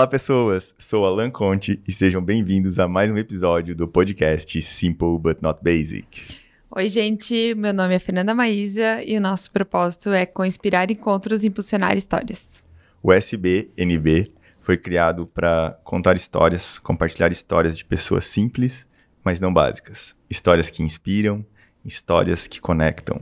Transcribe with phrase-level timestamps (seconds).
[0.00, 0.74] Olá, pessoas.
[0.78, 5.62] Sou Alan Conte e sejam bem-vindos a mais um episódio do podcast Simple But Not
[5.62, 6.38] Basic.
[6.70, 7.54] Oi, gente.
[7.54, 12.64] Meu nome é Fernanda Maísa e o nosso propósito é conspirar encontros e impulsionar histórias.
[13.02, 14.32] O SBNB
[14.62, 18.88] foi criado para contar histórias, compartilhar histórias de pessoas simples,
[19.22, 20.16] mas não básicas.
[20.30, 21.44] Histórias que inspiram,
[21.84, 23.20] histórias que conectam.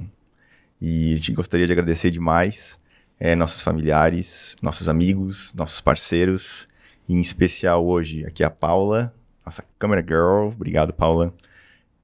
[0.80, 2.78] E a gente gostaria de agradecer demais
[3.18, 6.68] é, nossos familiares, nossos amigos, nossos parceiros,
[7.08, 9.14] e em especial hoje aqui a Paula,
[9.44, 10.48] nossa câmera girl.
[10.54, 11.34] Obrigado, Paula.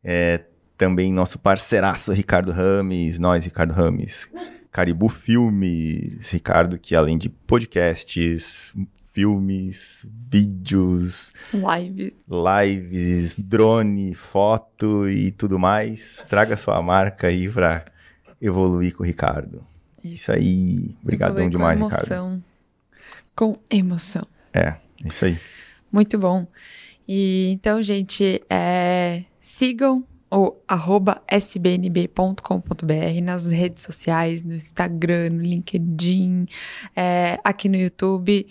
[0.03, 0.45] É,
[0.77, 4.29] também nosso parceiraço Ricardo Rames, nós, Ricardo Rames.
[4.73, 8.75] Caribu Filmes, Ricardo, que além de podcasts,
[9.13, 17.85] filmes, vídeos, lives, lives, drone, foto e tudo mais, traga sua marca aí para
[18.41, 19.65] evoluir com o Ricardo.
[20.05, 22.27] Isso, aí, obrigadão demais, com emoção.
[22.27, 22.45] Ricardo.
[23.35, 24.27] Com emoção.
[24.53, 24.75] É,
[25.05, 25.39] isso aí.
[25.91, 26.47] Muito bom.
[27.09, 36.47] E então, gente, é, sigam o arroba sbnb.com.br nas redes sociais, no Instagram, no LinkedIn,
[36.95, 38.47] é, aqui no YouTube.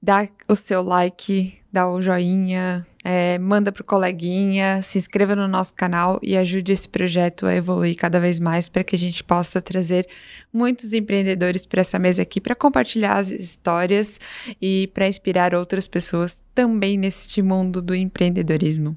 [0.00, 5.74] Dá o seu like, dá o joinha, é, manda pro coleguinha, se inscreva no nosso
[5.74, 9.60] canal e ajude esse projeto a evoluir cada vez mais para que a gente possa
[9.60, 10.06] trazer
[10.52, 14.20] muitos empreendedores para essa mesa aqui para compartilhar as histórias
[14.60, 18.96] e para inspirar outras pessoas também neste mundo do empreendedorismo.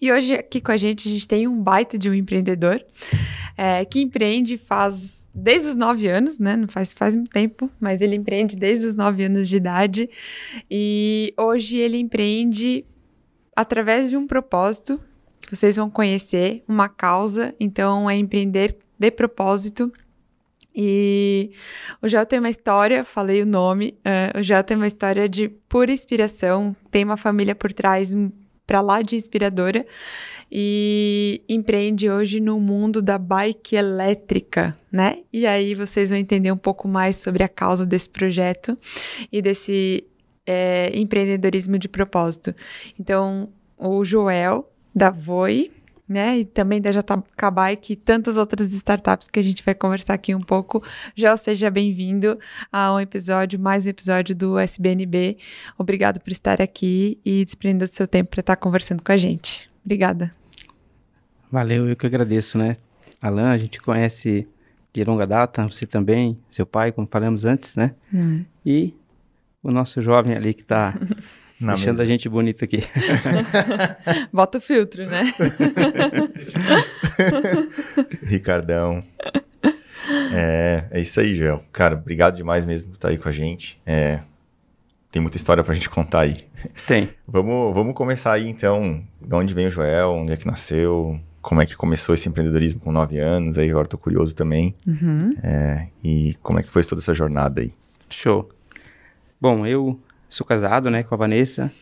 [0.00, 2.84] E hoje aqui com a gente a gente tem um baita de um empreendedor
[3.56, 6.56] é, que empreende faz desde os nove anos, né?
[6.56, 10.10] Não faz faz muito tempo, mas ele empreende desde os nove anos de idade
[10.70, 12.84] e hoje ele empreende
[13.56, 15.00] através de um propósito
[15.40, 17.54] que vocês vão conhecer, uma causa.
[17.58, 19.90] Então é empreender de propósito.
[20.74, 21.52] E
[22.02, 25.48] o Gel tem uma história, falei o nome, uh, o Gel tem uma história de
[25.48, 28.14] pura inspiração, tem uma família por trás
[28.66, 29.86] para lá de inspiradora
[30.52, 35.20] e empreende hoje no mundo da bike elétrica, né?
[35.32, 38.76] E aí vocês vão entender um pouco mais sobre a causa desse projeto
[39.32, 40.04] e desse
[40.46, 42.54] é, empreendedorismo de propósito.
[42.98, 45.70] Então, o Joel da Voi,
[46.08, 46.38] né?
[46.38, 50.34] E também da JK Bike e tantas outras startups que a gente vai conversar aqui
[50.34, 50.82] um pouco.
[51.14, 52.38] Já seja bem-vindo
[52.72, 55.36] a um episódio, mais um episódio do SBNB.
[55.76, 59.68] Obrigado por estar aqui e desprendendo o seu tempo para estar conversando com a gente.
[59.84, 60.32] Obrigada.
[61.50, 62.74] Valeu, eu que agradeço, né?
[63.20, 64.46] Alan, a gente conhece
[64.92, 67.94] de longa data, você também, seu pai, como falamos antes, né?
[68.12, 68.44] Hum.
[68.64, 68.94] E
[69.66, 70.94] o nosso jovem ali que está
[71.58, 72.02] Deixando mesa.
[72.02, 72.84] a gente bonita aqui.
[74.32, 75.32] Bota o filtro, né?
[78.22, 79.02] Ricardão.
[80.32, 81.64] É, é isso aí, Joel.
[81.72, 83.80] Cara, obrigado demais mesmo por estar aí com a gente.
[83.86, 84.20] É,
[85.10, 86.44] tem muita história pra gente contar aí.
[86.86, 87.08] Tem.
[87.26, 91.62] Vamos, vamos começar aí, então, de onde vem o Joel, onde é que nasceu, como
[91.62, 94.74] é que começou esse empreendedorismo com nove anos, aí agora tô curioso também.
[94.86, 95.34] Uhum.
[95.42, 97.72] É, e como é que foi toda essa jornada aí?
[98.10, 98.50] Show.
[99.40, 101.72] Bom, eu Sou casado, né, com a Vanessa,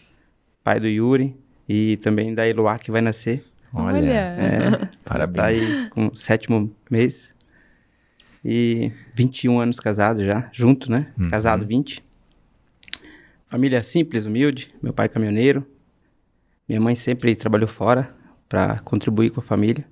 [0.62, 1.34] pai do Yuri
[1.66, 3.42] e também da Eloá que vai nascer.
[3.72, 5.36] Olha, é, parabéns.
[5.36, 7.34] Tá aí com o sétimo mês.
[8.44, 11.10] E 21 anos casado já, junto, né?
[11.18, 11.30] Uhum.
[11.30, 12.04] Casado 20.
[13.48, 14.74] Família simples, humilde.
[14.82, 15.66] Meu pai caminhoneiro.
[16.68, 18.14] Minha mãe sempre trabalhou fora
[18.46, 19.86] para contribuir com a família.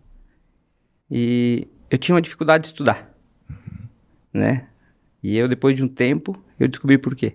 [1.10, 3.10] E eu tinha uma dificuldade de estudar,
[3.48, 3.88] uhum.
[4.34, 4.66] né?
[5.22, 7.34] E eu, depois de um tempo, eu descobri por quê.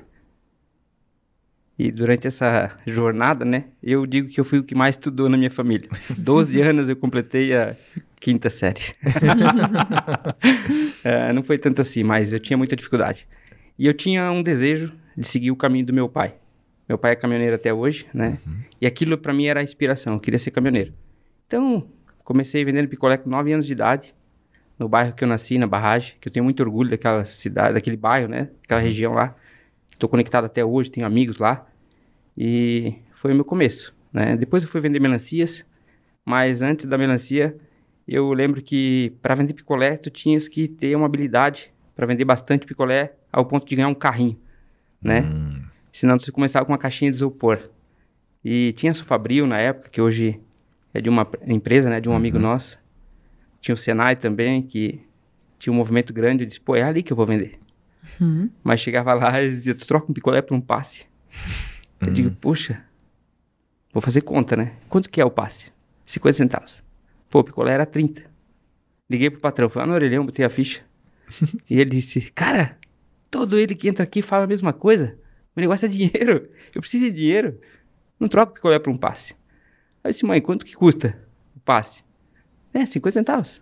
[1.78, 5.38] E durante essa jornada, né, eu digo que eu fui o que mais estudou na
[5.38, 5.88] minha família.
[6.18, 7.76] 12 anos eu completei a
[8.20, 8.82] quinta série.
[11.04, 13.28] é, não foi tanto assim, mas eu tinha muita dificuldade.
[13.78, 16.34] E eu tinha um desejo de seguir o caminho do meu pai.
[16.90, 18.40] Meu pai é caminhoneiro até hoje, né?
[18.46, 18.58] Uhum.
[18.82, 20.94] E aquilo para mim era a inspiração, eu queria ser caminhoneiro.
[21.46, 21.88] Então,
[22.24, 24.16] comecei vendendo picolé com 9 anos de idade,
[24.80, 27.98] no bairro que eu nasci, na Barragem, que eu tenho muito orgulho daquela cidade, daquele
[27.98, 28.50] bairro, né?
[28.64, 28.88] Aquela uhum.
[28.88, 29.36] região lá.
[29.98, 31.66] Estou conectado até hoje, tenho amigos lá.
[32.38, 34.38] E foi o meu começo, né?
[34.38, 35.66] Depois eu fui vender melancias,
[36.24, 37.58] mas antes da melancia,
[38.08, 42.68] eu lembro que para vender picolé, tu tinhas que ter uma habilidade para vender bastante
[42.68, 44.40] picolé ao ponto de ganhar um carrinho,
[45.02, 45.22] né?
[45.22, 45.64] Hum.
[45.92, 47.60] Senão tu começava com uma caixinha de isopor.
[48.46, 50.40] E tinha a Sufabril na época, que hoje
[50.94, 52.00] é de uma empresa, né?
[52.00, 52.18] De um uhum.
[52.18, 52.78] amigo nosso.
[53.60, 55.02] Tinha o Senai também, que
[55.58, 56.44] tinha um movimento grande.
[56.44, 57.58] Eu disse, pô, é ali que eu vou vender.
[58.20, 58.50] Uhum.
[58.64, 61.06] Mas chegava lá e dizia, tu troca um picolé por um passe.
[62.00, 62.36] Eu digo, uhum.
[62.36, 62.84] puxa,
[63.92, 64.74] vou fazer conta, né?
[64.90, 65.72] Quanto que é o passe?
[66.06, 66.84] 50 centavos.
[67.30, 68.24] Pô, o picolé era 30.
[69.10, 70.82] Liguei pro patrão, falei, ah, no orelhão, botei a ficha.
[71.70, 72.78] e ele disse, cara,
[73.30, 75.18] todo ele que entra aqui fala a mesma coisa.
[75.56, 76.50] O negócio é dinheiro.
[76.74, 77.60] Eu preciso de dinheiro.
[78.20, 79.34] Não troco picolé por um passe.
[80.04, 81.20] Aí eu disse, mãe, quanto que custa
[81.56, 82.04] o passe?
[82.74, 83.62] É, 50 centavos.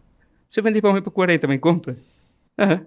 [0.50, 1.98] Se eu vender pra mãe por 40, mãe compra?
[2.58, 2.86] Aham.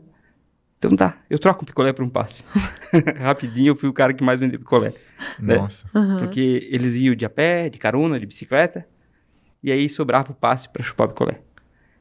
[0.79, 2.45] Então tá, eu troco um picolé por um passe.
[3.19, 4.95] Rapidinho, eu fui o cara que mais vendeu picolé.
[5.39, 5.57] né?
[5.57, 5.85] Nossa.
[5.95, 6.19] Aham.
[6.19, 8.87] Porque eles iam de a pé, de carona, de bicicleta.
[9.63, 11.41] E aí sobrava o passe para chupar picolé.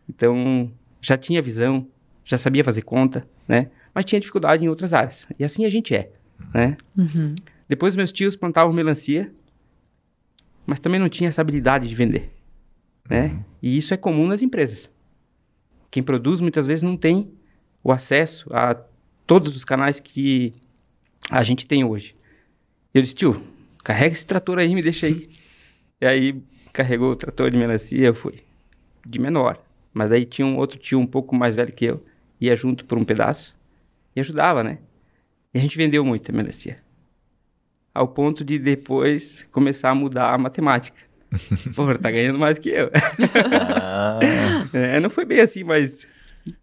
[0.08, 0.72] Então,
[1.02, 1.88] já tinha visão,
[2.24, 3.72] já sabia fazer conta, né?
[3.96, 5.28] Mas tinha dificuldade em outras áreas.
[5.40, 6.12] E assim a gente é,
[6.54, 6.78] né?
[6.96, 7.34] Uhum.
[7.68, 9.34] Depois meus tios plantavam melancia,
[10.68, 12.32] mas também não tinha essa habilidade de vender,
[13.10, 13.40] né?
[13.62, 14.90] E isso é comum nas empresas.
[15.90, 17.32] Quem produz muitas vezes não tem
[17.88, 18.76] o acesso a
[19.26, 20.54] todos os canais que
[21.32, 22.18] a gente tem hoje.
[22.94, 23.42] Eu disse, tio,
[23.82, 25.30] carrega esse trator aí, me deixa aí.
[26.02, 26.44] E aí
[26.74, 28.44] carregou o trator de melancia, eu fui.
[29.06, 29.58] De menor.
[29.94, 32.04] Mas aí tinha um outro tio um pouco mais velho que eu,
[32.42, 33.56] ia junto por um pedaço
[34.14, 34.80] e ajudava, né?
[35.54, 36.80] E a gente vendeu muita melancia.
[37.94, 41.00] Ao ponto de depois começar a mudar a matemática.
[41.74, 42.92] Porra, tá ganhando mais que eu.
[43.82, 44.20] Ah,
[44.74, 46.06] É, não foi bem assim, mas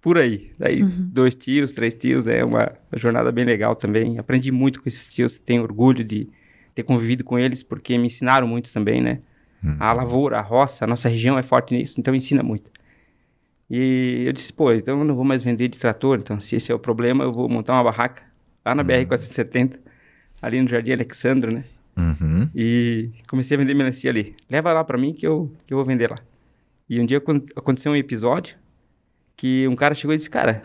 [0.00, 0.52] por aí.
[0.58, 2.44] Daí, dois tios, três tios, né?
[2.44, 4.18] Uma jornada bem legal também.
[4.18, 6.28] Aprendi muito com esses tios, tenho orgulho de
[6.74, 9.20] ter convivido com eles, porque me ensinaram muito também, né?
[9.80, 12.70] A lavoura, a roça, a nossa região é forte nisso, então ensina muito.
[13.70, 16.70] E eu disse, pô, então eu não vou mais vender de trator, então se esse
[16.70, 18.22] é o problema, eu vou montar uma barraca
[18.64, 19.78] lá na BR-470,
[20.42, 21.64] ali no Jardim Alexandro, né?
[21.96, 22.48] uhum.
[22.54, 24.34] E comecei a vender melancia ali.
[24.50, 26.18] Leva lá pra mim que eu, que eu vou vender lá.
[26.88, 28.56] E um dia acon- aconteceu um episódio
[29.36, 30.62] que um cara chegou e disse, cara,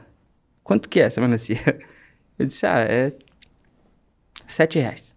[0.64, 1.58] quanto que é essa melancia?
[2.38, 3.14] Eu disse, ah, é
[4.48, 5.14] sete reais.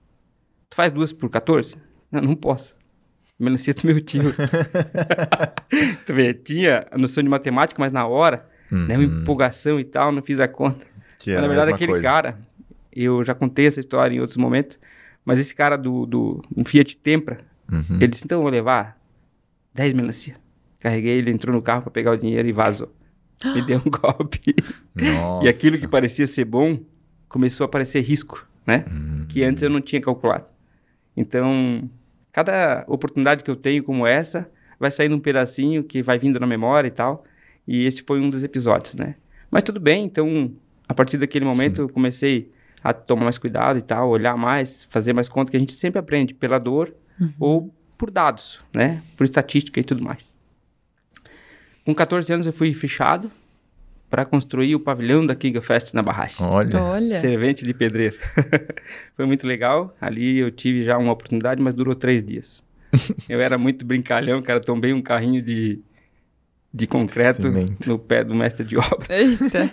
[0.70, 1.76] Tu faz duas por 14?
[2.10, 2.74] Não, não posso.
[3.38, 4.22] Melancia do meu tio.
[6.06, 9.20] tu vê, tinha a noção de matemática, mas na hora, né, uma Uhum.
[9.22, 10.86] empolgação e tal, não fiz a conta.
[11.18, 12.08] Que Mas, na verdade, aquele coisa.
[12.08, 12.38] cara,
[12.92, 14.78] eu já contei essa história em outros momentos,
[15.24, 17.38] mas esse cara do, do um Fiat Tempra,
[17.70, 17.96] Uhum.
[17.96, 18.98] ele disse, então eu vou levar
[19.72, 20.36] 10 melancia.
[20.80, 22.92] Carreguei, ele entrou no carro para pegar o dinheiro e vazou.
[23.44, 24.54] Me deu um golpe.
[24.94, 25.46] Nossa.
[25.46, 26.78] E aquilo que parecia ser bom,
[27.28, 28.84] começou a parecer risco, né?
[28.86, 29.26] Uhum.
[29.28, 30.46] Que antes eu não tinha calculado.
[31.16, 31.88] Então,
[32.32, 36.46] cada oportunidade que eu tenho como essa, vai saindo um pedacinho que vai vindo na
[36.46, 37.24] memória e tal.
[37.66, 39.14] E esse foi um dos episódios, né?
[39.50, 40.52] Mas tudo bem, então,
[40.88, 42.50] a partir daquele momento eu comecei
[42.82, 46.00] a tomar mais cuidado e tal, olhar mais, fazer mais conta, que a gente sempre
[46.00, 46.92] aprende pela dor
[47.38, 49.00] ou por dados, né?
[49.16, 50.32] Por estatística e tudo mais.
[51.84, 53.30] Com 14 anos eu fui fechado
[54.08, 56.36] para construir o pavilhão da King of Fest na barragem.
[56.40, 56.82] Olha.
[56.82, 57.18] Olha.
[57.18, 58.16] Servente de pedreiro.
[59.16, 59.96] Foi muito legal.
[60.00, 62.62] Ali eu tive já uma oportunidade, mas durou três dias.
[63.28, 64.60] eu era muito brincalhão, cara.
[64.60, 65.80] Tombei um carrinho de,
[66.72, 67.88] de concreto Cimento.
[67.88, 69.06] no pé do mestre de obra.
[69.08, 69.72] Eita.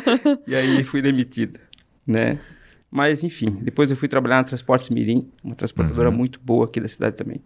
[0.48, 1.60] E aí fui demitido,
[2.06, 2.38] né?
[2.90, 6.16] Mas, enfim, depois eu fui trabalhar na Transportes Mirim, uma transportadora Uhum.
[6.16, 7.40] muito boa aqui da cidade também.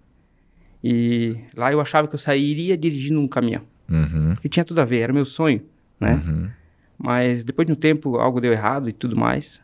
[0.85, 3.63] E lá eu achava que eu sairia dirigindo um caminhão.
[3.89, 4.35] Uhum.
[4.35, 5.63] Porque tinha tudo a ver, era meu sonho,
[5.99, 6.15] né?
[6.15, 6.51] Uhum.
[6.99, 9.63] Mas depois de um tempo algo deu errado e tudo mais.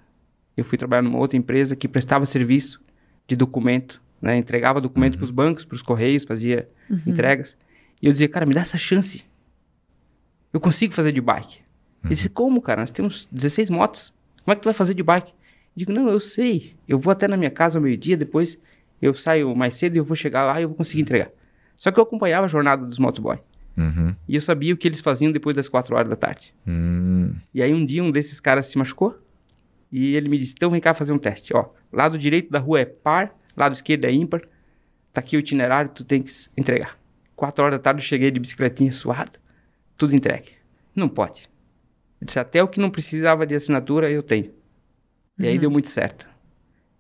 [0.57, 2.81] Eu fui trabalhar numa outra empresa que prestava serviço
[3.27, 4.37] de documento, né?
[4.37, 6.69] Entregava documento para os bancos, para os correios, fazia
[7.07, 7.57] entregas.
[8.01, 9.25] E eu dizia, cara, me dá essa chance.
[10.53, 11.61] Eu consigo fazer de bike.
[12.05, 12.83] Ele disse, como, cara?
[12.83, 14.13] Nós temos 16 motos.
[14.45, 15.31] Como é que tu vai fazer de bike?
[15.31, 15.35] Eu
[15.75, 16.75] digo, não, eu sei.
[16.87, 18.59] Eu vou até na minha casa ao meio-dia, depois
[19.01, 21.31] eu saio mais cedo e eu vou chegar lá e eu vou conseguir entregar.
[21.77, 23.39] Só que eu acompanhava a jornada dos motoboy.
[23.77, 24.15] Uhum.
[24.29, 26.55] E eu sabia o que eles faziam depois das 4 horas da tarde.
[26.67, 27.35] Hum.
[27.53, 29.19] E aí um dia um desses caras se machucou
[29.91, 31.71] e ele me disse, então vem cá fazer um teste, ó.
[31.93, 34.43] Lado direito da rua é par, lado esquerdo é ímpar.
[35.13, 36.99] Tá aqui o itinerário, tu tem que entregar.
[37.37, 39.39] Quatro horas da tarde eu cheguei de bicicletinha suado,
[39.97, 40.51] tudo entregue.
[40.95, 41.49] Não pode.
[42.21, 44.53] Eu disse, até o que não precisava de assinatura eu tenho.
[45.39, 46.29] E aí deu muito certo.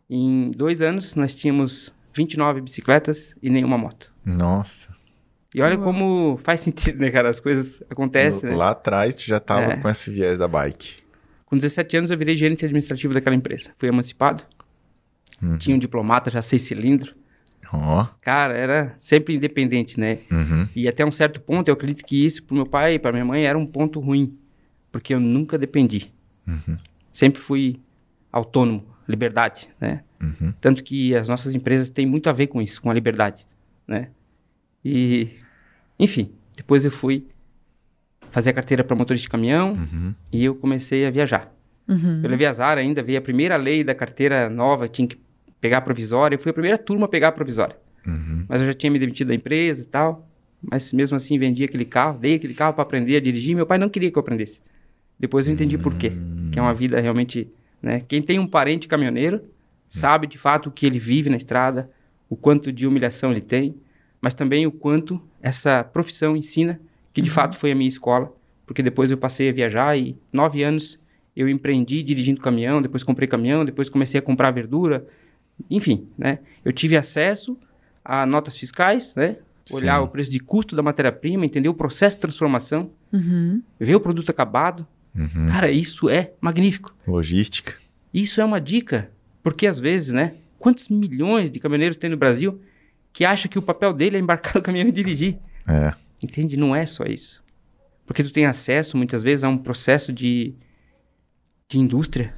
[0.09, 4.13] Em dois anos nós tínhamos 29 bicicletas e nenhuma moto.
[4.25, 4.94] Nossa.
[5.55, 5.85] E olha Uau.
[5.85, 7.29] como faz sentido, né, cara?
[7.31, 8.57] As coisas acontecem, né?
[8.57, 9.77] Lá atrás tu já tava É.
[9.77, 10.97] com esse viés da bike.
[11.47, 13.71] Com 17 anos eu virei gerente administrativo daquela empresa.
[13.79, 14.43] Fui emancipado.
[15.41, 15.57] Uhum.
[15.57, 17.15] Tinha um diplomata já seis cilindros.
[17.73, 18.07] Ó.
[18.21, 20.19] Cara, era sempre independente, né?
[20.31, 20.69] Uhum.
[20.75, 23.25] E até um certo ponto, eu acredito que isso pro meu pai e pra minha
[23.25, 24.37] mãe era um ponto ruim.
[24.93, 26.13] Porque eu nunca dependi.
[26.47, 26.77] Uhum.
[27.13, 27.81] Sempre fui
[28.33, 30.03] autônomo, liberdade, né?
[30.21, 30.53] Uhum.
[30.61, 33.47] Tanto que as nossas empresas têm muito a ver com isso, com a liberdade,
[33.87, 34.09] né?
[34.85, 35.31] E,
[35.99, 37.27] enfim, depois eu fui
[38.31, 40.15] fazer a carteira para motorista de caminhão Uhum.
[40.33, 41.53] e eu comecei a viajar.
[41.87, 42.21] Uhum.
[42.23, 45.19] Eu levei azar ainda, veio a primeira lei da carteira nova, tinha que
[45.61, 46.35] pegar a provisória.
[46.35, 47.77] Eu fui a primeira turma a pegar a provisória.
[48.07, 48.45] Uhum.
[48.49, 50.27] Mas eu já tinha me demitido da empresa e tal.
[50.63, 53.55] Mas mesmo assim vendi aquele carro, dei aquele carro para aprender a dirigir.
[53.55, 54.61] Meu pai não queria que eu aprendesse.
[55.21, 56.13] Depois eu entendi por quê.
[56.51, 57.49] Que é uma vida realmente,
[57.83, 58.03] né?
[58.09, 59.43] Quem tem um parente caminhoneiro
[59.89, 61.89] sabe de fato o que ele vive na estrada,
[62.29, 63.75] o quanto de humilhação ele tem,
[64.25, 66.81] mas também o quanto essa profissão ensina,
[67.13, 70.63] que de fato foi a minha escola, porque depois eu passei a viajar e nove
[70.63, 70.99] anos
[71.37, 75.07] eu empreendi dirigindo caminhão, depois comprei caminhão, depois comecei a comprar verdura,
[75.71, 76.39] enfim, né?
[76.65, 77.55] Eu tive acesso
[78.03, 79.37] a notas fiscais, né?
[79.71, 80.05] Olhar Sim.
[80.05, 83.61] o preço de custo da matéria-prima, entender o processo de transformação, Uhum.
[83.79, 84.87] ver o produto acabado.
[85.15, 85.47] Uhum.
[85.51, 86.95] Cara, isso é magnífico.
[87.07, 87.75] Logística.
[88.13, 89.11] Isso é uma dica,
[89.43, 90.33] porque às vezes, né?
[90.59, 92.59] Quantos milhões de caminhoneiros tem no Brasil
[93.15, 95.39] que acha que o papel dele é embarcar no caminhão e dirigir?
[95.69, 95.95] É.
[96.21, 96.57] Entende?
[96.57, 97.43] Não é só isso.
[98.05, 100.53] Porque tu tem acesso, muitas vezes, a um processo de,
[101.69, 102.35] de indústria.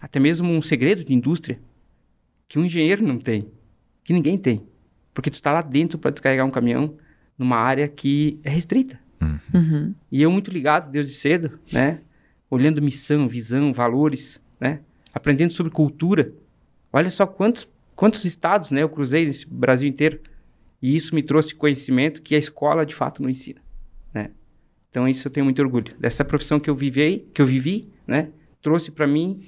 [0.00, 1.60] Até mesmo um segredo de indústria.
[2.48, 3.46] Que um engenheiro não tem.
[4.02, 4.66] Que ninguém tem.
[5.12, 6.96] Porque tu tá lá dentro para descarregar um caminhão
[7.36, 8.98] numa área que é restrita.
[9.52, 9.94] Uhum.
[10.10, 12.00] E eu muito ligado desde cedo, né?
[12.50, 14.80] Olhando missão, visão, valores, né?
[15.12, 16.32] Aprendendo sobre cultura.
[16.90, 18.82] Olha só quantos, quantos estados, né?
[18.82, 20.20] Eu cruzei nesse Brasil inteiro.
[20.80, 23.60] E isso me trouxe conhecimento que a escola de fato não ensina,
[24.12, 24.30] né?
[24.90, 25.96] Então isso eu tenho muito orgulho.
[25.98, 28.28] Dessa profissão que eu vivei, que eu vivi, né?
[28.60, 29.40] Trouxe para mim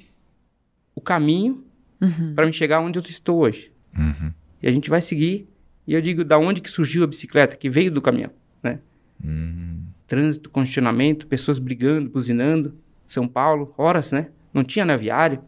[0.95, 1.65] o caminho
[2.01, 2.33] Uhum.
[2.35, 3.73] para me chegar onde eu estou hoje.
[3.97, 4.33] Uhum.
[4.63, 5.49] E a gente vai seguir.
[5.87, 7.57] E eu digo, da onde que surgiu a bicicleta?
[7.57, 8.31] Que veio do caminhão,
[8.63, 8.79] né?
[9.25, 9.83] Hum.
[10.07, 12.75] trânsito, congestionamento, pessoas brigando, buzinando.
[13.05, 14.29] São Paulo, horas, né?
[14.55, 15.41] Não tinha naviário.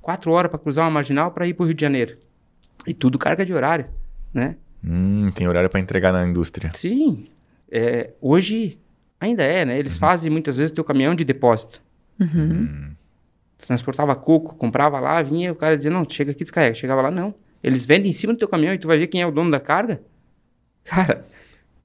[0.00, 2.18] Quatro horas para cruzar uma marginal para ir para o Rio de Janeiro.
[2.86, 3.86] E tudo carga de horário,
[4.32, 4.56] né?
[4.84, 6.70] Hum, tem horário para entregar na indústria.
[6.74, 7.26] Sim.
[7.70, 8.78] É, hoje
[9.20, 9.78] ainda é, né?
[9.78, 11.80] Eles fazem muitas vezes teu caminhão de depósito.
[12.20, 12.90] Uhum.
[13.58, 16.74] Transportava coco, comprava lá, vinha, o cara dizia, não, chega aqui, descarrega.
[16.74, 17.34] Chegava lá, não.
[17.62, 19.50] Eles vendem em cima do teu caminhão e tu vai ver quem é o dono
[19.50, 20.02] da carga.
[20.82, 21.24] Cara,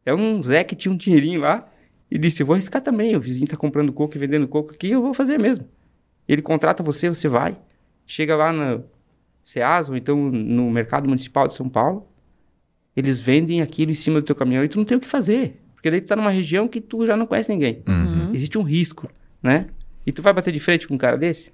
[0.03, 1.67] é um Zé que tinha um dinheirinho lá
[2.09, 3.15] e disse, eu vou arriscar também.
[3.15, 5.67] O vizinho tá comprando coco e vendendo coco aqui, eu vou fazer mesmo.
[6.27, 7.55] Ele contrata você, você vai.
[8.07, 8.83] Chega lá no
[9.89, 12.07] Ou então no Mercado Municipal de São Paulo,
[12.95, 15.59] eles vendem aquilo em cima do teu caminhão e tu não tem o que fazer.
[15.73, 17.81] Porque daí tu tá numa região que tu já não conhece ninguém.
[17.87, 18.33] Uhum.
[18.33, 19.09] Existe um risco,
[19.41, 19.67] né?
[20.05, 21.51] E tu vai bater de frente com um cara desse?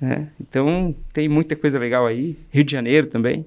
[0.00, 2.38] É, Então, tem muita coisa legal aí.
[2.50, 3.46] Rio de Janeiro também.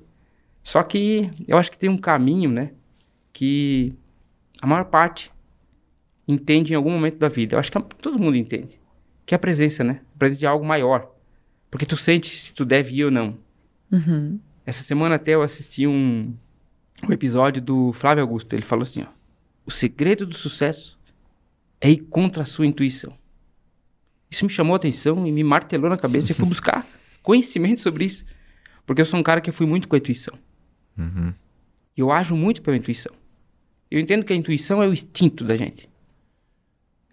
[0.64, 2.72] Só que eu acho que tem um caminho, né?
[3.32, 3.94] Que
[4.62, 5.32] a maior parte
[6.28, 7.56] entende em algum momento da vida.
[7.56, 8.80] Eu acho que todo mundo entende.
[9.26, 10.02] Que é a presença, né?
[10.16, 11.11] A presença de algo maior.
[11.72, 13.38] Porque tu sente se tu deve ir ou não.
[13.90, 14.38] Uhum.
[14.66, 16.36] Essa semana até eu assisti um,
[17.02, 18.54] um episódio do Flávio Augusto.
[18.54, 19.08] Ele falou assim, ó.
[19.66, 21.00] O segredo do sucesso
[21.80, 23.18] é ir contra a sua intuição.
[24.30, 26.86] Isso me chamou a atenção e me martelou na cabeça e fui buscar
[27.24, 28.26] conhecimento sobre isso.
[28.86, 30.38] Porque eu sou um cara que fui muito com a intuição.
[30.98, 31.34] Uhum.
[31.96, 33.14] Eu ajo muito pela intuição.
[33.90, 35.90] Eu entendo que a intuição é o instinto da gente.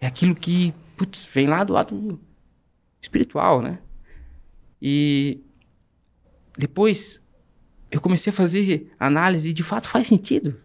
[0.01, 2.19] É aquilo que, putz, vem lá do lado
[3.01, 3.79] espiritual, né?
[4.81, 5.41] E
[6.57, 7.21] depois
[7.91, 10.59] eu comecei a fazer análise e de fato faz sentido.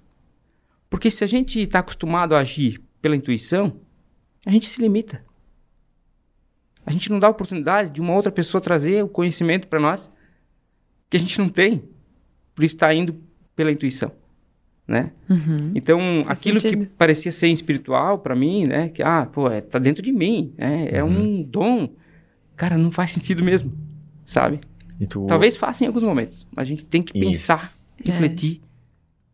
[0.91, 3.81] Porque se a gente está acostumado a agir pela intuição,
[4.47, 5.25] a gente se limita.
[6.87, 10.11] A gente não dá a oportunidade de uma outra pessoa trazer o conhecimento para nós
[11.09, 11.83] que a gente não tem,
[12.55, 13.17] por estar indo
[13.55, 14.13] pela intuição,
[14.87, 15.13] né?
[15.31, 15.73] Uhum.
[15.75, 16.87] Então, Faz aquilo sentido.
[16.87, 18.89] que parecia ser espiritual para mim, né?
[18.89, 20.89] Que, ah, pô, é, tá dentro de mim, né?
[20.91, 21.95] é um dom.
[22.57, 23.73] Cara, não faz sentido mesmo,
[24.25, 24.61] sabe?
[25.01, 25.27] E tu...
[25.27, 27.27] Talvez faça em alguns momentos, mas a gente tem que Isso.
[27.29, 27.75] pensar,
[28.07, 28.11] É.
[28.13, 28.61] refletir,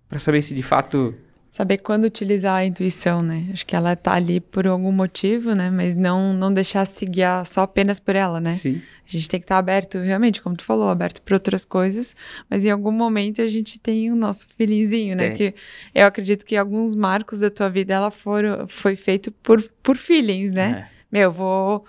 [0.09, 1.15] para saber se de fato...
[1.49, 3.49] Saber quando utilizar a intuição, né?
[3.53, 5.69] Acho que ela tá ali por algum motivo, né?
[5.69, 8.55] Mas não, não deixar se guiar só apenas por ela, né?
[8.55, 12.15] Sim, A gente tem que estar aberto, realmente, como tu falou, aberto para outras coisas,
[12.49, 15.31] mas em algum momento a gente tem o nosso feelingzinho, né?
[15.31, 15.37] Tem.
[15.37, 15.55] Que
[15.93, 20.53] eu acredito que alguns marcos da tua vida ela foram, foi feito por, por feelings,
[20.53, 20.87] né?
[20.89, 21.01] É.
[21.11, 21.85] Meu, vou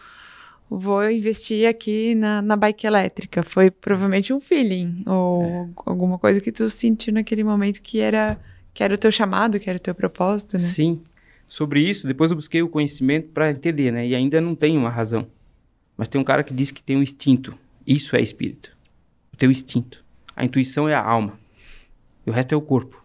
[0.80, 3.44] vou investir aqui na, na bike elétrica.
[3.44, 8.40] Foi provavelmente um feeling ou alguma coisa que tu sentiu naquele momento que era
[8.74, 10.60] que era o teu chamado, que era o teu propósito, né?
[10.60, 11.02] Sim.
[11.46, 14.08] Sobre isso, depois eu busquei o conhecimento para entender, né?
[14.08, 15.28] E ainda não tenho uma razão.
[15.98, 17.54] Mas tem um cara que diz que tem um instinto.
[17.86, 18.72] Isso é espírito.
[19.34, 20.02] O teu instinto.
[20.34, 21.38] A intuição é a alma.
[22.26, 23.04] E o resto é o corpo.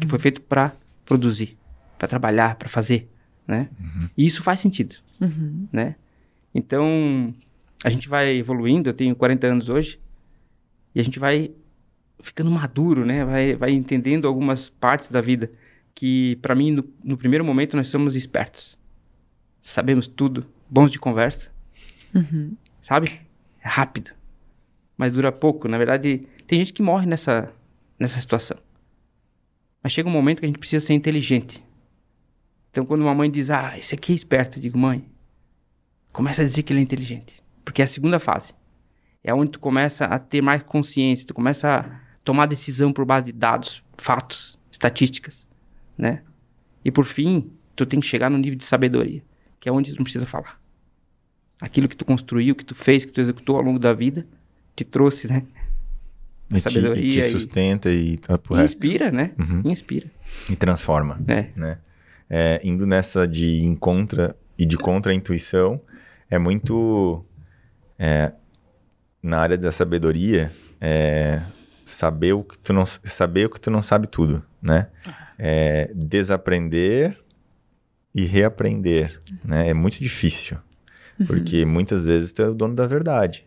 [0.00, 0.72] Que foi feito para
[1.04, 1.58] produzir,
[1.98, 3.06] para trabalhar, para fazer,
[3.46, 3.68] né?
[4.16, 5.68] E isso faz sentido, Uhum.
[5.70, 5.96] né?
[6.54, 7.34] Então,
[7.82, 8.88] a gente vai evoluindo.
[8.90, 9.98] Eu tenho 40 anos hoje.
[10.94, 11.50] E a gente vai
[12.22, 13.24] ficando maduro, né?
[13.24, 15.50] Vai, vai entendendo algumas partes da vida
[15.94, 18.78] que, para mim, no, no primeiro momento, nós somos espertos.
[19.60, 21.50] Sabemos tudo, bons de conversa,
[22.14, 22.54] Uhum.
[22.80, 23.08] sabe?
[23.62, 24.12] É rápido,
[24.96, 25.66] mas dura pouco.
[25.68, 27.50] Na verdade, tem gente que morre nessa,
[27.98, 28.58] nessa situação.
[29.82, 31.64] Mas chega um momento que a gente precisa ser inteligente.
[32.70, 35.04] Então, quando uma mãe diz, ah, esse aqui é esperto, eu digo, mãe,
[36.14, 37.42] começa a dizer que ele é inteligente.
[37.64, 38.54] Porque é a segunda fase.
[39.22, 43.26] É onde tu começa a ter mais consciência, tu começa a tomar decisão por base
[43.26, 45.46] de dados, fatos, estatísticas,
[45.98, 46.22] né?
[46.84, 49.22] E por fim, tu tem que chegar no nível de sabedoria,
[49.58, 50.60] que é onde tu não precisa falar.
[51.60, 54.26] Aquilo que tu construiu, que tu fez, que tu executou ao longo da vida,
[54.76, 55.42] te trouxe, né?
[56.50, 59.32] E te, sabedoria e te sustenta e, tá E inspira, né?
[59.38, 59.62] Uhum.
[59.64, 60.08] Inspira.
[60.48, 61.20] E transforma.
[61.26, 61.46] É.
[61.56, 61.78] né?
[62.30, 65.80] É, indo nessa de em contra e de contra a intuição,
[66.30, 67.24] é muito
[67.98, 68.32] é,
[69.22, 71.42] na área da sabedoria, é,
[71.84, 74.88] saber o que tu não saber o que tu não sabe tudo, né?
[75.38, 77.18] É, desaprender
[78.14, 79.68] e reaprender, né?
[79.68, 80.58] É muito difícil,
[81.26, 83.46] porque muitas vezes tu é o dono da verdade.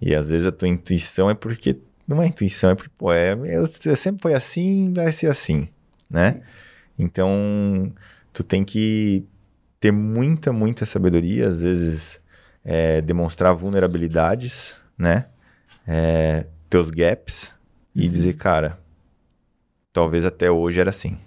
[0.00, 3.32] E às vezes a tua intuição é porque não é intuição, é porque pô, é,
[3.32, 5.68] eu, sempre foi assim, vai ser assim,
[6.08, 6.42] né?
[6.98, 7.92] Então,
[8.32, 9.26] tu tem que
[9.80, 12.20] ter muita, muita sabedoria, às vezes
[12.64, 15.26] é, demonstrar vulnerabilidades, né?
[15.86, 17.54] É, teus gaps
[17.94, 18.78] e dizer, cara,
[19.92, 21.18] talvez até hoje era assim.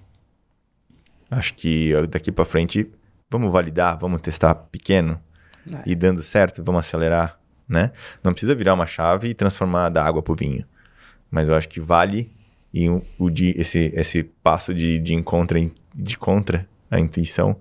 [1.32, 2.92] Acho que daqui pra frente
[3.30, 5.22] vamos validar, vamos testar pequeno
[5.72, 5.84] É.
[5.86, 7.92] e dando certo, vamos acelerar, né?
[8.24, 10.66] Não precisa virar uma chave e transformar da água pro vinho.
[11.30, 12.32] Mas eu acho que vale
[12.74, 15.58] e o, o de, esse, esse passo de, de encontro
[15.94, 17.56] de contra a intuição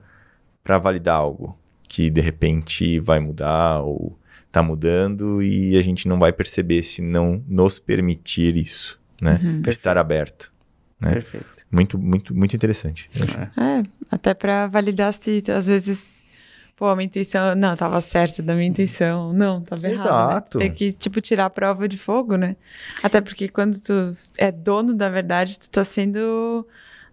[0.69, 1.59] para validar algo
[1.89, 4.19] que de repente vai mudar ou
[4.53, 9.41] tá mudando e a gente não vai perceber se não nos permitir isso, né?
[9.67, 10.53] Estar aberto.
[11.01, 11.15] né?
[11.15, 11.47] Perfeito.
[11.71, 13.09] Muito, muito, muito interessante.
[13.57, 16.23] É, até pra validar se às vezes,
[16.77, 20.05] pô, a minha intuição, não, tava certa da minha intuição, não, tava errado.
[20.05, 20.11] Né?
[20.11, 20.51] Exato.
[20.51, 22.57] Tu Tem que, tipo, tirar a prova de fogo, né?
[23.03, 26.67] Até porque quando tu é dono da verdade, tu tá sendo,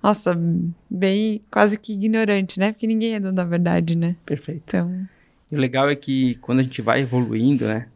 [0.06, 0.40] nossa,
[0.88, 2.72] bem, quase que ignorante, né?
[2.72, 4.16] Porque ninguém é dono da verdade, né?
[4.24, 4.62] Perfeito.
[4.68, 5.08] Então,
[5.52, 7.88] E o legal é que quando a gente vai evoluindo, né?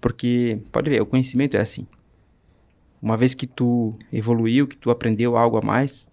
[0.00, 1.84] Porque, pode ver, o conhecimento é assim.
[3.02, 6.08] Uma vez que tu evoluiu, que tu aprendeu algo a mais,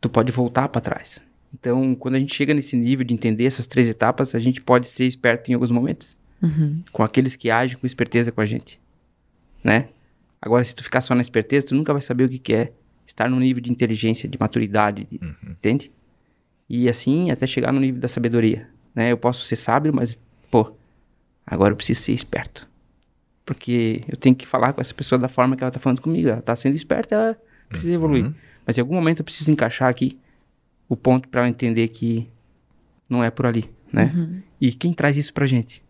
[0.00, 1.20] tu pode voltar para trás.
[1.52, 4.88] Então, quando a gente chega nesse nível de entender essas três etapas, a gente pode
[4.88, 6.16] ser esperto em alguns momentos.
[6.40, 8.80] uhum, Com aqueles que agem com esperteza com a gente.
[9.64, 9.88] Né?
[10.40, 12.72] Agora, se tu ficar só na esperteza, tu nunca vai saber o que, que é
[13.10, 15.92] estar num nível de inteligência, de maturidade, de- entende?
[16.68, 18.68] E assim, até chegar no nível da sabedoria.
[18.94, 19.10] Né?
[19.12, 20.18] Eu posso ser sábio, mas,
[20.50, 20.72] pô,
[21.46, 22.68] agora eu preciso ser esperto.
[23.44, 26.28] Porque eu tenho que falar com essa pessoa da forma que ela tá falando comigo.
[26.28, 28.32] Ela tá sendo esperta, ela precisa evoluir.
[28.64, 30.16] Mas em algum momento eu preciso encaixar aqui
[30.88, 32.28] o ponto para ela entender que
[33.08, 34.42] não é por ali, né?
[34.60, 35.82] E quem traz isso pra gente?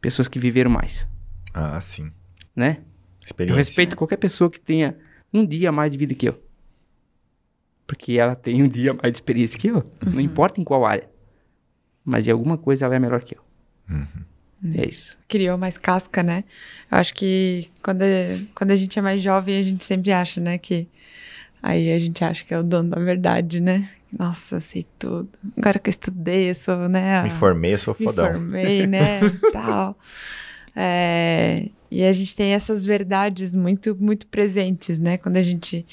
[0.00, 1.06] Pessoas que viveram mais,
[1.52, 2.10] Ah, sim.
[2.56, 2.78] né?
[3.24, 3.52] Experiência.
[3.52, 4.94] Eu respeito qualquer pessoa que tenha
[5.34, 6.40] um dia a mais de vida que eu.
[7.86, 9.84] Porque ela tem um dia mais de experiência que eu.
[10.06, 11.08] Não importa em qual área.
[12.04, 13.42] Mas em alguma coisa ela é melhor que eu.
[14.76, 15.18] É isso.
[15.28, 16.44] criou mais casca, né?
[16.90, 18.02] Eu acho que quando,
[18.54, 20.88] quando a gente é mais jovem, a gente sempre acha, né, que
[21.62, 23.86] aí a gente acha que é o dono da verdade, né?
[24.16, 25.28] Nossa, eu sei tudo.
[25.56, 27.24] Agora que eu estudei, eu sou, né?
[27.24, 28.32] Me formei, eu sou me fodão.
[28.32, 29.20] formei, né?
[29.52, 29.98] tal.
[30.76, 35.16] É, e a gente tem essas verdades muito, muito presentes, né?
[35.18, 35.86] Quando a gente.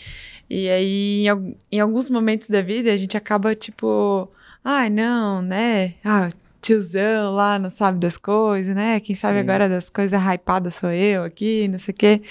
[0.49, 4.29] E aí, em, em alguns momentos da vida, a gente acaba tipo.
[4.63, 5.93] Ai, não, né?
[6.03, 6.29] Ah,
[6.61, 8.99] tiozão lá não sabe das coisas, né?
[8.99, 9.39] Quem sabe Sim.
[9.41, 12.21] agora das coisas hypadas sou eu aqui, não sei o quê.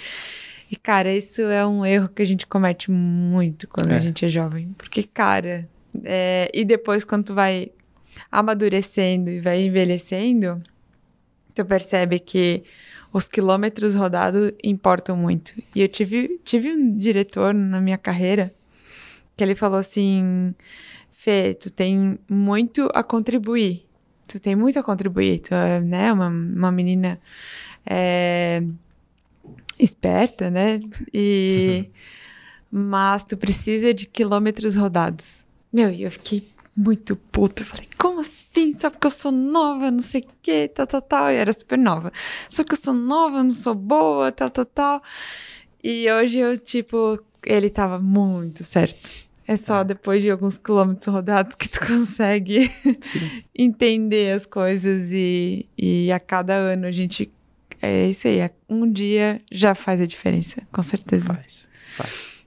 [0.71, 4.01] E, cara, isso é um erro que a gente comete muito quando a É.
[4.01, 4.73] gente é jovem.
[4.79, 5.69] Porque, cara,
[6.05, 7.73] é, e depois quando tu vai
[8.31, 10.63] amadurecendo e vai envelhecendo,
[11.61, 12.63] tu percebe que
[13.13, 15.55] os quilômetros rodados importam muito.
[15.75, 18.53] E eu tive, tive um diretor na minha carreira
[19.37, 20.55] que ele falou assim:
[21.13, 23.87] Fê, tu tem muito a contribuir.
[24.27, 25.41] Tu tem muito a contribuir.
[25.41, 27.21] Tu é né, uma, uma menina
[27.85, 28.63] é,
[29.79, 30.81] esperta, né?
[31.13, 31.91] E,
[32.71, 35.45] mas tu precisa de quilômetros rodados.
[35.73, 37.63] Meu, e eu fiquei muito puta.
[37.63, 38.73] Eu falei, como assim?
[38.73, 41.31] Só porque eu sou nova, não sei o quê, tal, tal, tal.
[41.31, 42.13] E era super nova.
[42.49, 45.03] Só porque eu sou nova, não sou boa, tal, tal, tal.
[45.83, 49.11] E hoje eu, tipo, ele tava muito certo.
[49.47, 52.71] É só depois de alguns quilômetros rodados que tu consegue
[53.55, 57.31] entender as coisas e, e a cada ano a gente.
[57.83, 61.25] É isso aí, um dia já faz a diferença, com certeza.
[61.25, 61.69] Faz.
[61.89, 62.45] Faz.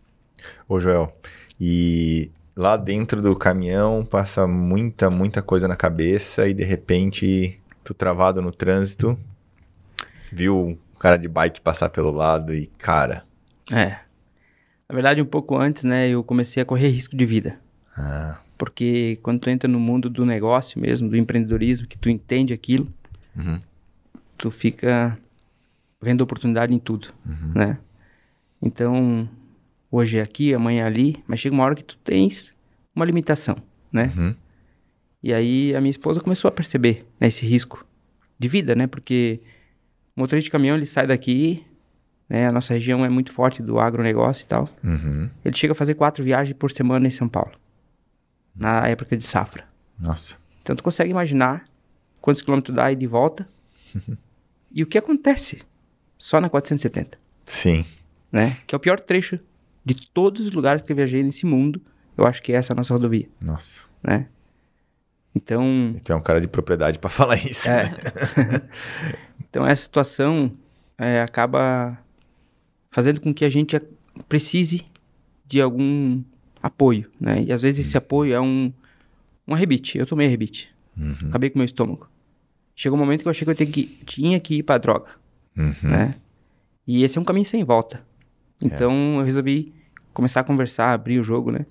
[0.69, 1.07] Ô, Joel,
[1.59, 7.93] e lá dentro do caminhão passa muita, muita coisa na cabeça e de repente tu
[7.93, 9.17] travado no trânsito,
[10.31, 13.25] viu um cara de bike passar pelo lado e, cara,
[13.71, 13.99] É.
[14.87, 17.59] Na verdade, um pouco antes, né, eu comecei a correr risco de vida.
[17.97, 22.53] ah, Porque quando tu entra no mundo do negócio mesmo, do empreendedorismo, que tu entende
[22.53, 22.87] aquilo,
[23.35, 23.59] Uhum.
[24.37, 25.17] tu fica
[26.01, 27.07] vendo oportunidade em tudo,
[27.55, 27.77] né?
[28.61, 29.27] Então,
[29.93, 32.51] hoje é aqui, amanhã é ali, mas chega uma hora que tu tens
[32.95, 33.58] uma limitação,
[33.91, 34.12] né?
[34.17, 34.36] Uhum.
[35.21, 37.86] E aí a minha esposa começou a perceber né, esse risco
[38.39, 38.88] de vida, né?
[38.88, 39.39] Porque
[40.17, 41.63] o motorista de caminhão, ele sai daqui,
[42.27, 42.47] né?
[42.47, 44.67] A nossa região é muito forte do agronegócio e tal.
[44.84, 45.29] Uhum.
[45.45, 47.51] Ele chega a fazer quatro viagens por semana em São Paulo,
[48.56, 49.63] na época de safra.
[49.99, 50.38] Nossa.
[50.63, 51.65] Então tu consegue imaginar
[52.19, 53.47] quantos quilômetros dá e de volta
[54.71, 55.62] e o que acontece
[56.17, 57.86] só na 470, Sim.
[58.32, 58.58] né?
[58.65, 59.39] Que é o pior trecho
[59.86, 61.82] de todos os lugares que eu viajei nesse mundo.
[62.17, 63.86] Eu acho que essa é a nossa rodovia, Nossa.
[64.04, 64.28] né?
[65.36, 67.69] Então, Tu é um cara de propriedade pra falar isso.
[67.69, 67.86] É.
[67.89, 68.62] né?
[69.50, 70.52] então essa situação
[70.98, 71.98] é, acaba
[72.91, 73.82] fazendo com que a gente
[74.30, 74.86] precise
[75.48, 76.22] de algum
[76.62, 77.41] apoio, né?
[77.43, 78.72] E às vezes esse apoio é um,
[79.48, 79.98] um arrebite.
[79.98, 80.69] Eu tomei arrebite.
[80.96, 81.15] Uhum.
[81.30, 82.08] Acabei com o meu estômago.
[82.76, 85.10] Chegou um momento que eu achei que eu tinha que, tinha que ir pra droga,
[85.58, 85.74] Uhum.
[85.84, 86.15] né?
[86.86, 88.06] E esse é um caminho sem volta.
[88.61, 89.73] Então eu resolvi
[90.13, 91.65] começar a conversar, abrir o jogo, né?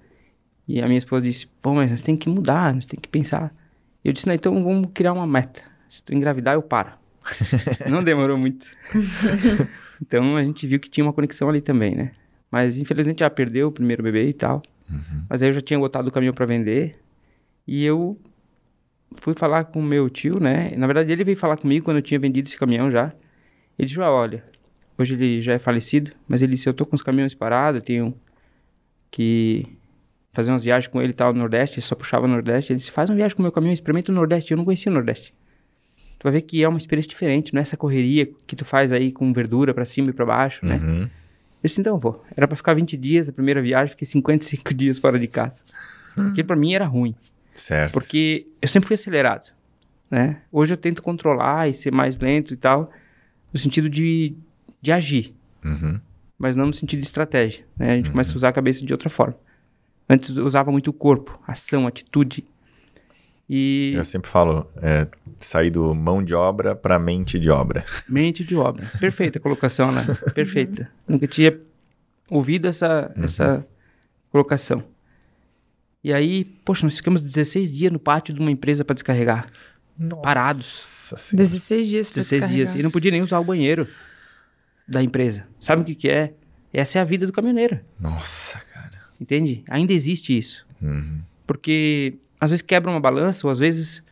[0.66, 3.54] E a minha esposa disse: pô, mas nós tem que mudar, nós tem que pensar.
[4.04, 5.62] Eu disse: não, então vamos criar uma meta.
[5.88, 6.92] Se tu engravidar, eu paro.
[7.88, 8.66] não demorou muito.
[10.00, 12.12] então a gente viu que tinha uma conexão ali também, né?
[12.50, 14.62] Mas infelizmente já perdeu o primeiro bebê e tal.
[15.28, 16.98] Mas aí eu já tinha botado o caminhão para vender.
[17.66, 18.18] E eu
[19.20, 20.72] fui falar com o meu tio, né?
[20.76, 23.12] Na verdade, ele veio falar comigo quando eu tinha vendido esse caminhão já.
[23.78, 24.44] Ele disse: "Ah, olha,
[24.98, 27.84] hoje ele já é falecido, mas ele disse: eu tô com os caminhões parados, eu
[27.84, 28.14] tenho
[29.10, 29.66] que
[30.32, 32.72] fazer umas viagens com ele e tal no Nordeste, ele só puxava no Nordeste.
[32.72, 34.52] Ele disse: faz uma viagem com o meu caminhão, experimenta o Nordeste.
[34.52, 35.34] Eu não conhecia o Nordeste.
[36.18, 38.92] Tu vai ver que é uma experiência diferente, não é essa correria que tu faz
[38.92, 40.76] aí com verdura pra cima e pra baixo, né?
[40.76, 41.02] Uhum.
[41.02, 41.08] Eu
[41.68, 42.24] disse, então, vou.
[42.36, 45.62] Era pra ficar 20 dias a primeira viagem, fiquei 55 dias fora de casa.
[46.16, 47.14] Aquilo pra mim era ruim,
[47.54, 47.92] Certo.
[47.92, 49.50] porque eu sempre fui acelerado,
[50.10, 50.42] né?
[50.52, 52.92] Hoje eu tento controlar e ser mais lento e tal,
[53.52, 54.34] no sentido de,
[54.82, 55.32] de agir,
[55.64, 55.98] Uhum.
[56.36, 57.92] mas não no sentido de estratégia, né?
[57.92, 59.36] A gente começa a usar a cabeça de outra forma.
[60.10, 62.44] Antes eu usava muito o corpo, ação, atitude.
[63.48, 67.84] E Eu sempre falo, é, sair do mão de obra pra mente de obra.
[68.08, 68.90] mente de obra.
[69.00, 70.04] Perfeita a colocação, né?
[70.34, 70.90] Perfeita.
[71.06, 71.58] Nunca tinha
[72.30, 73.66] ouvido essa, essa
[74.30, 74.82] colocação.
[76.02, 79.48] E aí, poxa, nós ficamos 16 dias no pátio de uma empresa para descarregar.
[80.22, 81.08] Parados.
[81.12, 81.44] Nossa Senhora.
[81.44, 82.50] 16 dias pra 16 dias.
[82.50, 82.80] descarregar.
[82.80, 83.86] E não podia nem usar o banheiro
[84.88, 85.46] da empresa.
[85.60, 86.34] Sabe o que, que é?
[86.72, 87.80] Essa é a vida do caminhoneiro.
[87.98, 89.02] Nossa, cara.
[89.20, 89.62] Entende?
[89.68, 90.66] Ainda existe isso.
[90.80, 91.22] Uhum.
[91.46, 94.02] Porque às vezes quebra uma balança, ou às vezes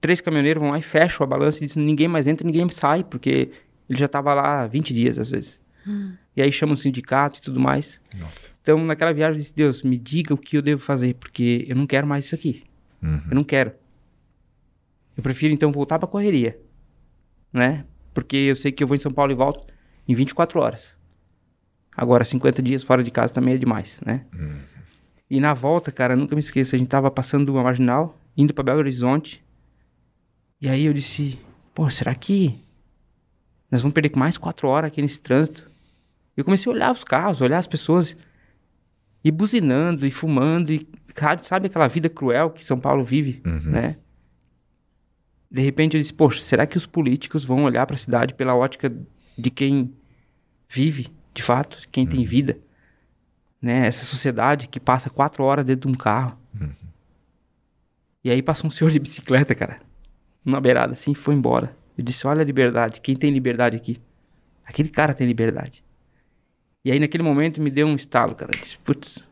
[0.00, 3.04] três caminhoneiros vão lá e fecham a balança e dizem ninguém mais entra, ninguém sai,
[3.04, 3.50] porque
[3.88, 5.60] ele já estava lá 20 dias às vezes.
[6.36, 8.00] E aí chama o sindicato e tudo mais.
[8.14, 8.50] Nossa.
[8.62, 11.74] Então naquela viagem eu disse, Deus, me diga o que eu devo fazer, porque eu
[11.74, 12.62] não quero mais isso aqui.
[13.02, 13.22] Uhum.
[13.30, 13.72] Eu não quero.
[15.16, 16.58] Eu prefiro então voltar pra correria,
[17.52, 17.84] né?
[18.18, 19.64] Porque eu sei que eu vou em São Paulo e volto
[20.08, 20.96] em 24 horas.
[21.96, 24.24] Agora, 50 dias fora de casa também é demais, né?
[25.30, 28.64] E na volta, cara, nunca me esqueço, a gente tava passando uma marginal, indo pra
[28.64, 29.40] Belo Horizonte.
[30.60, 31.38] E aí eu disse,
[31.72, 32.58] pô, será que
[33.70, 35.70] nós vamos perder mais quatro horas aqui nesse trânsito?
[36.36, 38.16] Eu comecei a olhar os carros, olhar as pessoas
[39.22, 43.70] e buzinando e fumando e sabe, sabe aquela vida cruel que São Paulo vive, Uhum.
[43.70, 43.96] né?
[45.50, 48.54] De repente eu disse, poxa, será que os políticos vão olhar para a cidade pela
[48.54, 48.94] ótica
[49.36, 49.94] de quem
[50.68, 52.58] vive, de fato, quem tem vida?
[53.60, 53.86] Né?
[53.86, 56.38] Essa sociedade que passa quatro horas dentro de um carro.
[58.22, 59.80] E aí passou um senhor de bicicleta, cara,
[60.44, 61.74] numa beirada assim, foi embora.
[61.96, 63.98] Eu disse, olha a liberdade, quem tem liberdade aqui?
[64.64, 65.82] Aquele cara tem liberdade.
[66.84, 68.52] E aí naquele momento me deu um estalo, cara.
[68.54, 69.24] Eu disse, putz,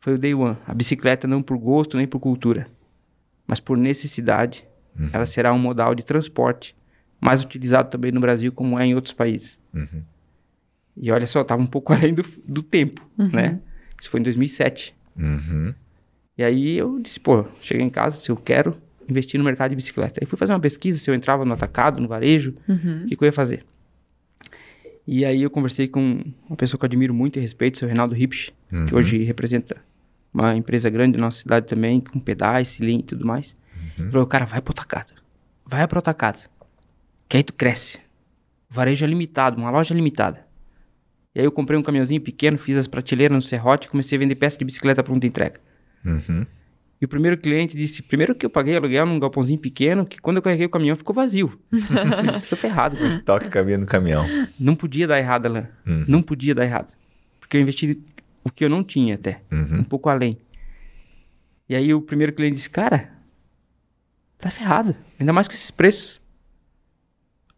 [0.00, 0.56] foi o day one.
[0.66, 2.68] A bicicleta não por gosto nem por cultura,
[3.46, 4.66] mas por necessidade.
[5.12, 6.74] Ela será um modal de transporte
[7.20, 9.58] mais utilizado também no Brasil como é em outros países.
[9.74, 10.02] Uhum.
[10.96, 13.60] E olha só, estava um pouco além do, do tempo, né?
[14.00, 14.94] Isso foi em 2007.
[15.16, 15.74] Uhum.
[16.36, 18.76] E aí eu disse, pô, cheguei em casa, disse, eu quero
[19.08, 20.20] investir no mercado de bicicleta.
[20.22, 22.54] Aí fui fazer uma pesquisa se eu entrava no atacado, no varejo,
[23.04, 23.64] o que, que eu ia fazer.
[25.06, 27.88] E aí eu conversei com uma pessoa que eu admiro muito e respeito, o seu
[27.88, 28.50] Reinaldo Ripsch,
[28.86, 29.76] que hoje representa
[30.32, 33.56] uma empresa grande da nossa cidade também, com pedais, cilindro e tudo mais.
[33.98, 35.12] Ele falou, cara, vai pro atacado.
[35.66, 36.48] Vai pro atacado.
[37.28, 37.98] Que aí tu cresce.
[38.70, 40.46] Varejo é limitado, uma loja limitada.
[41.34, 44.18] E aí eu comprei um caminhãozinho pequeno, fiz as prateleiras no serrote e comecei a
[44.18, 45.60] vender peça de bicicleta pronta entrega.
[46.04, 46.46] Uhum.
[47.00, 50.38] E o primeiro cliente disse, primeiro que eu paguei aluguel num galpãozinho pequeno, que quando
[50.38, 51.58] eu carreguei o caminhão ficou vazio.
[51.72, 52.96] eu disse, sou ferrado.
[52.96, 54.26] O estoque cabia no caminhão.
[54.58, 55.66] Não podia dar errado, Alain.
[55.86, 56.04] Uhum.
[56.08, 56.92] Não podia dar errado.
[57.38, 58.02] Porque eu investi
[58.42, 59.42] o que eu não tinha até.
[59.52, 59.84] Um Uhum.
[59.84, 60.38] pouco além.
[61.68, 63.12] E aí o primeiro cliente disse, cara,
[64.38, 64.94] tá ferrado.
[65.18, 66.22] Ainda mais com esses preços.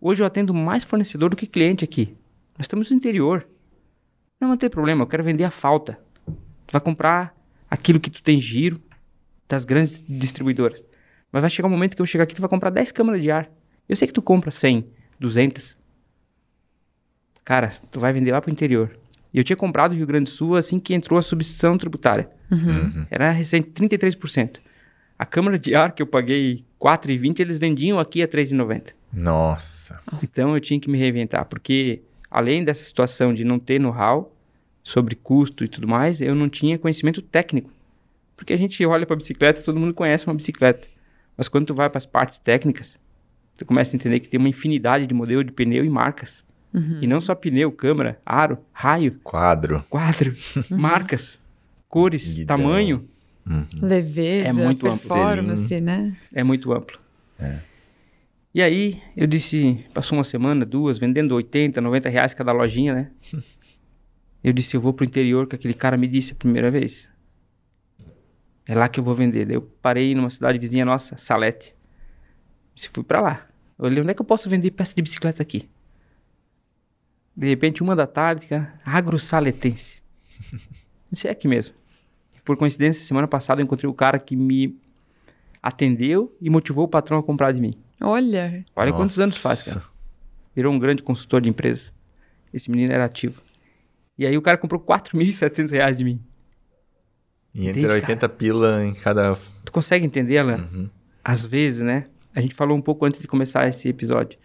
[0.01, 2.17] Hoje eu atendo mais fornecedor do que cliente aqui.
[2.57, 3.47] Nós estamos no interior.
[4.41, 5.99] Não, não tem problema, eu quero vender a falta.
[6.27, 7.37] Tu vai comprar
[7.71, 8.81] aquilo que tu tem giro
[9.47, 10.85] das grandes distribuidoras.
[11.31, 13.31] Mas vai chegar um momento que eu chegar aqui, tu vai comprar 10 câmaras de
[13.31, 13.51] ar.
[13.89, 14.87] Eu sei que tu compra 100,
[15.19, 15.77] 200.
[17.45, 18.99] Cara, tu vai vender lá pro interior.
[19.33, 22.31] E eu tinha comprado no Rio Grande do Sul assim que entrou a substituição tributária.
[22.51, 23.07] Uhum.
[23.11, 24.61] Era recente, 33%.
[25.19, 28.93] A câmara de ar que eu paguei 4,20, eles vendiam aqui a 3,90.
[29.13, 30.01] Nossa.
[30.23, 34.35] Então eu tinha que me reinventar, porque além dessa situação de não ter know-how
[34.83, 37.71] sobre custo e tudo mais, eu não tinha conhecimento técnico.
[38.37, 40.89] Porque a gente olha para bicicleta, todo mundo conhece uma bicicleta.
[41.37, 42.99] Mas quando tu vai para as partes técnicas,
[43.57, 46.43] tu começa a entender que tem uma infinidade de modelo de pneu e marcas.
[47.03, 49.85] E não só pneu, câmara, aro, raio, Quadro.
[49.91, 50.33] quadro,
[50.71, 51.41] marcas,
[51.89, 52.57] cores, Guidão.
[52.57, 53.09] tamanho.
[53.81, 54.99] Leveza, É muito amplo.
[54.99, 56.17] performance, né?
[56.33, 56.99] É muito amplo.
[58.55, 63.11] E aí, eu disse, passou uma semana, duas, vendendo 80, 90 reais cada lojinha, né?
[64.43, 67.11] Eu disse, eu vou pro interior, que aquele cara me disse a primeira vez.
[68.65, 69.45] É lá que eu vou vender.
[69.45, 71.75] Daí eu parei numa cidade vizinha nossa, Salete.
[72.75, 73.47] Disse, fui pra lá.
[73.79, 75.69] Eu olhei, onde é que eu posso vender peça de bicicleta aqui?
[77.37, 80.03] De repente, uma da tarde, cara, agro-saletense.
[81.13, 81.75] Disse, é aqui mesmo.
[82.51, 84.77] Por coincidência, semana passada eu encontrei o cara que me
[85.63, 87.75] atendeu e motivou o patrão a comprar de mim.
[88.01, 89.23] Olha, Olha quantos Nossa.
[89.23, 89.85] anos faz, cara.
[90.53, 91.95] Virou um grande consultor de empresas.
[92.53, 93.41] Esse menino era ativo.
[94.19, 96.21] E aí o cara comprou 4.700 reais de mim.
[97.55, 99.39] E entre Entende, 80 pila em cada.
[99.65, 100.69] Tu consegue entender, Alan?
[100.73, 100.91] Uhum.
[101.23, 102.07] Às vezes, né?
[102.35, 104.41] A gente falou um pouco antes de começar esse episódio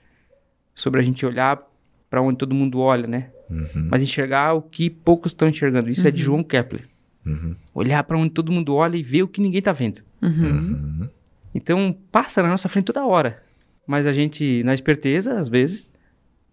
[0.76, 1.60] sobre a gente olhar
[2.08, 3.32] para onde todo mundo olha, né?
[3.50, 3.88] Uhum.
[3.90, 5.90] Mas enxergar o que poucos estão enxergando.
[5.90, 6.88] Isso é de João Kepler.
[7.26, 7.56] Uhum.
[7.74, 10.02] Olhar para onde todo mundo olha e ver o que ninguém tá vendo.
[10.22, 11.10] Uhum.
[11.54, 13.42] Então, passa na nossa frente toda hora.
[13.88, 15.90] Mas a gente, na esperteza, às vezes,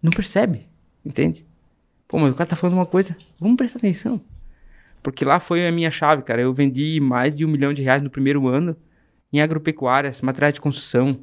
[0.01, 0.67] não percebe.
[1.05, 1.45] Entende?
[2.07, 3.15] Pô, mas o cara tá falando uma coisa.
[3.39, 4.21] Vamos prestar atenção.
[5.01, 6.41] Porque lá foi a minha chave, cara.
[6.41, 8.75] Eu vendi mais de um milhão de reais no primeiro ano
[9.31, 11.19] em agropecuárias, materiais de construção,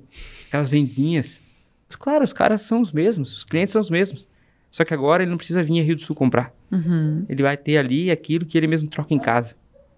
[0.48, 1.40] aquelas vendinhas.
[1.88, 4.26] Mas, claro, os caras são os mesmos, os clientes são os mesmos.
[4.70, 6.52] Só que agora ele não precisa vir a Rio do Sul comprar.
[6.70, 7.24] Uhum.
[7.28, 9.54] Ele vai ter ali aquilo que ele mesmo troca em casa.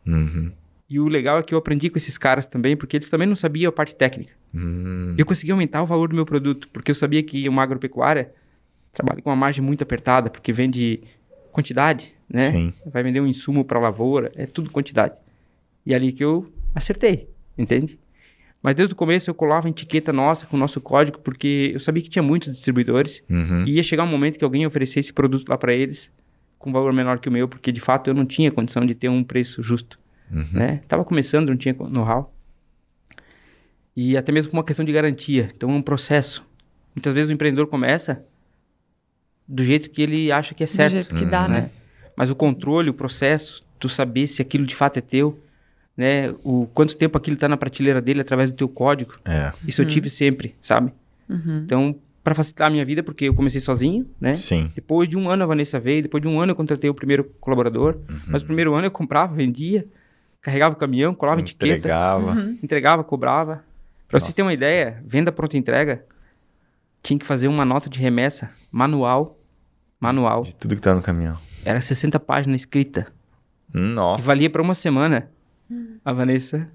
[0.06, 0.50] Uhum.
[0.88, 3.36] E o legal é que eu aprendi com esses caras também, porque eles também não
[3.36, 4.32] sabiam a parte técnica.
[4.52, 5.14] Uhum.
[5.16, 8.30] E eu consegui aumentar o valor do meu produto, porque eu sabia que uma agropecuária
[8.92, 11.00] trabalha com uma margem muito apertada, porque vende
[11.50, 12.50] quantidade, né?
[12.50, 12.72] Sim.
[12.86, 15.18] Vai vender um insumo para lavoura, é tudo quantidade.
[15.86, 17.98] E é ali que eu acertei, entende?
[18.62, 21.80] Mas desde o começo eu colava a etiqueta nossa com o nosso código, porque eu
[21.80, 23.64] sabia que tinha muitos distribuidores Uhum.
[23.66, 26.12] e ia chegar um momento que alguém oferecesse esse produto lá para eles
[26.62, 28.94] com um valor menor que o meu, porque de fato eu não tinha condição de
[28.94, 29.98] ter um preço justo,
[30.30, 30.46] Uhum.
[30.52, 30.80] né?
[30.88, 32.32] Tava começando, não tinha know-how.
[33.94, 35.50] E até mesmo com uma questão de garantia.
[35.54, 36.42] Então é um processo.
[36.94, 38.24] Muitas vezes o empreendedor começa
[39.46, 41.62] do jeito que ele acha que é do certo, jeito que dá, né?
[41.62, 41.70] né?
[42.16, 45.38] Mas o controle, o processo, tu saber se aquilo de fato é teu,
[45.96, 46.30] né?
[46.42, 49.14] O quanto tempo aquilo tá na prateleira dele através do teu código.
[49.24, 49.52] É.
[49.66, 50.92] Isso eu tive sempre, sabe?
[51.28, 51.62] Uhum.
[51.64, 54.36] Então, para facilitar a minha vida, porque eu comecei sozinho, né?
[54.36, 54.70] Sim.
[54.74, 57.24] Depois de um ano a Vanessa veio, depois de um ano eu contratei o primeiro
[57.40, 57.96] colaborador.
[58.08, 58.20] Uhum.
[58.28, 59.86] Mas o primeiro ano eu comprava, vendia,
[60.40, 62.34] carregava o caminhão, colava etiqueta, Entregava.
[62.62, 63.64] entregava, cobrava.
[64.08, 66.04] Pra você ter uma ideia, venda pronta entrega,
[67.02, 69.38] tinha que fazer uma nota de remessa manual,
[69.98, 70.44] manual.
[70.44, 71.38] De tudo que tá no caminhão.
[71.64, 73.06] Era 60 páginas escrita.
[73.72, 74.22] Nossa.
[74.22, 75.28] E valia para uma semana.
[76.04, 76.68] A Vanessa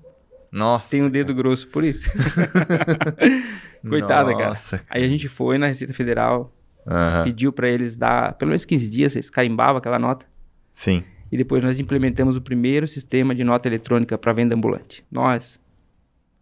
[0.52, 0.90] Nossa.
[0.92, 2.10] tem o dedo grosso por isso.
[3.88, 4.50] Coitada, cara.
[4.50, 6.54] Nossa, Aí a gente foi na Receita Federal,
[6.86, 7.24] Aham.
[7.24, 10.26] pediu para eles dar pelo menos 15 dias, eles carimbavam aquela nota.
[10.72, 11.04] Sim.
[11.32, 15.06] E depois nós implementamos o primeiro sistema de nota eletrônica para venda ambulante.
[15.12, 15.60] Nós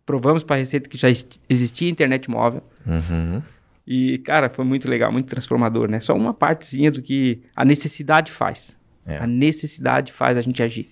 [0.05, 1.07] provamos para a Receita que já
[1.49, 2.61] existia internet móvel.
[2.85, 3.41] Uhum.
[3.87, 5.99] E, cara, foi muito legal, muito transformador, né?
[5.99, 8.75] Só uma partezinha do que a necessidade faz.
[9.05, 9.17] É.
[9.17, 10.91] A necessidade faz a gente agir.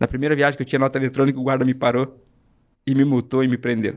[0.00, 2.22] Na primeira viagem que eu tinha nota eletrônica, o guarda me parou
[2.86, 3.96] e me multou e me prendeu.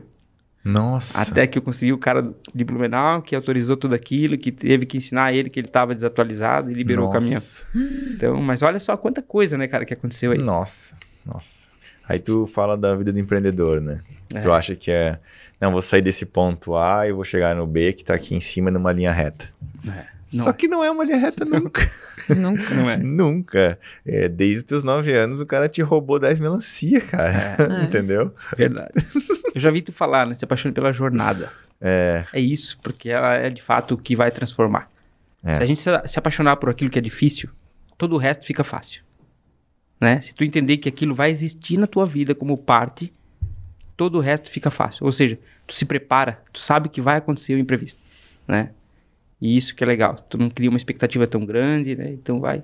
[0.64, 1.20] Nossa.
[1.20, 4.98] Até que eu consegui o cara de Blumenau que autorizou tudo aquilo, que teve que
[4.98, 7.34] ensinar ele que ele estava desatualizado e liberou o caminhão.
[7.34, 7.64] Nossa.
[7.74, 10.38] Então, mas olha só quanta coisa, né, cara, que aconteceu aí.
[10.38, 10.94] Nossa.
[11.24, 11.68] Nossa.
[12.06, 14.00] Aí tu fala da vida do empreendedor, né?
[14.34, 14.40] É.
[14.40, 15.18] Tu acha que é.
[15.60, 18.40] Não, vou sair desse ponto A e vou chegar no B, que tá aqui em
[18.40, 19.48] cima numa linha reta.
[20.32, 20.52] Não Só é.
[20.52, 21.90] que não é uma linha reta nunca.
[22.36, 22.70] Nunca.
[22.74, 22.96] Não é.
[22.96, 23.78] nunca.
[24.06, 27.56] É, desde os teus 9 anos o cara te roubou 10 melancia, cara.
[27.58, 27.82] É.
[27.84, 28.32] Entendeu?
[28.56, 28.92] Verdade.
[29.52, 30.34] Eu já vi tu falar, né?
[30.34, 31.50] Se apaixone pela jornada.
[31.80, 32.24] É.
[32.32, 34.88] É isso, porque ela é de fato o que vai transformar.
[35.42, 35.54] É.
[35.54, 37.50] Se a gente se se apaixonar por aquilo que é difícil,
[37.98, 39.02] todo o resto fica fácil.
[40.00, 40.20] Né?
[40.20, 43.12] Se tu entender que aquilo vai existir na tua vida como parte,
[43.96, 45.04] todo o resto fica fácil.
[45.04, 48.00] Ou seja, tu se prepara, tu sabe que vai acontecer o imprevisto,
[48.48, 48.70] né?
[49.40, 50.14] E isso que é legal.
[50.28, 52.10] Tu não cria uma expectativa tão grande, né?
[52.12, 52.62] Então vai,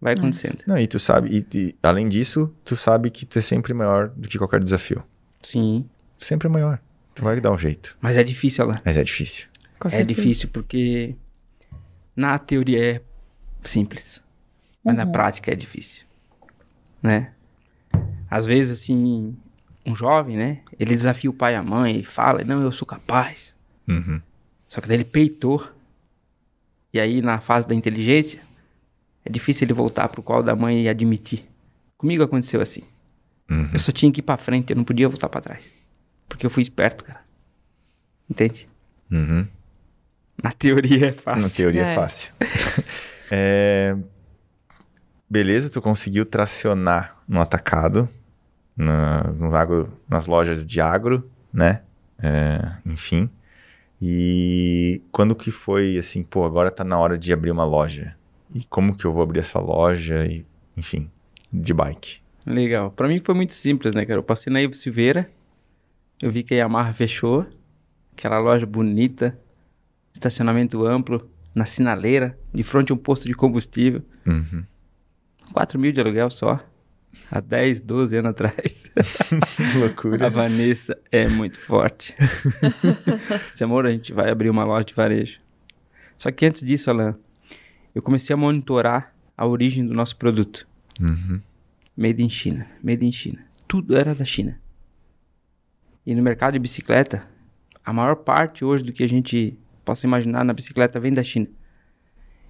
[0.00, 0.58] vai acontecendo.
[0.66, 4.08] Não, e tu sabe, e, e além disso, tu sabe que tu é sempre maior
[4.10, 5.02] do que qualquer desafio.
[5.42, 5.84] Sim.
[6.18, 6.80] Sempre é maior.
[7.14, 7.96] Tu vai dar um jeito.
[8.00, 8.76] Mas é difícil, Alan.
[8.84, 9.48] Mas é difícil.
[9.78, 11.16] Com É difícil porque
[12.14, 13.00] na teoria é
[13.64, 14.22] simples,
[14.84, 15.12] mas na Uhum.
[15.12, 16.04] prática é difícil,
[17.02, 17.32] né?
[18.30, 19.36] Às vezes, assim,
[19.84, 20.60] um jovem, né?
[20.78, 23.54] Ele desafia o pai e a mãe, ele fala, não, eu sou capaz.
[23.88, 24.20] Uhum.
[24.68, 25.68] Só que daí ele peitou.
[26.92, 28.40] E aí, na fase da inteligência,
[29.24, 31.44] é difícil ele voltar pro colo da mãe e admitir.
[31.96, 32.82] Comigo aconteceu assim.
[33.50, 33.68] Uhum.
[33.72, 35.70] Eu só tinha que ir pra frente, eu não podia voltar pra trás.
[36.28, 37.20] Porque eu fui esperto, cara.
[38.28, 38.68] Entende?
[39.10, 39.46] Uhum.
[40.42, 41.42] Na teoria é fácil.
[41.42, 41.94] Na teoria é, É.
[41.94, 42.32] fácil.
[43.34, 43.96] É,
[45.30, 48.06] Beleza, tu conseguiu tracionar no atacado,
[48.76, 51.80] na- no agro, nas lojas de agro, né?
[52.22, 53.30] É, enfim.
[54.04, 58.16] E quando que foi assim, pô, agora tá na hora de abrir uma loja?
[58.52, 60.26] E como que eu vou abrir essa loja?
[60.26, 60.44] E,
[60.76, 61.08] enfim,
[61.52, 62.18] de bike.
[62.44, 62.90] Legal.
[62.90, 64.18] Pra mim foi muito simples, né, cara?
[64.18, 65.30] Eu passei na Ivo Silveira,
[66.20, 67.46] eu vi que a Yamaha fechou,
[68.16, 69.38] aquela loja bonita,
[70.12, 74.64] estacionamento amplo, na sinaleira, de frente a um posto de combustível, Uhum.
[75.52, 76.58] 4 mil de aluguel só,
[77.30, 78.84] há 10, 12 anos atrás.
[79.78, 80.26] Loucura.
[80.26, 82.14] A Vanessa é muito forte.
[83.50, 85.40] Disse, amor, a gente vai abrir uma loja de varejo.
[86.16, 87.16] Só que antes disso, Alan,
[87.94, 90.66] eu comecei a monitorar a origem do nosso produto.
[91.00, 91.40] Uhum.
[91.96, 93.44] Made in China, made in China.
[93.66, 94.58] Tudo era da China.
[96.04, 97.26] E no mercado de bicicleta,
[97.84, 101.48] a maior parte hoje do que a gente possa imaginar na bicicleta vem da China.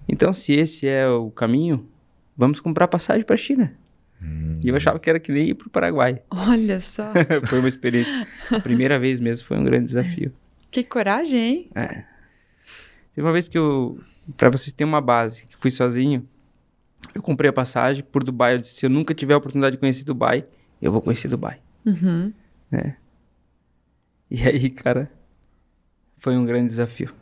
[0.07, 1.87] Então, se esse é o caminho,
[2.35, 3.75] vamos comprar passagem para a China.
[4.63, 6.21] E eu achava que era que nem ir para o Paraguai.
[6.29, 7.11] Olha só.
[7.45, 8.27] foi uma experiência.
[8.49, 10.31] A primeira vez mesmo foi um grande desafio.
[10.71, 11.69] que coragem, hein?
[11.75, 12.03] É.
[13.13, 13.99] Teve uma vez que eu,
[14.37, 16.27] para vocês terem uma base, que fui sozinho,
[17.13, 18.55] eu comprei a passagem por Dubai.
[18.55, 20.45] Eu disse: se eu nunca tiver a oportunidade de conhecer Dubai,
[20.81, 21.59] eu vou conhecer Dubai.
[21.85, 22.31] Uhum.
[24.31, 25.11] E aí, cara,
[26.17, 27.13] foi um grande desafio.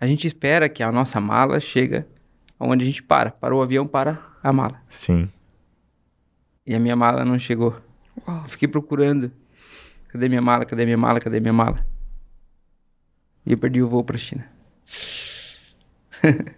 [0.00, 2.06] A gente espera que a nossa mala chega
[2.60, 3.30] onde a gente para.
[3.30, 4.82] Parou o avião para a mala.
[4.88, 5.30] Sim.
[6.68, 7.80] E a minha mala não chegou.
[8.26, 8.42] Uau.
[8.42, 9.32] Eu fiquei procurando.
[10.08, 10.66] Cadê minha mala?
[10.66, 11.18] Cadê minha mala?
[11.18, 11.82] Cadê minha mala?
[13.46, 14.44] E eu perdi o voo pra China.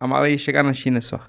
[0.00, 1.20] a mala ia chegar na China só.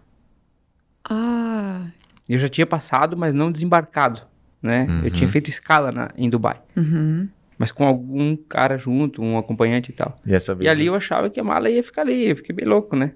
[1.08, 1.86] Ah.
[2.28, 4.22] Eu já tinha passado, mas não desembarcado,
[4.62, 4.88] né?
[5.04, 6.60] Eu tinha feito escala na- em Dubai.
[6.76, 7.30] Uhum.
[7.56, 10.18] Mas com algum cara junto, um acompanhante e tal.
[10.26, 10.66] E essa vez.
[10.68, 12.30] E ali eu achava que a mala ia ficar ali.
[12.30, 13.12] Eu fiquei bem louco, né?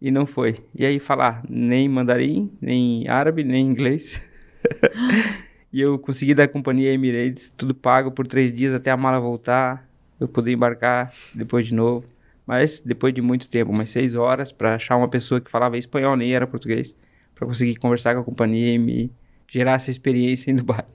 [0.00, 0.56] E não foi.
[0.74, 4.24] E aí falar nem mandarim, nem árabe, nem inglês.
[5.72, 9.86] e eu consegui da companhia Emirates, tudo pago por três dias até a mala voltar.
[10.18, 12.06] Eu poder embarcar depois de novo.
[12.46, 16.16] Mas depois de muito tempo, umas seis horas, para achar uma pessoa que falava espanhol,
[16.16, 16.94] nem era português,
[17.34, 19.10] para conseguir conversar com a companhia e me
[19.46, 20.84] gerar essa experiência em Dubai.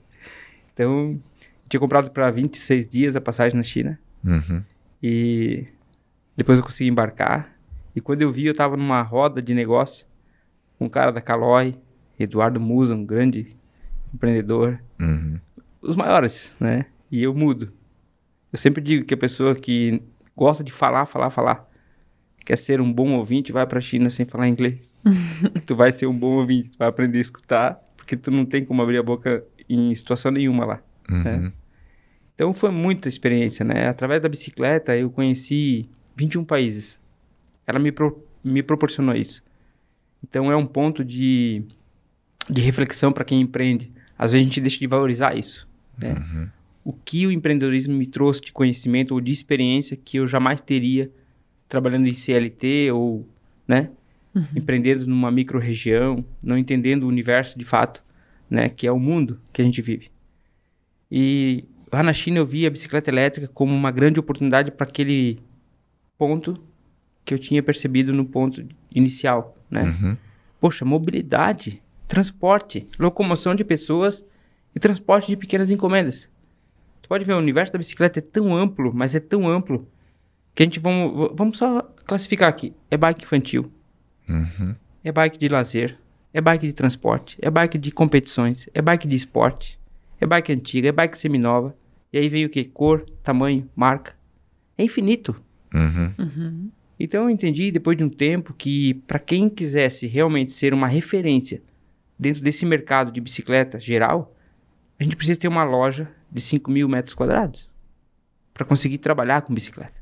[0.74, 1.18] Então,
[1.70, 3.98] tinha comprado para 26 dias a passagem na China.
[4.22, 4.62] Uhum.
[5.02, 5.66] E
[6.36, 7.55] depois eu consegui embarcar.
[7.96, 10.06] E quando eu vi, eu tava numa roda de negócio
[10.78, 11.74] com um cara da Caloi,
[12.20, 13.56] Eduardo Musa, um grande
[14.14, 15.38] empreendedor, Uhum.
[15.80, 16.84] os maiores, né?
[17.10, 17.72] E eu mudo.
[18.52, 20.02] Eu sempre digo que a pessoa que
[20.36, 21.68] gosta de falar, falar, falar,
[22.44, 24.94] quer ser um bom ouvinte, vai pra China sem falar inglês.
[25.66, 28.64] tu vai ser um bom ouvinte, tu vai aprender a escutar, porque tu não tem
[28.64, 30.80] como abrir a boca em situação nenhuma lá.
[31.10, 31.50] Uhum.
[32.34, 33.88] Então foi muita experiência, né?
[33.88, 36.98] Através da bicicleta eu conheci 21 países.
[37.66, 39.42] Ela me, pro- me proporcionou isso.
[40.22, 41.62] Então é um ponto de,
[42.48, 43.90] de reflexão para quem empreende.
[44.18, 45.68] Às vezes a gente deixa de valorizar isso.
[45.98, 46.14] Né?
[46.84, 51.10] O que o empreendedorismo me trouxe de conhecimento ou de experiência que eu jamais teria
[51.68, 53.26] trabalhando em CLT ou,
[53.66, 53.90] né?
[54.54, 58.04] Empreendendo numa micro-região, não entendendo o universo de fato,
[58.48, 58.68] né?
[58.68, 60.10] Que é o mundo que a gente vive.
[61.10, 65.40] E lá na China eu vi a bicicleta elétrica como uma grande oportunidade para aquele
[66.18, 66.56] ponto
[67.26, 68.64] que eu tinha percebido no ponto
[68.94, 69.82] inicial, né?
[69.82, 70.16] Uhum.
[70.60, 74.24] Poxa, mobilidade, transporte, locomoção de pessoas
[74.74, 76.30] e transporte de pequenas encomendas.
[77.02, 79.86] Tu pode ver, o universo da bicicleta é tão amplo, mas é tão amplo,
[80.54, 82.72] que a gente vamos, vamos só classificar aqui.
[82.90, 83.70] É bike infantil,
[84.28, 84.74] Uhum.
[85.04, 85.98] é bike de lazer,
[86.32, 89.78] é bike de transporte, é bike de competições, é bike de esporte,
[90.20, 91.76] é bike antiga, é bike seminova.
[92.12, 92.64] E aí vem o que?
[92.64, 94.14] Cor, tamanho, marca.
[94.78, 95.36] É infinito.
[96.18, 96.70] Uhum.
[96.98, 101.62] Então eu entendi depois de um tempo que para quem quisesse realmente ser uma referência
[102.18, 104.34] dentro desse mercado de bicicleta geral,
[104.98, 107.68] a gente precisa ter uma loja de 5 mil metros quadrados
[108.54, 110.00] para conseguir trabalhar com bicicleta.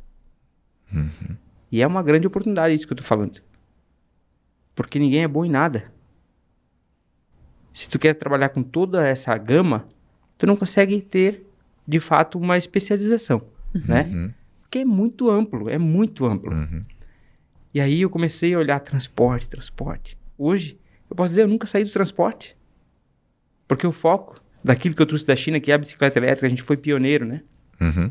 [1.73, 3.43] E é uma grande oportunidade isso que eu tô falando.
[4.77, 5.93] Porque ninguém é bom em nada.
[7.73, 9.89] Se tu quer trabalhar com toda essa gama,
[10.39, 11.45] tu não consegue ter,
[11.87, 13.43] de fato, uma especialização,
[13.75, 14.33] né?
[14.75, 16.53] Porque é muito amplo, é muito amplo.
[16.53, 16.83] uhum.
[17.73, 20.19] E aí eu comecei a olhar transporte, transporte.
[20.37, 20.77] Hoje,
[21.09, 22.57] eu posso dizer, eu nunca saí do transporte.
[23.69, 26.49] Porque o foco daquilo que eu trouxe da China, que é a bicicleta elétrica, a
[26.49, 27.43] gente foi pioneiro, né?
[27.81, 28.11] Uhum.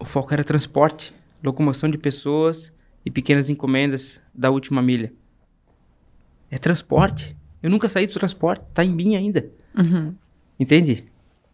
[0.00, 2.72] O foco era transporte, locomoção de pessoas
[3.06, 5.12] e pequenas encomendas da última milha.
[6.50, 7.36] É transporte.
[7.62, 9.48] Eu nunca saí do transporte, tá em mim ainda.
[9.78, 10.16] Uhum.
[10.58, 11.04] Entende?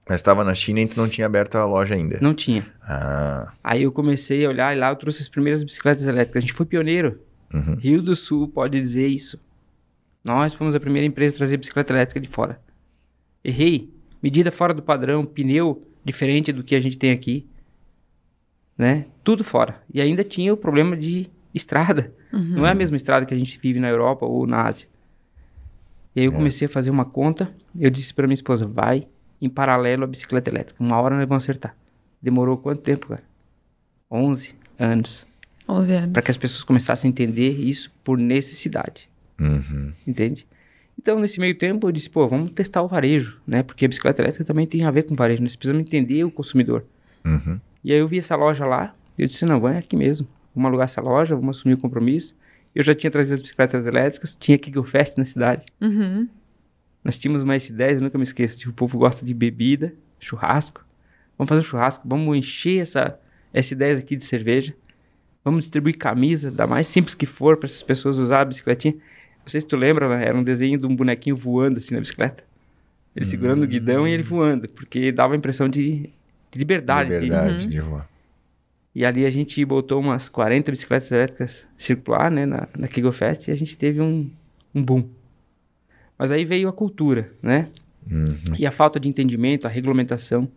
[0.09, 2.19] Mas estava na China e tu não tinha aberto a loja ainda.
[2.23, 2.67] Não tinha.
[2.83, 6.39] Ah, Aí eu comecei a olhar e lá eu trouxe as primeiras bicicletas elétricas.
[6.39, 7.21] A gente foi pioneiro.
[7.53, 7.75] uhum.
[7.75, 9.39] Rio do Sul pode dizer isso.
[10.25, 12.59] Nós fomos a primeira empresa a trazer bicicleta elétrica de fora.
[13.45, 13.91] Errei.
[14.23, 17.47] Medida fora do padrão, pneu diferente do que a gente tem aqui.
[18.77, 19.07] Né?
[19.23, 19.83] Tudo fora.
[19.93, 22.13] E ainda tinha o problema de estrada.
[22.33, 24.89] Não é a mesma estrada que a gente vive na Europa ou na Ásia.
[26.15, 27.53] E aí eu comecei a fazer uma conta.
[27.79, 29.07] Eu disse para minha esposa: vai
[29.41, 30.83] em paralelo à bicicleta elétrica.
[30.83, 31.77] Uma hora nós vamos acertar.
[32.21, 33.23] Demorou quanto tempo, cara?
[34.11, 35.27] 11 anos.
[35.69, 36.13] 11 anos.
[36.13, 39.09] Para que as pessoas começassem a entender isso por necessidade.
[39.39, 39.93] Uhum.
[40.07, 40.47] Entende?
[40.99, 43.63] Então, nesse meio tempo, eu disse, pô, vamos testar o varejo, né?
[43.63, 45.43] Porque a bicicleta elétrica também tem a ver com varejo.
[45.43, 46.85] Nós precisamos entender o consumidor.
[47.25, 47.61] Uhum.
[47.85, 50.27] E aí eu vi essa loja lá, eu disse, não, vai aqui mesmo.
[50.55, 52.35] Vamos alugar essa loja, vamos assumir o compromisso.
[52.75, 55.65] Eu já tinha trazido as bicicletas elétricas, tinha Kiggle Fest na cidade.
[55.81, 56.29] Uhum.
[57.09, 58.59] Nós tínhamos uma S10, eu nunca me esqueço.
[58.59, 60.85] Tipo, o povo gosta de bebida, churrasco.
[61.39, 63.19] Vamos fazer um churrasco, vamos encher essa
[63.55, 64.75] S10 aqui de cerveja.
[65.43, 68.93] Vamos distribuir camisa, da mais simples que for, para essas pessoas usar a bicicletinha.
[68.93, 70.27] Não sei se tu lembra, né?
[70.27, 72.45] era um desenho de um bonequinho voando assim na bicicleta.
[73.17, 76.11] Ele segurando o guidão e ele voando, porque dava a impressão de,
[76.53, 77.09] de liberdade.
[77.09, 78.07] de- Liberdade de voar.
[78.95, 83.51] e ali a gente botou umas 40 bicicletas elétricas circular, né, na, na Fest, e
[83.51, 84.31] a gente teve um,
[84.75, 85.09] um boom.
[86.19, 87.69] Mas aí veio a cultura, né?
[88.11, 88.35] Uhum.
[88.59, 90.49] E a falta de entendimento, a regulamentação.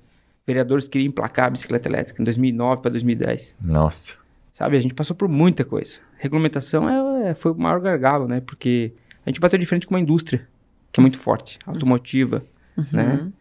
[0.47, 3.55] Vereadores queriam emplacar a bicicleta elétrica em 2009 para 2010.
[3.61, 4.15] Nossa.
[4.53, 5.99] Sabe, a gente passou por muita coisa.
[6.17, 8.41] Regulamentação é, é- foi o maior gargalo, né?
[8.41, 8.91] Porque
[9.25, 10.47] a gente bateu de frente com uma indústria
[10.91, 12.43] que é muito forte, automotiva,
[12.91, 13.31] né?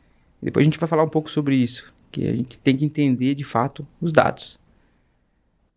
[0.41, 2.85] E depois a gente vai falar um pouco sobre isso, que a gente tem que
[2.85, 4.59] entender de fato os dados.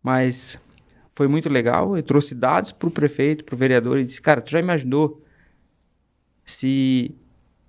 [0.02, 0.58] Mas
[1.14, 4.40] foi muito legal, eu trouxe dados para o prefeito, para o vereador e disse, cara,
[4.40, 5.20] tu já imaginou
[6.44, 7.14] se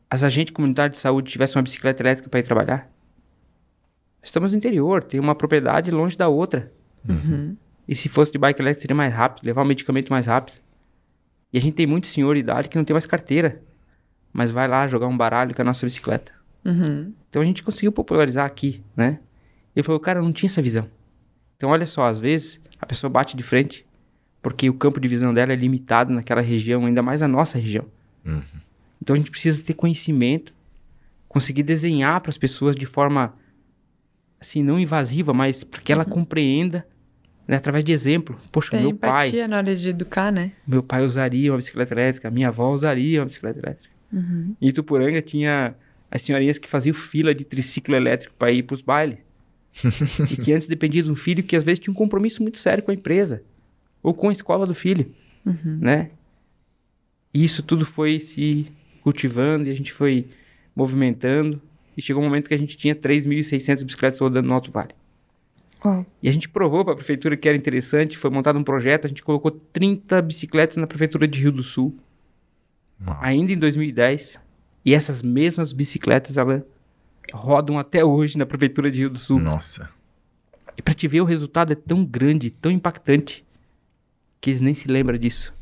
[0.10, 2.92] as agentes comunitárias de saúde tivessem uma bicicleta elétrica para ir trabalhar?
[4.22, 6.72] Estamos no interior, tem uma propriedade longe da outra.
[7.08, 7.56] Uhum.
[7.88, 10.58] E se fosse de bike elétrica seria mais rápido, levar o medicamento mais rápido.
[11.54, 13.62] E a gente tem muito senhor de idade que não tem mais carteira,
[14.34, 16.34] mas vai lá jogar um baralho com a nossa bicicleta.
[16.66, 17.14] Uhum.
[17.30, 19.20] Então a gente conseguiu popularizar aqui, né?
[19.76, 20.90] Ele falou, cara, eu não tinha essa visão.
[21.56, 23.86] Então olha só, às vezes a pessoa bate de frente
[24.42, 27.86] porque o campo de visão dela é limitado naquela região, ainda mais a nossa região.
[28.26, 28.44] Uhum.
[29.06, 30.52] Então a gente precisa ter conhecimento,
[31.30, 33.36] conseguir desenhar para as pessoas de forma
[34.42, 36.84] assim não invasiva, mas para que ela compreenda
[37.48, 38.36] né, através de exemplo.
[38.52, 40.54] Poxa, Tem meu pai, empatia na hora de educar, né?
[40.66, 43.94] meu pai usaria uma bicicleta elétrica, minha avó usaria uma bicicleta elétrica.
[44.12, 44.56] Uhum.
[44.60, 45.76] Em Ituporanga tinha
[46.10, 49.20] as senhorinhas que faziam fila de triciclo elétrico para ir para os bailes.
[50.32, 52.84] e que antes dependia de um filho que às vezes tinha um compromisso muito sério
[52.84, 53.44] com a empresa
[54.02, 55.14] ou com a escola do filho,
[55.46, 55.78] Uhum.
[55.80, 56.10] né?
[57.32, 58.72] E isso tudo foi se
[59.06, 60.28] cultivando e a gente foi
[60.76, 61.62] movimentando
[61.96, 64.96] e chegou um momento que a gente tinha 3.600 bicicletas rodando no Alto Vale.
[65.86, 66.04] Uau.
[66.24, 69.08] E a gente provou para a prefeitura que era interessante, foi montado um projeto, a
[69.08, 71.96] gente colocou 30 bicicletas na prefeitura de Rio do Sul,
[73.06, 73.16] Uau.
[73.22, 74.40] ainda em 2010.
[74.84, 76.64] E essas mesmas bicicletas, elas
[77.32, 79.40] rodam até hoje na prefeitura de Rio do Sul.
[79.40, 79.88] Nossa.
[80.76, 83.46] E para te ver, o resultado é tão grande, tão impactante,
[84.42, 85.54] que eles nem se lembram disso.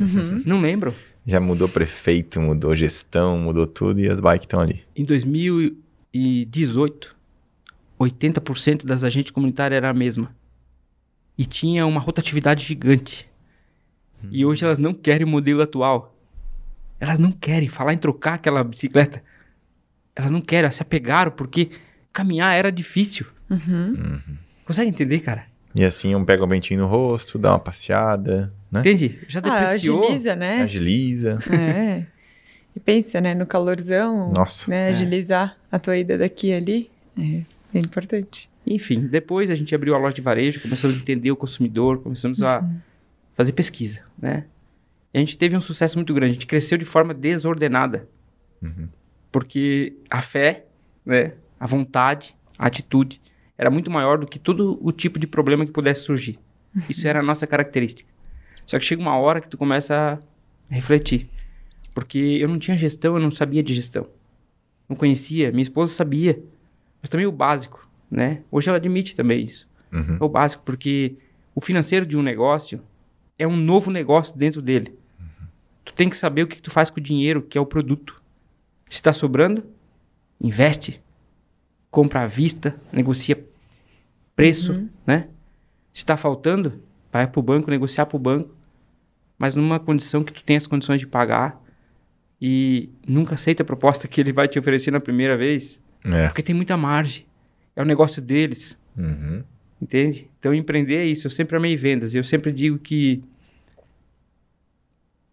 [0.00, 0.42] Uhum.
[0.46, 0.94] Não lembram?
[1.26, 4.84] Já mudou prefeito, mudou gestão, mudou tudo e as bikes estão ali.
[4.94, 7.16] Em 2018,
[7.98, 10.30] 80% das agentes comunitárias era a mesma.
[11.36, 13.28] E tinha uma rotatividade gigante.
[14.30, 16.14] E hoje elas não querem o modelo atual.
[16.98, 19.22] Elas não querem falar em trocar aquela bicicleta.
[20.14, 21.70] Elas não querem, elas se apegaram porque
[22.12, 23.26] caminhar era difícil.
[23.50, 24.18] Uhum.
[24.64, 25.44] Consegue entender, cara?
[25.78, 28.80] E assim, um pega o bentinho no rosto, dá uma passeada, né?
[28.80, 29.18] Entende?
[29.28, 30.04] Já Ah, depreciou.
[30.04, 30.62] agiliza, né?
[30.62, 31.38] Agiliza.
[31.52, 32.06] É.
[32.74, 33.34] E pensa, né?
[33.34, 34.70] No calorzão, Nossa.
[34.70, 34.88] né?
[34.88, 34.90] É.
[34.90, 36.90] Agilizar a tua ida daqui e ali.
[37.18, 37.42] É,
[37.74, 38.48] é importante.
[38.66, 42.42] Enfim, depois a gente abriu a loja de varejo, começamos a entender o consumidor, começamos
[42.42, 42.68] a
[43.34, 44.44] fazer pesquisa, né?
[45.14, 46.32] E a gente teve um sucesso muito grande.
[46.32, 48.06] A gente cresceu de forma desordenada.
[48.60, 48.88] Uhum.
[49.32, 50.64] Porque a fé,
[51.04, 53.20] né, a vontade, a atitude
[53.56, 56.38] era muito maior do que todo o tipo de problema que pudesse surgir.
[56.90, 58.08] Isso era a nossa característica.
[58.66, 60.18] Só que chega uma hora que tu começa
[60.70, 61.30] a refletir.
[61.94, 64.06] Porque eu não tinha gestão, eu não sabia de gestão.
[64.88, 66.38] Não conhecia, minha esposa sabia.
[67.00, 68.42] Mas também o básico, né?
[68.50, 69.68] Hoje ela admite também isso.
[69.92, 70.18] Uhum.
[70.20, 71.16] É o básico, porque
[71.54, 72.82] o financeiro de um negócio
[73.38, 74.92] é um novo negócio dentro dele.
[75.84, 78.20] Tu tem que saber o que tu faz com o dinheiro, que é o produto.
[78.88, 79.64] Se está sobrando,
[80.40, 81.00] investe.
[81.90, 83.42] Compra à vista, negocia
[84.34, 85.28] preço, né?
[85.94, 86.82] Se está faltando,
[87.16, 88.54] vai para o banco, negociar para o banco.
[89.38, 91.62] Mas numa condição que tu tenha as condições de pagar
[92.40, 96.26] e nunca aceita a proposta que ele vai te oferecer na primeira vez, É.
[96.28, 97.26] porque tem muita margem.
[97.74, 98.78] É o negócio deles.
[98.96, 99.42] Uhum.
[99.80, 100.30] Entende?
[100.38, 101.26] Então, empreender é isso.
[101.26, 102.14] Eu sempre amei vendas.
[102.14, 103.22] Eu sempre digo que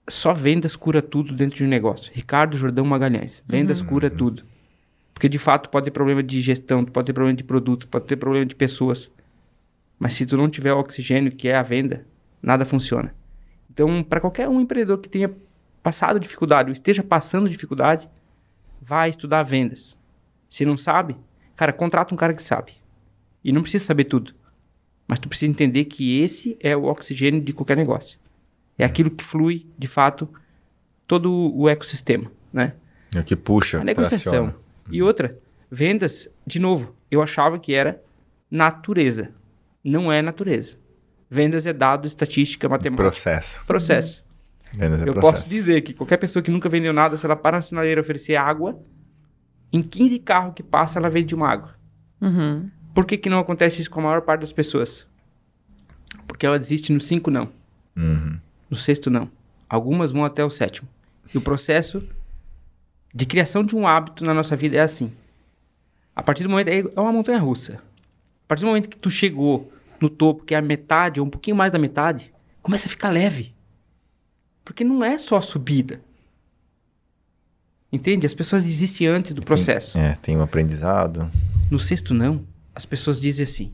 [0.09, 2.11] só vendas cura tudo dentro de um negócio.
[2.13, 3.41] Ricardo Jordão Magalhães.
[3.47, 4.43] Vendas cura tudo.
[5.13, 8.17] Porque, de fato, pode ter problema de gestão, pode ter problema de produto, pode ter
[8.17, 9.09] problema de pessoas.
[9.99, 12.05] Mas se tu não tiver o oxigênio, que é a venda,
[12.41, 13.13] nada funciona.
[13.71, 15.31] Então, para qualquer um empreendedor que tenha
[15.81, 18.09] passado dificuldade ou esteja passando dificuldade,
[18.81, 19.97] vai estudar vendas.
[20.49, 21.15] Se não sabe,
[21.55, 22.73] cara, contrata um cara que sabe.
[23.43, 24.33] E não precisa saber tudo.
[25.07, 28.19] Mas tu precisa entender que esse é o oxigênio de qualquer negócio.
[28.77, 30.29] É aquilo que flui, de fato,
[31.05, 32.73] todo o ecossistema, né?
[33.15, 33.81] É o que puxa.
[33.81, 34.31] A negociação.
[34.31, 34.55] traciona.
[34.89, 35.37] E outra,
[35.69, 38.01] vendas, de novo, eu achava que era
[38.49, 39.33] natureza.
[39.83, 40.77] Não é natureza.
[41.29, 43.03] Vendas é dado, estatística, matemática.
[43.03, 43.65] Processo.
[43.65, 44.23] Processo.
[44.73, 45.21] Vendas é eu processo.
[45.21, 48.03] posso dizer que qualquer pessoa que nunca vendeu nada, se ela para na sinaleira e
[48.03, 48.79] oferecer água,
[49.71, 51.75] em 15 carros que passa, ela vende uma água.
[52.21, 52.69] Uhum.
[52.93, 55.07] Por que, que não acontece isso com a maior parte das pessoas?
[56.27, 57.49] Porque ela desiste no 5 não.
[57.95, 58.39] Uhum.
[58.69, 59.29] No sexto, não.
[59.67, 60.87] Algumas vão até o sétimo.
[61.33, 62.07] E o processo
[63.13, 65.11] de criação de um hábito na nossa vida é assim.
[66.15, 66.67] A partir do momento.
[66.67, 67.75] É é uma montanha russa.
[67.75, 69.72] A partir do momento que tu chegou
[70.03, 73.09] no topo, que é a metade, ou um pouquinho mais da metade, começa a ficar
[73.09, 73.55] leve.
[74.63, 76.01] Porque não é só subida.
[77.91, 78.25] Entende?
[78.25, 79.97] As pessoas desistem antes do processo.
[79.97, 81.29] É, tem um aprendizado.
[81.71, 82.45] No sexto, não.
[82.75, 83.71] As pessoas dizem assim: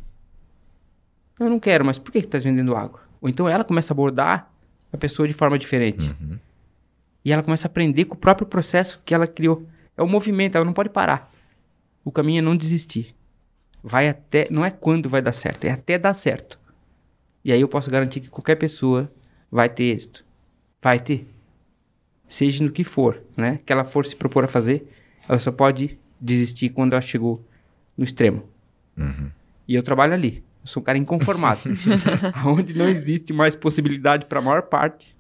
[1.40, 3.02] Eu não quero, mas por que, que tu estás vendendo água?
[3.22, 4.52] Ou então ela começa a abordar
[4.92, 6.16] a pessoa de forma diferente.
[7.24, 9.66] E ela começa a aprender com o próprio processo que ela criou.
[9.98, 11.32] É o movimento, ela não pode parar.
[12.04, 13.16] O caminho é não desistir.
[13.84, 14.48] Vai até.
[14.50, 16.60] Não é quando vai dar certo, é até dar certo.
[17.44, 19.12] E aí eu posso garantir que qualquer pessoa
[19.52, 20.26] vai ter êxito.
[20.82, 21.28] Vai ter.
[22.28, 23.60] Seja no que for, né?
[23.66, 24.88] Que ela for se propor a fazer,
[25.28, 27.44] ela só pode desistir quando ela chegou
[27.98, 28.44] no extremo.
[29.68, 30.44] E eu trabalho ali.
[30.62, 31.62] Eu sou um cara inconformado.
[32.46, 35.18] Onde não existe mais possibilidade para a maior parte,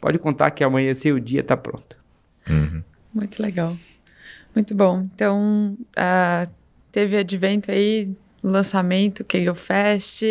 [0.00, 1.96] pode contar que amanhã seu dia tá pronto.
[3.12, 3.76] Muito legal.
[4.54, 5.08] Muito bom.
[5.14, 6.48] Então, ah,
[6.94, 8.08] teve advento aí,
[8.40, 10.22] lançamento, Kegel Fest,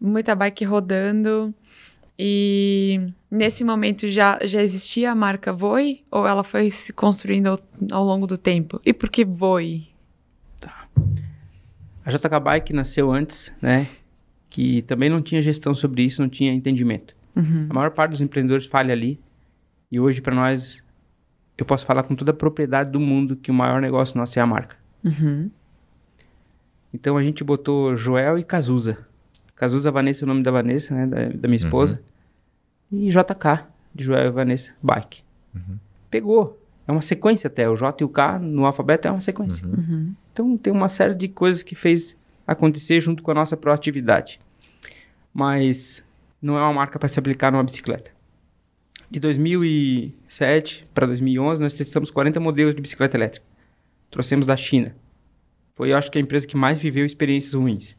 [0.00, 1.54] muita bike rodando.
[2.18, 7.60] E nesse momento já, já existia a marca Voi ou ela foi se construindo ao,
[7.92, 8.80] ao longo do tempo?
[8.86, 9.86] E por que Voi?
[12.02, 13.86] A JK Bike nasceu antes, né?
[14.48, 17.14] Que também não tinha gestão sobre isso, não tinha entendimento.
[17.68, 19.20] A maior parte dos empreendedores falha ali.
[19.92, 20.82] E hoje, para nós,
[21.58, 24.42] eu posso falar com toda a propriedade do mundo que o maior negócio nosso é
[24.42, 24.76] a marca.
[25.04, 25.50] Uhum.
[26.96, 28.96] Então a gente botou Joel e Cazuza.
[29.54, 31.06] Cazuza Vanessa é o nome da Vanessa, né?
[31.06, 32.00] Da, da minha esposa.
[32.90, 35.22] E JK, de Joel e Vanessa, Bike.
[36.10, 36.58] Pegou.
[36.88, 37.68] É uma sequência até.
[37.68, 39.66] O J e o K no alfabeto é uma sequência.
[40.32, 42.16] Então tem uma série de coisas que fez
[42.46, 44.40] acontecer junto com a nossa proatividade.
[45.34, 46.02] Mas
[46.40, 48.10] não é uma marca para se aplicar numa bicicleta.
[49.10, 53.44] De 2007 para 2011, nós testamos 40 modelos de bicicleta elétrica.
[54.10, 54.94] Trouxemos da China.
[55.76, 57.96] Foi, eu acho que a empresa que mais viveu experiências ruins.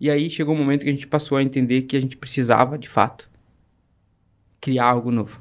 [0.00, 2.76] E aí chegou um momento que a gente passou a entender que a gente precisava,
[2.78, 3.30] de fato,
[4.60, 5.40] criar algo novo.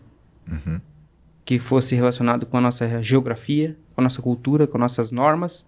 [1.45, 5.66] Que fosse relacionado com a nossa geografia, com a nossa cultura, com nossas normas.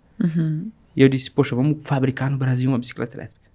[0.96, 3.48] E eu disse, poxa, vamos fabricar no Brasil uma bicicleta elétrica.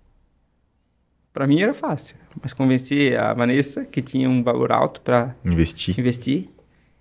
[1.32, 5.98] Para mim era fácil, mas convenci a Vanessa, que tinha um valor alto para Investir.
[5.98, 6.48] investir.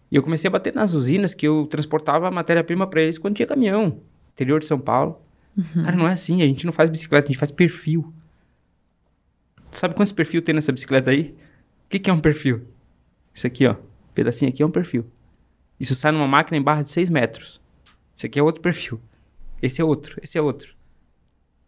[0.10, 3.36] E eu comecei a bater nas usinas que eu transportava a matéria-prima para eles quando
[3.36, 4.00] tinha caminhão.
[4.34, 5.22] Interior de São Paulo.
[5.74, 6.42] Cara, não é assim.
[6.42, 8.14] A gente não faz bicicleta, a gente faz perfil.
[9.72, 11.36] Sabe quantos perfil tem nessa bicicleta aí?
[11.86, 12.68] O que, que é um perfil?
[13.34, 13.74] Isso aqui, ó.
[13.74, 15.06] Um pedacinho aqui é um perfil.
[15.80, 17.62] Isso sai numa máquina em barra de 6 metros.
[18.16, 19.00] Isso aqui é outro perfil.
[19.62, 20.76] Esse é outro, esse é outro.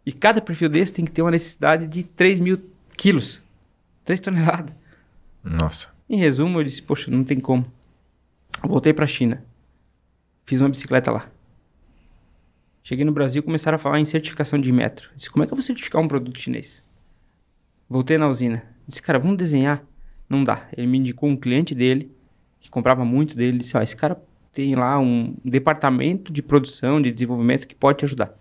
[0.05, 2.57] E cada perfil desse tem que ter uma necessidade de 3 mil
[2.97, 3.41] quilos.
[4.03, 4.75] 3 toneladas.
[5.43, 5.89] Nossa.
[6.09, 7.65] Em resumo, eu disse, poxa, não tem como.
[8.61, 9.43] Voltei pra China.
[10.45, 11.29] Fiz uma bicicleta lá.
[12.83, 15.09] Cheguei no Brasil e começaram a falar em certificação de metro.
[15.11, 16.83] Eu disse, como é que eu vou certificar um produto chinês?
[17.89, 18.61] Voltei na usina.
[18.87, 19.81] Disse, cara, vamos desenhar.
[20.29, 20.67] Não dá.
[20.75, 22.11] Ele me indicou um cliente dele,
[22.59, 23.59] que comprava muito dele.
[23.59, 24.21] Disse, ó, esse cara
[24.51, 28.37] tem lá um departamento de produção, de desenvolvimento que pode te ajudar.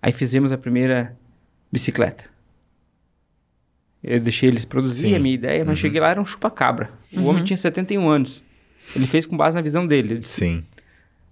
[0.00, 1.14] Aí fizemos a primeira
[1.70, 2.24] bicicleta.
[4.02, 5.16] Eu deixei eles produzir Sim.
[5.16, 5.82] a minha ideia, mas Uhum.
[5.82, 6.90] cheguei lá, era um chupa-cabra.
[7.12, 8.42] O homem tinha 71 anos.
[8.96, 10.14] Ele fez com base na visão dele.
[10.14, 10.64] Ele disse, Sim.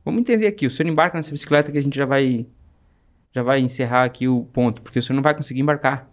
[0.06, 2.46] Vamos entender aqui, o senhor embarca nessa bicicleta que a gente já vai
[3.34, 6.08] já vai encerrar aqui o ponto, porque o senhor não vai conseguir embarcar.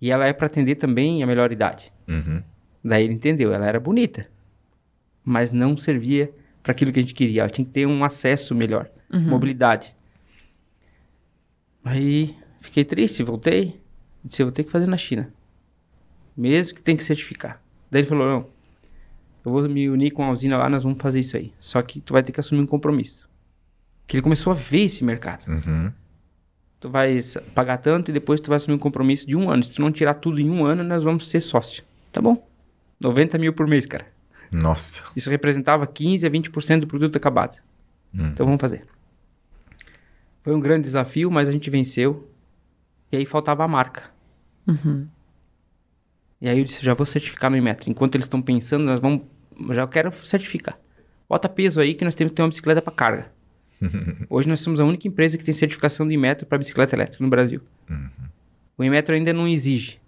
[0.00, 1.92] E ela é para atender também a melhor idade.
[2.08, 2.42] Uhum.
[2.82, 4.26] Daí ele entendeu, ela era bonita,
[5.24, 6.32] mas não servia
[6.62, 7.42] para aquilo que a gente queria.
[7.42, 9.94] Ela tinha que ter um acesso melhor, mobilidade.
[11.84, 13.80] Aí fiquei triste, voltei,
[14.24, 15.34] disse eu vou ter que fazer na China,
[16.36, 17.60] mesmo que tem que certificar.
[17.90, 18.46] Daí ele falou não,
[19.44, 21.52] eu vou me unir com a usina lá, nós vamos fazer isso aí.
[21.58, 23.28] Só que tu vai ter que assumir um compromisso.
[24.06, 25.46] Que ele começou a ver esse mercado.
[25.48, 25.92] Uhum.
[26.78, 27.18] Tu vai
[27.54, 29.62] pagar tanto e depois tu vai assumir um compromisso de um ano.
[29.62, 31.84] Se tu não tirar tudo em um ano, nós vamos ser sócio.
[32.12, 32.46] Tá bom.
[32.98, 34.06] 90 mil por mês, cara.
[34.50, 35.04] Nossa.
[35.14, 37.58] Isso representava 15 a 20% do produto acabado.
[38.14, 38.26] Hum.
[38.28, 38.84] Então vamos fazer.
[40.42, 42.28] Foi um grande desafio, mas a gente venceu.
[43.12, 44.10] E aí faltava a marca.
[46.40, 47.90] E aí eu disse, já vou certificar no Inmetro.
[47.90, 49.22] Enquanto eles estão pensando, nós vamos...
[49.70, 50.78] Já quero certificar.
[51.28, 53.32] Bota peso aí que nós temos que ter uma bicicleta para carga.
[54.28, 57.30] Hoje nós somos a única empresa que tem certificação do Inmetro para bicicleta elétrica no
[57.30, 57.60] Brasil.
[58.76, 60.00] O Inmetro ainda não exige.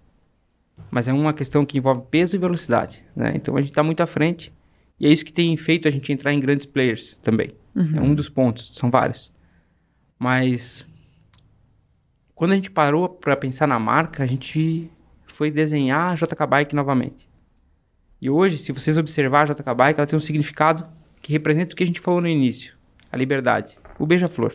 [0.90, 3.04] Mas é uma questão que envolve peso e velocidade.
[3.14, 3.32] Né?
[3.36, 4.52] Então a gente está muito à frente.
[4.98, 7.54] E é isso que tem feito a gente entrar em grandes players também.
[7.96, 9.32] É um dos pontos, são vários.
[10.18, 10.86] Mas
[12.34, 14.90] quando a gente parou para pensar na marca, a gente
[15.32, 17.28] foi desenhar a JK Bike novamente.
[18.20, 20.86] E hoje, se vocês observar a JK Bike, ela tem um significado
[21.20, 22.74] que representa o que a gente falou no início.
[23.10, 23.78] A liberdade.
[23.98, 24.54] O beija-flor.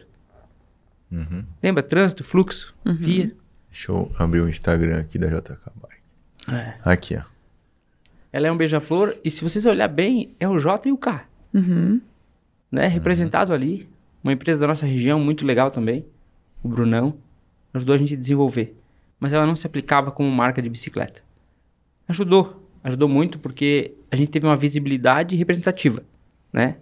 [1.12, 1.44] Uhum.
[1.62, 1.84] Lembra?
[1.84, 3.36] Trânsito, fluxo, via.
[3.70, 6.56] Deixa eu abrir o Instagram aqui da JK Bike.
[6.56, 6.74] É.
[6.84, 7.24] Aqui, ó.
[8.32, 11.26] Ela é um beija-flor e se vocês olhar bem, é o J e o K.
[11.54, 12.00] Uhum.
[12.72, 12.88] né?
[12.88, 13.90] Representado ali.
[14.24, 16.06] Uma empresa da nossa região muito legal também.
[16.62, 17.16] O Brunão.
[17.74, 18.76] Ajudou a gente a desenvolver.
[19.20, 21.24] Mas ela não se aplicava como marca de bicicleta.
[22.08, 22.70] Ajudou.
[22.84, 26.04] Ajudou muito porque a gente teve uma visibilidade representativa,
[26.54, 26.78] né?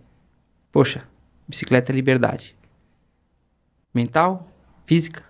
[0.71, 1.07] Poxa,
[1.47, 2.55] bicicleta é liberdade.
[3.93, 4.51] Mental,
[4.85, 5.23] física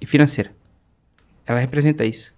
[0.00, 0.50] e financeira.
[1.44, 2.34] Ela representa isso.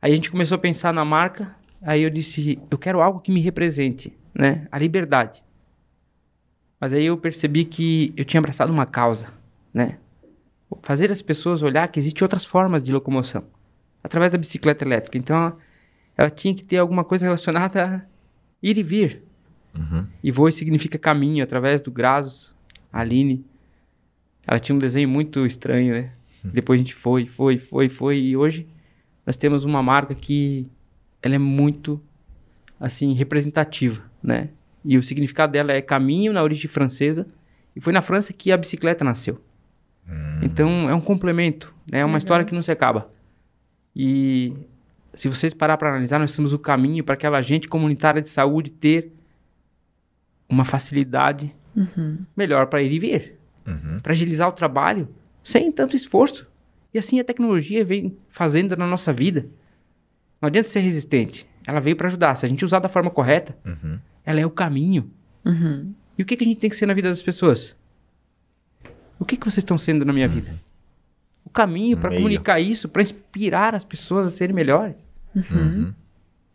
[0.00, 1.56] Aí a gente começou a pensar na marca.
[1.82, 4.68] Aí eu disse, eu quero algo que me represente, né?
[4.70, 5.42] A liberdade.
[6.78, 9.32] Mas aí eu percebi que eu tinha abraçado uma causa,
[9.72, 9.98] né?
[10.82, 13.44] Fazer as pessoas olhar que existem outras formas de locomoção.
[14.02, 15.18] Através da bicicleta elétrica.
[15.18, 15.58] Então, ela,
[16.16, 18.02] ela tinha que ter alguma coisa relacionada a
[18.62, 19.22] ir e vir.
[19.74, 20.06] Uhum.
[20.22, 22.54] E voe significa caminho, através do Grazos,
[22.92, 23.44] a Aline.
[24.46, 26.12] Ela tinha um desenho muito estranho, né?
[26.52, 28.18] Depois a gente foi, foi, foi, foi.
[28.18, 28.66] E hoje
[29.24, 30.68] nós temos uma marca que
[31.22, 32.00] ela é muito,
[32.78, 34.50] assim, representativa, né?
[34.84, 37.26] E o significado dela é caminho na origem francesa.
[37.74, 39.40] E foi na França que a bicicleta nasceu.
[40.42, 41.98] Então é um complemento, né?
[42.00, 42.18] É uma Legal.
[42.18, 43.10] história que não se acaba.
[43.94, 44.52] E
[45.14, 48.70] se vocês parar para analisar, nós temos o caminho para aquela gente comunitária de saúde
[48.70, 49.12] ter
[50.48, 51.54] uma facilidade
[52.36, 53.34] melhor para ir e vir,
[53.66, 53.98] Uhum.
[54.00, 55.08] para agilizar o trabalho
[55.42, 56.46] sem tanto esforço.
[56.94, 59.46] E assim a tecnologia vem fazendo na nossa vida.
[60.40, 61.46] Não adianta ser resistente.
[61.66, 62.34] Ela veio para ajudar.
[62.36, 63.98] Se a gente usar da forma correta, Uhum.
[64.24, 65.10] ela é o caminho.
[65.44, 65.92] Uhum.
[66.16, 67.74] E o que, que a gente tem que ser na vida das pessoas?
[69.18, 70.54] O que, que vocês estão sendo na minha vida?
[71.44, 75.08] O caminho para comunicar isso, para inspirar as pessoas a serem melhores.
[75.34, 75.92] Uhum.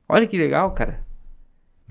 [0.07, 0.99] Olha que legal, cara.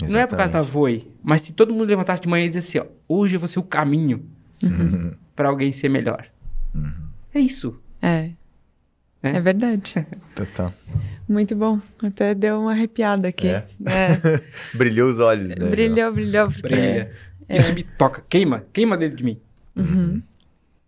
[0.08, 2.78] Não é por causa da Voe, mas se todo mundo levantasse de manhã e dissesse
[2.78, 4.24] assim, ó, hoje eu vou ser o caminho
[4.62, 5.14] Uhum.
[5.34, 6.26] para alguém ser melhor.
[7.34, 7.80] É isso.
[8.02, 8.30] É.
[9.22, 9.36] É?
[9.36, 10.06] É verdade.
[10.34, 10.72] Total.
[11.28, 11.80] Muito bom.
[12.02, 13.48] Até deu uma arrepiada aqui.
[13.48, 13.66] É?
[13.86, 14.40] É.
[14.76, 15.66] Brilhou os olhos, né?
[15.70, 16.48] Brilhou, brilhou.
[16.50, 16.68] Porque...
[16.68, 17.12] Brilha.
[17.48, 19.38] Isso me toca, queima, queima dentro de mim.
[19.76, 20.22] Uhum.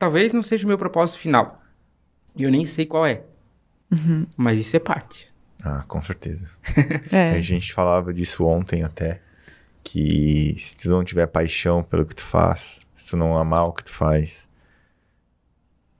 [0.03, 1.62] Talvez não seja o meu propósito final.
[2.34, 3.22] E eu nem sei qual é.
[3.88, 4.26] Uhum.
[4.36, 5.30] Mas isso é parte.
[5.62, 6.50] Ah, com certeza.
[7.12, 7.30] É.
[7.32, 9.20] A gente falava disso ontem até.
[9.84, 13.72] Que se tu não tiver paixão pelo que tu faz, se tu não amar o
[13.72, 14.48] que tu faz,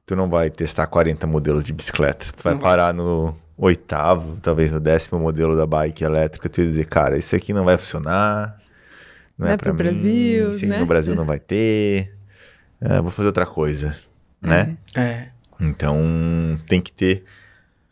[0.05, 2.27] tu não vai testar 40 modelos de bicicleta.
[2.37, 2.71] Tu vai Não vai.
[2.71, 7.37] parar no oitavo, talvez no décimo modelo da bike elétrica, tu vai dizer, cara, isso
[7.37, 8.61] aqui não vai funcionar.
[9.39, 10.79] Não, Não é é pra pro mim, Brasil, isso aqui né?
[10.81, 12.13] no Brasil não vai ter.
[12.85, 13.97] É, vou fazer outra coisa,
[14.41, 14.77] né?
[14.97, 15.29] É.
[15.61, 15.99] Então
[16.69, 17.25] tem que ter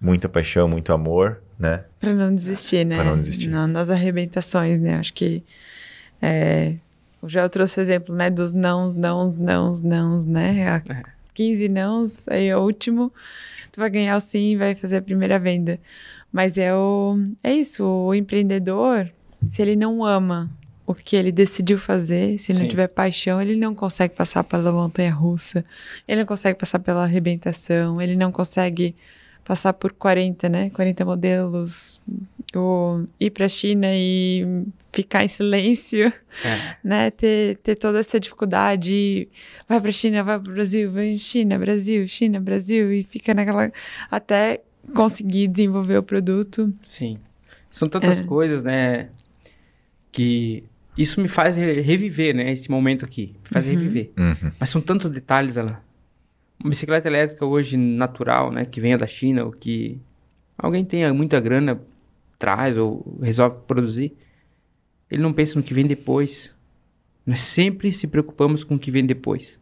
[0.00, 1.84] muita paixão, muito amor, né?
[2.00, 2.96] Pra não desistir, né?
[2.96, 3.48] Pra não desistir.
[3.48, 4.96] Na- nas arrebentações, né?
[4.96, 5.42] Acho que.
[6.20, 6.74] É,
[7.26, 8.30] já eu trouxe o exemplo, né?
[8.30, 10.68] Dos nãos, nãos, nãos, nãos, né?
[10.68, 11.02] A É.
[11.34, 13.12] 15 nãos, aí o último,
[13.72, 15.78] tu vai ganhar o sim e vai fazer a primeira venda.
[16.32, 19.10] Mas é, o, é isso, o empreendedor,
[19.48, 20.50] se ele não ama
[20.90, 22.68] o que ele decidiu fazer, se não Sim.
[22.68, 25.64] tiver paixão, ele não consegue passar pela montanha russa,
[26.08, 28.96] ele não consegue passar pela arrebentação, ele não consegue
[29.44, 30.70] passar por 40, né?
[30.70, 32.00] 40 modelos,
[32.54, 36.12] ou ir para a China e ficar em silêncio,
[36.44, 36.76] É.
[36.82, 37.10] né?
[37.12, 39.28] Ter, ter toda essa dificuldade,
[39.68, 43.32] vai para a China, vai para o Brasil, vai China, Brasil, China, Brasil, e fica
[43.32, 43.72] naquela
[44.10, 44.60] até
[44.94, 46.72] conseguir desenvolver o produto.
[46.82, 47.18] Sim.
[47.70, 48.24] São tantas É.
[48.24, 49.08] coisas, né?
[50.12, 50.64] Que
[50.96, 52.52] isso me faz re- reviver, né?
[52.52, 53.34] Esse momento aqui.
[53.42, 53.72] Me faz Uhum.
[53.74, 54.10] reviver.
[54.18, 54.52] Uhum.
[54.58, 55.78] Mas são tantos detalhes, Alan.
[56.58, 58.64] Uma bicicleta elétrica hoje natural, né?
[58.64, 59.98] Que venha da China ou que
[60.58, 61.80] alguém tenha muita grana,
[62.38, 64.12] traz ou resolve produzir.
[65.10, 66.52] Ele não pensa no que vem depois.
[67.26, 69.58] Nós sempre se preocupamos com o que vem depois.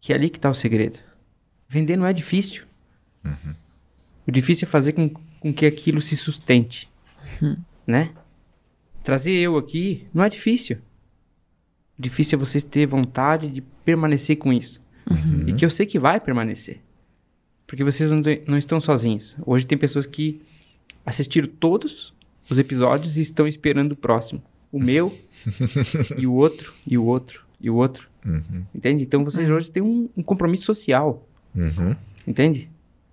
[0.00, 0.98] Que é ali que está o segredo.
[1.68, 2.64] Vender não é difícil.
[4.26, 6.88] O difícil é fazer com, com que aquilo se sustente.
[7.86, 8.10] Né?
[9.02, 10.78] Trazer eu aqui não é difícil.
[11.98, 14.80] O difícil é você ter vontade de permanecer com isso.
[15.46, 16.80] E que eu sei que vai permanecer.
[17.66, 19.36] Porque vocês não, não estão sozinhos.
[19.44, 20.40] Hoje tem pessoas que
[21.04, 22.14] assistiram todos
[22.48, 24.42] os episódios e estão esperando o próximo.
[24.72, 25.16] O meu,
[26.16, 28.08] e o outro, e o outro, e o outro.
[28.24, 28.64] Uhum.
[28.74, 29.02] Entende?
[29.02, 31.26] Então vocês hoje têm um, um compromisso social.
[31.54, 31.96] Uhum.
[32.26, 32.70] Entende?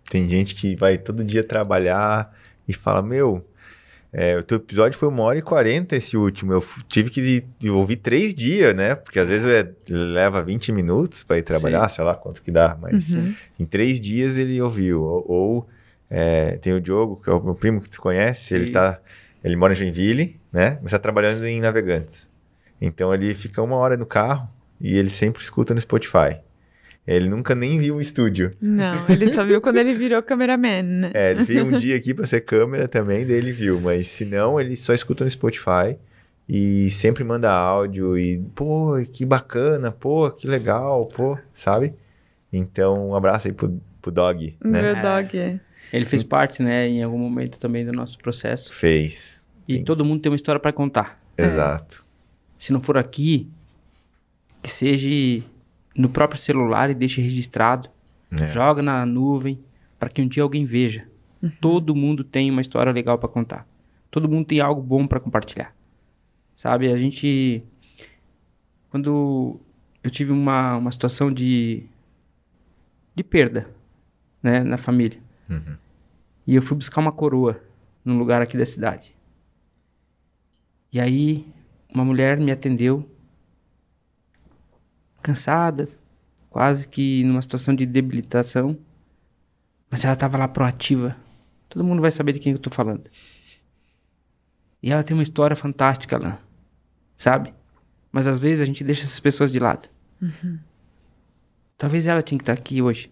[0.10, 2.36] Tem gente que vai todo dia trabalhar
[2.68, 3.46] e fala, meu,
[4.20, 6.51] é, o teu episódio foi uma hora e quarenta esse último.
[6.51, 8.95] Eu tive que ouvir três dias, né?
[8.95, 12.76] Porque às vezes é- leva 20 minutos para ir trabalhar, sei lá quanto que dá,
[12.82, 13.36] mas Uhum.
[13.59, 15.03] em três dias ele ouviu.
[15.03, 15.70] Ou, ou,
[16.09, 18.72] é, tem o Diogo, que é o meu primo que tu conhece, ele Sim.
[18.72, 18.99] tá.
[19.43, 20.80] Ele mora em Joinville, né?
[20.82, 22.28] Mas tá trabalhando em Navegantes.
[22.82, 24.49] Então ele fica uma hora no carro
[24.82, 26.38] e ele sempre escuta no Spotify.
[27.08, 28.51] Ele nunca nem viu o estúdio.
[28.60, 31.12] Não, ele só viu quando ele virou cameraman, né?
[31.16, 34.26] É, ele veio um dia aqui pra ser câmera também, daí ele viu, mas se
[34.26, 35.97] não, ele só escuta no Spotify
[36.49, 41.93] e sempre manda áudio e, pô, que bacana, pô, que legal, pô, sabe?
[42.51, 44.82] Então, um abraço aí pro, pro Dog, né?
[44.82, 45.01] Meu É.
[45.01, 45.60] dog é.
[45.93, 48.74] Ele fez parte, né, em algum momento também do nosso processo.
[48.74, 49.47] Fez.
[49.66, 49.84] E Sim.
[49.86, 51.18] todo mundo tem uma história para contar.
[51.38, 52.03] Exato.
[52.58, 53.47] Se não for aqui,
[54.62, 55.08] que seja
[55.98, 57.89] no próprio celular e deixe registrado.
[58.32, 58.48] É.
[58.48, 59.60] Joga na nuvem
[60.00, 61.08] para que um dia alguém veja.
[61.60, 63.68] Todo mundo tem uma história legal para contar.
[64.12, 65.74] Todo mundo tem algo bom para compartilhar.
[66.54, 67.64] Sabe, a gente
[68.89, 69.60] quando
[70.04, 71.84] eu tive uma, uma situação de
[73.14, 73.68] de perda,
[74.43, 75.20] né, na família.
[75.50, 75.76] Uhum.
[76.45, 77.60] E eu fui buscar uma coroa
[78.06, 79.16] num lugar aqui da cidade.
[80.93, 81.45] E aí,
[81.93, 83.10] uma mulher me atendeu,
[85.22, 85.89] cansada,
[86.49, 88.78] quase que numa situação de debilitação,
[89.89, 91.15] mas ela estava lá proativa.
[91.70, 93.03] Todo mundo vai saber de quem eu tô falando.
[94.82, 96.39] E ela tem uma história fantástica lá,
[97.15, 97.53] sabe?
[98.11, 99.89] Mas às vezes a gente deixa essas pessoas de lado.
[101.78, 103.11] Talvez ela tinha que estar aqui hoje.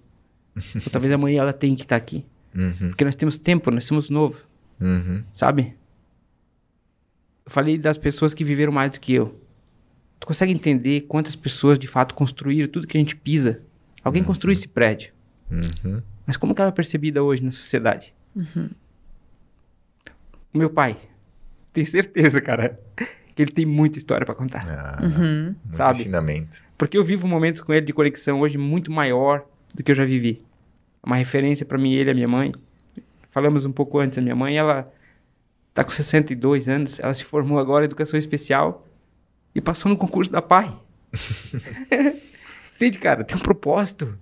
[0.56, 2.26] Ou talvez amanhã ela tenha que estar aqui.
[2.56, 2.90] Uhum.
[2.90, 4.38] Porque nós temos tempo, nós somos novos,
[4.80, 5.24] Uhum.
[5.34, 5.76] sabe?
[7.46, 9.40] Eu falei das pessoas que viveram mais do que eu.
[10.20, 13.62] Tu consegue entender quantas pessoas de fato construíram tudo que a gente pisa?
[14.04, 15.12] Alguém construiu esse prédio.
[15.52, 16.02] Uhum.
[16.26, 18.14] Mas como que ela é percebida hoje na sociedade?
[20.54, 20.98] O meu pai.
[21.74, 22.80] Tenho certeza, cara,
[23.36, 24.62] que ele tem muita história pra contar.
[24.66, 25.56] Ah, Uhum.
[25.64, 26.00] muito Sabe?
[26.00, 26.64] ensinamento.
[26.78, 29.96] Porque eu vivo um momento com ele de conexão hoje muito maior do que eu
[29.96, 30.42] já vivi.
[31.04, 32.54] Uma referência pra mim, ele e a minha mãe.
[33.30, 34.90] Falamos um pouco antes, a minha mãe, ela
[35.74, 38.85] tá com 62 anos, ela se formou agora em educação especial
[39.56, 40.72] e passou no concurso da PAI.
[42.76, 43.24] entende, cara?
[43.24, 44.18] Tem um propósito.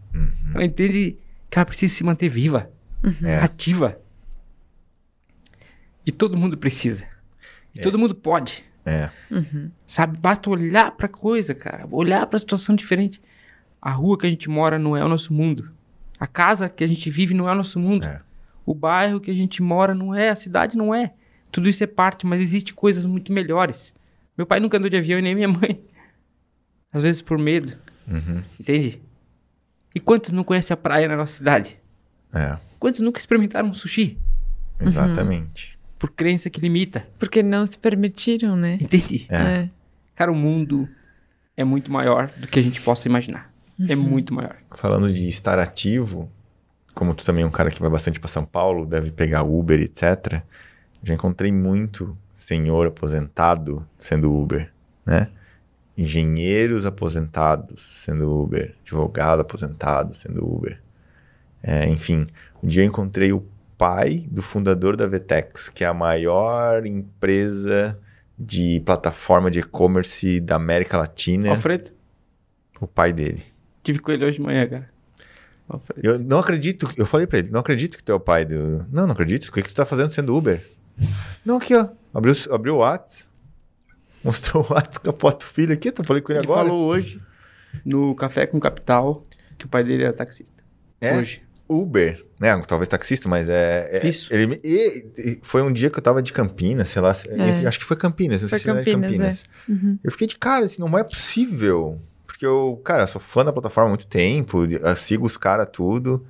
[0.53, 1.17] Ela entende
[1.49, 2.69] que ela precisa se manter viva,
[3.23, 3.39] É.
[3.39, 3.99] ativa.
[6.05, 7.05] E todo mundo precisa.
[7.73, 7.81] E É.
[7.84, 8.63] todo mundo pode.
[8.86, 9.09] É.
[9.88, 10.17] Sabe?
[10.17, 11.88] Basta olhar pra coisa, cara.
[11.89, 13.21] Olhar pra situação diferente.
[13.81, 15.71] A rua que a gente mora não é o nosso mundo.
[16.19, 18.05] A casa que a gente vive não é o nosso mundo.
[18.05, 18.21] É.
[18.65, 21.13] O bairro que a gente mora não é, a cidade não é.
[21.51, 23.93] Tudo isso é parte, mas existe coisas muito melhores.
[24.38, 25.81] Meu pai nunca andou de avião e nem minha mãe.
[26.91, 27.73] Às vezes por medo,
[28.07, 28.43] Uhum.
[28.59, 29.01] entende?
[29.95, 31.79] E quantos não conhecem a praia na nossa cidade?
[32.34, 32.57] É.
[32.79, 34.17] Quantos nunca experimentaram um sushi?
[34.79, 35.77] Exatamente.
[35.97, 38.77] Por crença que limita, Porque não se permitiram, né?
[38.81, 39.25] entende?
[39.29, 39.36] É.
[39.38, 39.69] É.
[40.15, 40.88] Cara, o mundo
[41.55, 43.51] é muito maior do que a gente possa imaginar.
[43.88, 44.55] É muito maior.
[44.75, 46.29] Falando de estar ativo,
[46.93, 49.79] como tu também é um cara que vai bastante para São Paulo, deve pegar Uber,
[49.79, 50.41] etc.
[51.03, 54.71] Já encontrei muito senhor aposentado sendo Uber,
[55.05, 55.29] né?
[55.97, 60.81] Engenheiros aposentados sendo Uber, advogado aposentado sendo Uber.
[61.61, 62.25] É, enfim,
[62.61, 63.45] um dia eu encontrei o
[63.77, 67.97] pai do fundador da Vetex, que é a maior empresa
[68.38, 71.49] de plataforma de e-commerce da América Latina.
[71.51, 71.91] Alfredo,
[72.81, 73.43] O pai dele.
[73.84, 74.89] tive com ele hoje de manhã, cara.
[75.69, 76.01] Alfredo.
[76.03, 78.86] Eu não acredito, eu falei pra ele, não acredito que tu é o pai do.
[78.91, 79.45] Não, não acredito.
[79.45, 80.67] O que, que tu tá fazendo sendo Uber?
[81.45, 81.88] Não, aqui, ó.
[82.14, 83.28] Abriu, abriu o Whats.
[84.24, 85.89] Mostrou o Whats com a foto do filho aqui.
[85.89, 86.68] Eu falei com ele, Ele agora.
[86.68, 87.22] falou hoje,
[87.86, 89.26] no Café com Capital,
[89.57, 90.64] que o pai dele era taxista.
[91.01, 91.41] É, Hoje.
[91.68, 92.55] Uber, né?
[92.68, 93.99] Talvez taxista, mas é.
[94.03, 94.34] é- Isso.
[94.34, 97.16] Ele, e- e foi um dia que eu tava de Campinas, sei lá.
[97.28, 97.66] É.
[97.68, 99.45] Acho que foi Campinas, não Foi sei se era de Campinas, Campinas.
[99.68, 99.97] Uhum.
[100.03, 101.99] Eu fiquei de cara, assim, não é possível.
[102.28, 106.26] Porque eu, cara, sou fã da plataforma há muito tempo, eu sigo os caras tudo.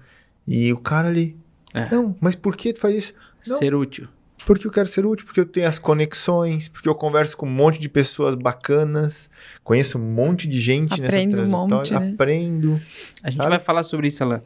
[0.47, 1.35] E o cara ali.
[1.73, 1.89] É.
[1.91, 3.13] Não, mas por que tu faz isso?
[3.47, 3.57] Não.
[3.57, 4.07] Ser útil.
[4.45, 7.51] Porque eu quero ser útil, porque eu tenho as conexões, porque eu converso com um
[7.51, 9.29] monte de pessoas bacanas,
[9.63, 12.13] conheço um monte de gente Aprendo um nessa trajetória, monte, né?
[12.13, 12.81] aprendo.
[13.23, 13.49] A gente Sabe?
[13.49, 14.41] vai falar sobre isso, Alan,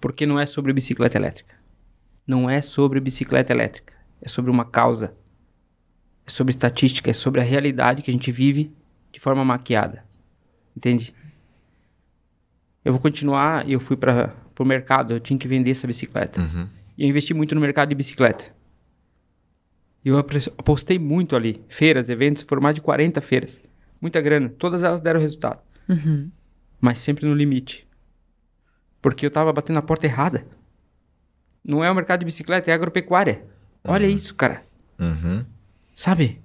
[0.00, 1.54] porque não é sobre bicicleta elétrica.
[2.26, 3.92] Não é sobre bicicleta elétrica.
[4.22, 5.14] É sobre uma causa.
[6.24, 8.72] É sobre estatística, é sobre a realidade que a gente vive
[9.10, 10.04] de forma maquiada.
[10.76, 11.12] Entende?
[12.84, 16.40] Eu vou continuar e eu fui para o mercado, eu tinha que vender essa bicicleta.
[16.40, 16.68] Uhum.
[16.96, 18.59] E eu investi muito no mercado de bicicleta.
[20.04, 21.62] Eu apostei muito ali.
[21.68, 23.60] Feiras, eventos, foram mais de 40 feiras.
[24.00, 24.48] Muita grana.
[24.48, 25.62] Todas elas deram resultado.
[25.88, 26.30] Uhum.
[26.80, 27.86] Mas sempre no limite.
[29.02, 30.46] Porque eu tava batendo na porta errada.
[31.66, 33.44] Não é o mercado de bicicleta, é agropecuária.
[33.84, 34.62] Olha isso, cara.
[34.98, 35.44] Uhum.
[35.94, 36.40] Sabe?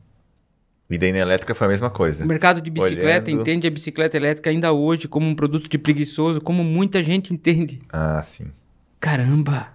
[0.89, 2.23] E daí na elétrica foi a mesma coisa.
[2.23, 3.41] O mercado de bicicleta Olhando.
[3.41, 7.79] entende a bicicleta elétrica ainda hoje como um produto de preguiçoso, como muita gente entende.
[7.89, 8.51] Ah, sim.
[8.99, 9.74] Caramba!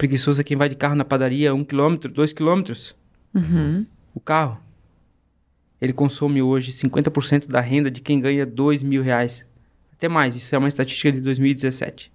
[0.00, 2.96] Preguiçoso é quem vai de carro na padaria um quilômetro, dois quilômetros.
[3.34, 3.84] Uhum.
[4.14, 4.58] O carro,
[5.78, 9.44] ele consome hoje 50% da renda de quem ganha dois mil reais.
[9.92, 12.10] Até mais, isso é uma estatística de 2017.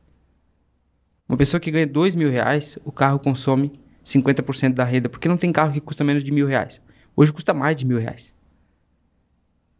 [1.29, 5.37] Uma pessoa que ganha dois mil reais, o carro consome 50% da renda, porque não
[5.37, 6.81] tem carro que custa menos de mil reais.
[7.15, 8.33] Hoje custa mais de mil reais.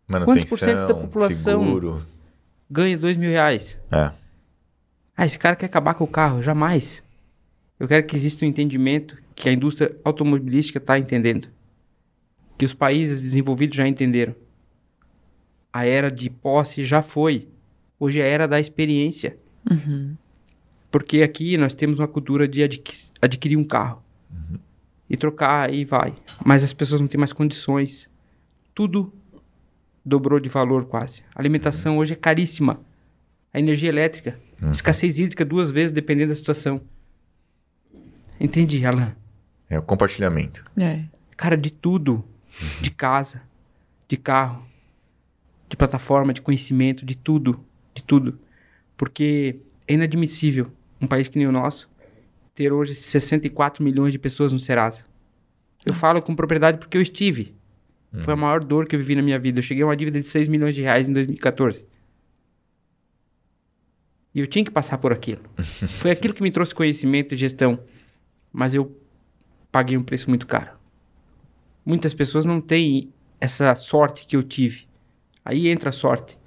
[0.07, 1.59] Manutenção, por cento da população?
[1.59, 2.05] seguro.
[2.69, 3.79] Ganha dois mil reais.
[3.91, 4.11] É.
[5.17, 6.43] Ah, esse cara quer acabar com o carro?
[6.43, 7.03] Jamais.
[7.80, 11.49] Eu quero que exista um entendimento que a indústria automobilística está entendendo.
[12.57, 14.34] Que os países desenvolvidos já entenderam.
[15.73, 17.47] A era de posse já foi.
[17.99, 19.38] Hoje é a era da experiência.
[19.69, 20.15] Uhum.
[20.89, 24.01] Porque aqui nós temos uma cultura de adqui- adquirir um carro.
[25.09, 26.15] E trocar, e vai.
[26.43, 28.09] Mas as pessoas não têm mais condições.
[28.73, 29.13] Tudo
[30.03, 31.23] dobrou de valor quase.
[31.36, 32.80] A alimentação hoje é caríssima.
[33.53, 34.39] A energia elétrica.
[34.71, 36.82] Escassez hídrica duas vezes, dependendo da situação.
[38.39, 39.15] Entendi, Alan.
[39.69, 40.63] É o compartilhamento.
[40.77, 41.03] É.
[41.36, 42.23] Cara, de tudo.
[42.81, 43.41] De casa,
[44.07, 44.65] de carro,
[45.67, 47.63] de plataforma, de conhecimento, de tudo.
[47.93, 48.39] De tudo.
[48.95, 49.57] Porque
[49.88, 50.71] é inadmissível
[51.01, 51.89] um país que nem o nosso
[52.55, 55.01] ter hoje 64 milhões de pessoas no Serasa.
[55.86, 57.53] Eu falo com propriedade porque eu estive.
[58.21, 59.59] Foi a maior dor que eu vivi na minha vida.
[59.59, 61.86] Eu cheguei a uma dívida de 6 milhões de reais em 2014.
[64.33, 65.41] E eu tinha que passar por aquilo.
[65.99, 67.77] Foi aquilo que me trouxe conhecimento e gestão.
[68.55, 68.97] Mas eu
[69.69, 70.71] paguei um preço muito caro.
[71.85, 74.87] Muitas pessoas não têm essa sorte que eu tive.
[75.43, 76.37] Aí entra a sorte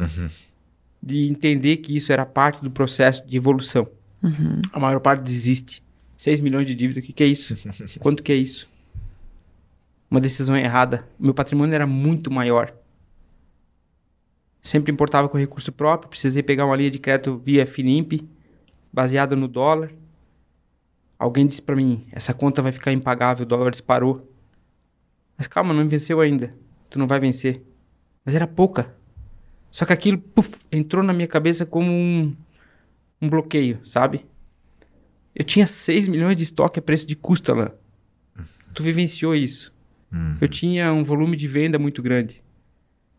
[1.03, 3.87] de entender que isso era parte do processo de evolução.
[4.23, 4.63] Uhum.
[4.73, 5.83] A maior parte desiste.
[6.17, 7.55] 6 milhões de dívida, o que, que é isso?
[8.01, 8.69] Quanto que é isso?
[10.11, 11.07] Uma decisão errada.
[11.19, 12.75] Meu patrimônio era muito maior.
[14.63, 18.27] Sempre importava com recurso próprio, precisei pegar uma linha de crédito via Finimp,
[18.93, 19.93] baseada no dólar.
[21.19, 24.31] Alguém disse para mim, essa conta vai ficar impagável, o dólar disparou.
[25.37, 26.55] Mas calma, não venceu ainda.
[26.89, 27.63] Tu não vai vencer.
[28.25, 28.95] Mas era pouca.
[29.71, 32.35] Só que aquilo puf, entrou na minha cabeça como um,
[33.21, 34.25] um bloqueio, sabe?
[35.35, 37.73] Eu tinha 6 milhões de estoque a preço de custo, Alan.
[38.73, 39.73] Tu vivenciou isso.
[40.41, 42.43] Eu tinha um volume de venda muito grande.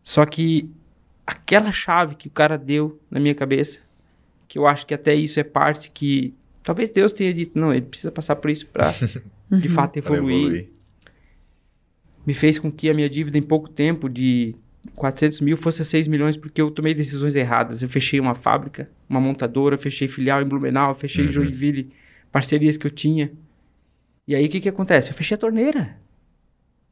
[0.02, 0.70] Só que
[1.26, 3.80] aquela chave que o cara deu na minha cabeça,
[4.48, 7.86] que eu acho que até isso é parte que talvez Deus tenha dito, não, ele
[7.86, 8.92] precisa passar por isso para
[9.50, 10.68] de fato evoluir, evoluir.
[12.26, 14.54] me fez com que a minha dívida em pouco tempo de
[14.94, 17.82] 400 mil fosse a 6 milhões porque eu tomei decisões erradas.
[17.82, 21.92] Eu fechei uma fábrica, uma montadora, fechei filial em Blumenau, fechei em Joinville,
[22.32, 23.30] parcerias que eu tinha.
[24.26, 25.10] E aí o que que acontece?
[25.10, 25.96] Eu fechei a torneira.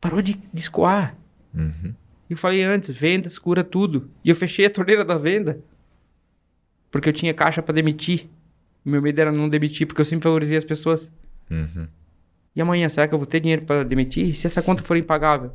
[0.00, 1.16] Parou de, de escoar.
[1.54, 1.94] Uhum.
[2.28, 4.10] E eu falei antes, vendas cura tudo.
[4.24, 5.60] E eu fechei a torneira da venda.
[6.90, 8.28] Porque eu tinha caixa para demitir.
[8.88, 11.12] E meu medo era não demitir, porque eu sempre valorizei as pessoas.
[11.50, 11.86] Uhum.
[12.56, 14.26] E amanhã, será que eu vou ter dinheiro para demitir?
[14.26, 15.52] E se essa conta for impagável?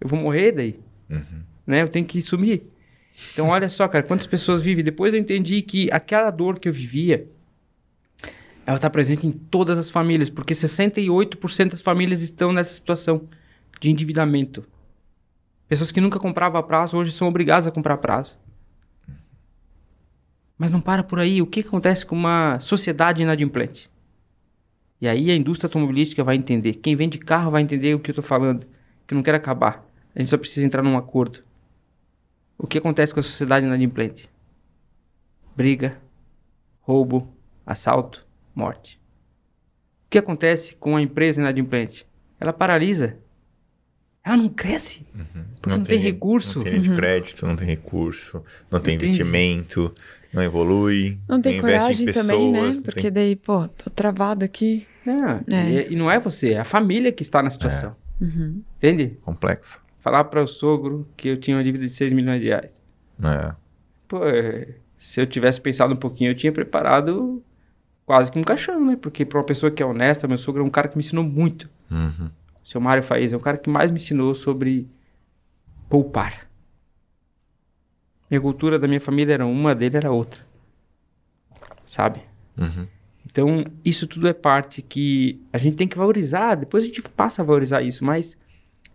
[0.00, 0.78] Eu vou morrer daí?
[1.10, 1.42] Uhum.
[1.66, 1.82] Né?
[1.82, 2.62] Eu tenho que sumir.
[3.32, 4.84] Então, olha só, cara, quantas pessoas vivem.
[4.84, 7.28] Depois eu entendi que aquela dor que eu vivia
[8.64, 13.28] ela está presente em todas as famílias, porque 68% das famílias estão nessa situação
[13.80, 14.64] de endividamento.
[15.68, 18.38] Pessoas que nunca compravam a prazo hoje são obrigadas a comprar a prazo.
[20.56, 21.42] Mas não para por aí.
[21.42, 23.90] O que acontece com uma sociedade inadimplente?
[25.00, 26.74] E aí a indústria automobilística vai entender.
[26.74, 28.66] Quem vende carro vai entender o que eu estou falando.
[29.06, 29.84] Que eu não quero acabar.
[30.14, 31.42] A gente só precisa entrar num acordo.
[32.56, 34.30] O que acontece com a sociedade inadimplente?
[35.56, 36.00] Briga,
[36.80, 37.34] roubo,
[37.66, 39.00] assalto, morte.
[40.06, 42.06] O que acontece com a empresa inadimplente?
[42.38, 43.18] Ela paralisa.
[44.24, 45.04] Ela não cresce.
[45.14, 45.44] Uhum.
[45.60, 46.58] Porque não, tem, recurso.
[46.58, 49.92] Não tem de crédito, não tem recurso, não tem investimento,
[50.32, 51.18] não evolui.
[51.28, 52.58] Não tem coragem também, né?
[52.60, 54.86] pessoas, não Porque tem- daí, pô, tô travado aqui.
[55.06, 55.88] Ah, É.
[55.88, 57.96] e, e não é você, é a família que está na situação.
[58.20, 58.62] Uhum.
[58.78, 59.18] Entende?
[59.22, 59.80] Complexo.
[60.00, 62.78] Falar para o sogro que eu tinha uma dívida de 6 milhões de reais.
[63.22, 63.52] É.
[64.06, 64.68] Pô, é,
[64.98, 67.42] se eu tivesse pensado um pouquinho, eu tinha preparado
[68.06, 68.96] quase que um caixão, né?
[69.00, 71.24] Porque para uma pessoa que é honesta, meu sogro é um cara que me ensinou
[71.24, 71.68] muito.
[71.90, 72.30] Uhum.
[72.64, 74.88] O seu Mário Faiz é um cara que mais me ensinou sobre
[75.88, 76.48] poupar.
[78.30, 80.40] Minha cultura da minha família era uma, dele era outra.
[81.84, 82.22] Sabe?
[82.56, 82.86] Uhum.
[83.26, 86.54] Então, isso tudo é parte que a gente tem que valorizar.
[86.54, 88.36] Depois a gente passa a valorizar isso, mas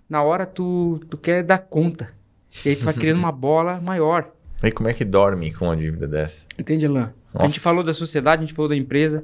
[0.09, 2.13] na hora tu, tu quer dar conta.
[2.65, 4.32] E aí tu vai criando uma bola maior.
[4.63, 6.43] E como é que dorme com uma dívida dessa?
[6.57, 7.09] Entende, Alain?
[7.34, 9.24] A gente falou da sociedade, a gente falou da empresa.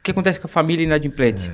[0.00, 1.52] O que acontece com a família inadimplente?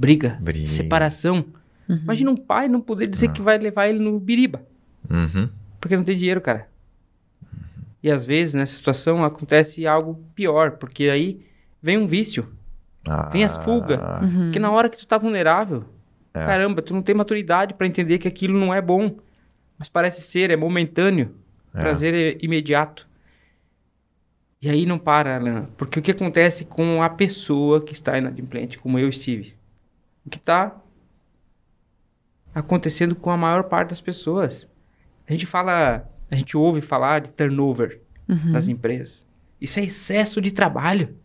[0.00, 0.66] Briga, Briga.
[0.68, 1.44] separação.
[1.88, 4.62] Imagina um pai não poder dizer que vai levar ele no biriba,
[5.10, 5.48] Uhum.
[5.80, 6.68] porque não tem dinheiro, cara.
[8.02, 11.40] E às vezes nessa situação acontece algo pior, porque aí
[11.82, 12.48] vem um vício.
[13.32, 13.98] Vem as fugas.
[14.00, 15.84] Ah, Porque na hora que tu tá vulnerável,
[16.32, 16.44] É.
[16.44, 19.16] caramba, tu não tem maturidade pra entender que aquilo não é bom.
[19.78, 21.34] Mas parece ser, é momentâneo.
[21.74, 21.80] É.
[21.80, 23.08] Prazer é imediato.
[24.62, 25.66] E aí não para, Alan.
[25.76, 29.54] Porque o que acontece com a pessoa que está inadimplente, como eu estive?
[30.30, 30.80] O que está
[32.54, 34.68] acontecendo com a maior parte das pessoas?
[35.28, 39.26] A gente fala, a gente ouve falar de turnover nas empresas.
[39.60, 41.16] Isso é excesso de trabalho.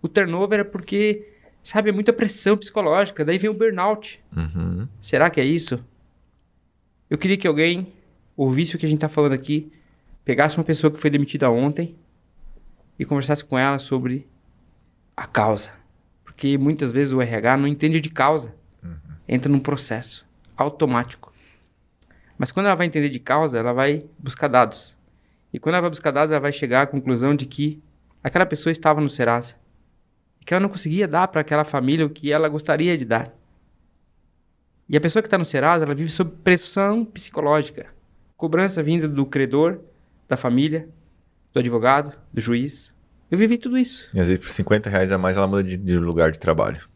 [0.00, 1.28] O turnover é porque,
[1.60, 3.24] sabe, é muita pressão psicológica.
[3.24, 4.22] Daí vem o burnout.
[4.36, 4.86] Uhum.
[5.00, 5.84] Será que é isso?
[7.10, 7.92] Eu queria que alguém
[8.36, 9.72] ouvisse o que a gente está falando aqui,
[10.24, 11.96] pegasse uma pessoa que foi demitida ontem
[12.96, 14.24] e conversasse com ela sobre
[15.16, 15.81] a causa.
[16.42, 18.52] Porque muitas vezes o RH não entende de causa.
[19.28, 20.26] Entra num processo
[20.56, 21.32] automático.
[22.36, 24.98] Mas quando ela vai entender de causa, ela vai buscar dados.
[25.52, 27.80] E quando ela vai buscar dados, ela vai chegar à conclusão de que
[28.24, 29.54] aquela pessoa estava no Serasa.
[30.40, 33.32] E que ela não conseguia dar para aquela família o que ela gostaria de dar.
[34.88, 37.86] E a pessoa que está no Serasa, ela vive sob pressão psicológica.
[38.36, 39.78] Cobrança vinda do credor,
[40.28, 40.88] da família,
[41.52, 42.92] do advogado, do juiz.
[43.32, 44.10] Eu vivi tudo isso.
[44.12, 46.86] E às vezes por 50 reais a mais ela muda de, de lugar de trabalho.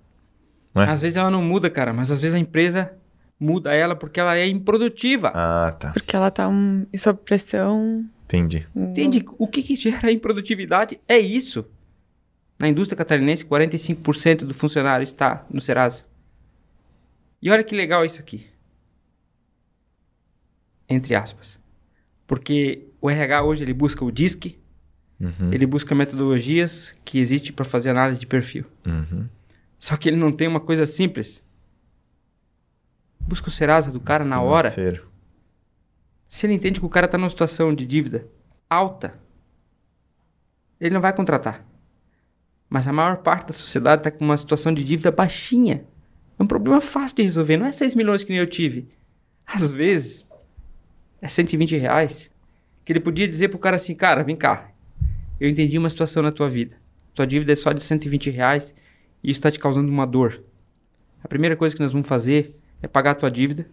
[0.74, 0.90] Não é?
[0.90, 2.92] Às vezes ela não muda, cara, mas às vezes a empresa
[3.40, 5.32] muda ela porque ela é improdutiva.
[5.34, 5.92] Ah, tá.
[5.92, 8.04] Porque ela tá um, sob pressão.
[8.26, 8.66] Entendi.
[8.76, 9.24] Entende?
[9.38, 11.64] O que, que gera improdutividade é isso.
[12.58, 16.04] Na indústria catarinense, 45% do funcionário está no Serasa.
[17.40, 18.46] E olha que legal isso aqui.
[20.86, 21.58] Entre aspas.
[22.26, 24.58] Porque o RH hoje ele busca o DISC,
[25.18, 25.50] Uhum.
[25.50, 28.66] ele busca metodologias que existem para fazer análise de perfil.
[28.84, 29.26] Uhum.
[29.78, 31.42] Só que ele não tem uma coisa simples.
[33.20, 34.70] Busca o Serasa do cara na hora.
[34.70, 35.08] Financeiro.
[36.28, 38.26] Se ele entende que o cara tá numa situação de dívida
[38.68, 39.14] alta,
[40.80, 41.64] ele não vai contratar.
[42.68, 45.84] Mas a maior parte da sociedade tá com uma situação de dívida baixinha.
[46.38, 47.56] É um problema fácil de resolver.
[47.56, 48.88] Não é 6 milhões que nem eu tive.
[49.46, 50.26] Às vezes,
[51.22, 52.30] é 120 reais.
[52.84, 54.70] Que ele podia dizer pro cara assim, cara, vem cá.
[55.40, 56.76] Eu entendi uma situação na tua vida.
[57.14, 58.74] Tua dívida é só de 120 reais
[59.22, 60.42] e isso está te causando uma dor.
[61.22, 63.66] A primeira coisa que nós vamos fazer é pagar a tua dívida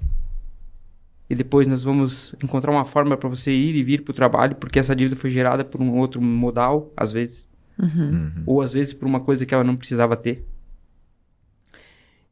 [1.30, 4.56] e depois nós vamos encontrar uma forma para você ir e vir para o trabalho,
[4.56, 7.48] porque essa dívida foi gerada por um outro modal, às vezes,
[7.80, 8.44] Uhum.
[8.46, 10.46] ou às vezes por uma coisa que ela não precisava ter.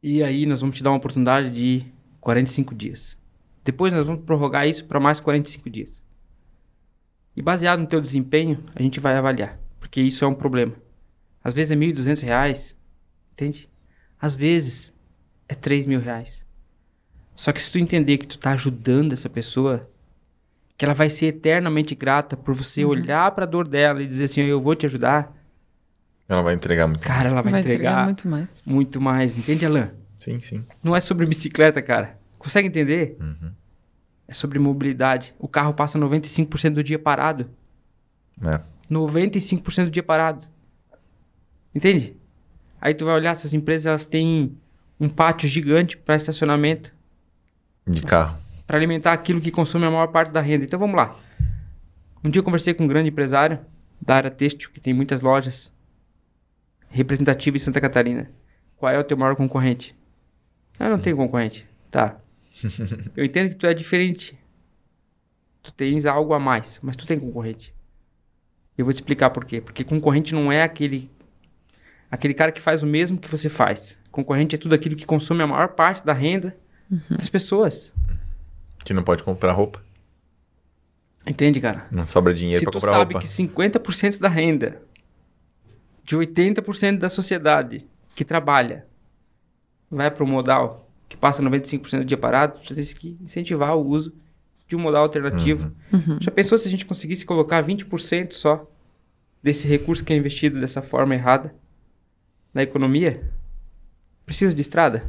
[0.02, 1.84] E aí nós vamos te dar uma oportunidade de
[2.20, 3.16] 45 dias.
[3.64, 6.02] Depois nós vamos prorrogar isso para mais 45 dias.
[7.36, 10.74] E baseado no teu desempenho, a gente vai avaliar, porque isso é um problema.
[11.42, 12.76] Às vezes é 1.200 reais,
[13.32, 13.68] entende?
[14.20, 14.92] Às vezes
[15.48, 16.44] é R$ mil reais.
[17.34, 19.88] Só que se tu entender que tu tá ajudando essa pessoa,
[20.76, 24.24] que ela vai ser eternamente grata por você olhar para a dor dela e dizer
[24.24, 25.34] assim, eu vou te ajudar,
[26.28, 27.00] Ela vai entregar muito.
[27.00, 28.28] cara, ela vai, entregar, muito...
[28.66, 29.34] muito mais.
[29.34, 29.38] mais.
[29.38, 29.90] Entende, Alan?
[30.18, 30.64] Sim, sim.
[30.82, 32.18] Não é sobre bicicleta, cara.
[32.38, 33.16] Consegue entender?
[33.20, 33.52] Uhum.
[34.32, 35.34] É sobre mobilidade.
[35.38, 37.50] O carro passa 95% do dia parado.
[38.42, 38.58] É.
[38.90, 40.46] 95% do dia parado.
[41.74, 42.16] Entende?
[42.80, 44.56] Aí tu vai olhar, essas empresas elas têm
[44.98, 46.94] um pátio gigante para estacionamento,
[47.86, 48.38] De carro.
[48.66, 50.64] para alimentar aquilo que consome a maior parte da renda.
[50.64, 51.14] Então vamos lá.
[52.24, 53.58] Um dia eu conversei com um grande empresário
[54.00, 55.70] da área têxtil, que tem muitas lojas
[56.88, 58.30] representativas em Santa Catarina.
[58.78, 59.94] Qual é o teu maior concorrente?
[60.80, 61.66] Ah, não tenho concorrente.
[61.90, 62.16] Tá.
[63.16, 64.38] Eu entendo que tu é diferente.
[65.62, 67.74] Tu tens algo a mais, mas tu tem concorrente.
[68.76, 69.60] Eu vou te explicar por quê.
[69.60, 71.10] Porque concorrente não é aquele
[72.10, 73.98] aquele cara que faz o mesmo que você faz.
[74.10, 76.56] Concorrente é tudo aquilo que consome a maior parte da renda
[77.10, 77.92] das pessoas.
[78.84, 79.82] Que não pode comprar roupa.
[81.26, 81.86] Entende, cara?
[81.90, 83.26] Não sobra dinheiro Se pra tu comprar sabe roupa.
[83.26, 84.82] que 50% da renda
[86.04, 88.86] de 80% da sociedade que trabalha
[89.90, 90.81] vai para o modal,
[91.12, 94.14] que passa 95% do dia parado, você tem que incentivar o uso
[94.66, 95.70] de um modal alternativo.
[95.92, 96.16] Uhum.
[96.20, 98.66] Já pensou se a gente conseguisse colocar 20% só
[99.42, 101.54] desse recurso que é investido dessa forma errada
[102.54, 103.30] na economia?
[104.24, 105.04] Precisa de estrada?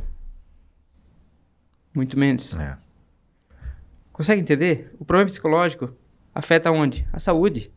[1.95, 2.53] Muito menos.
[2.55, 2.75] É.
[4.11, 4.93] Consegue entender?
[4.99, 5.93] O problema psicológico
[6.35, 7.07] afeta onde?
[7.13, 7.71] A saúde.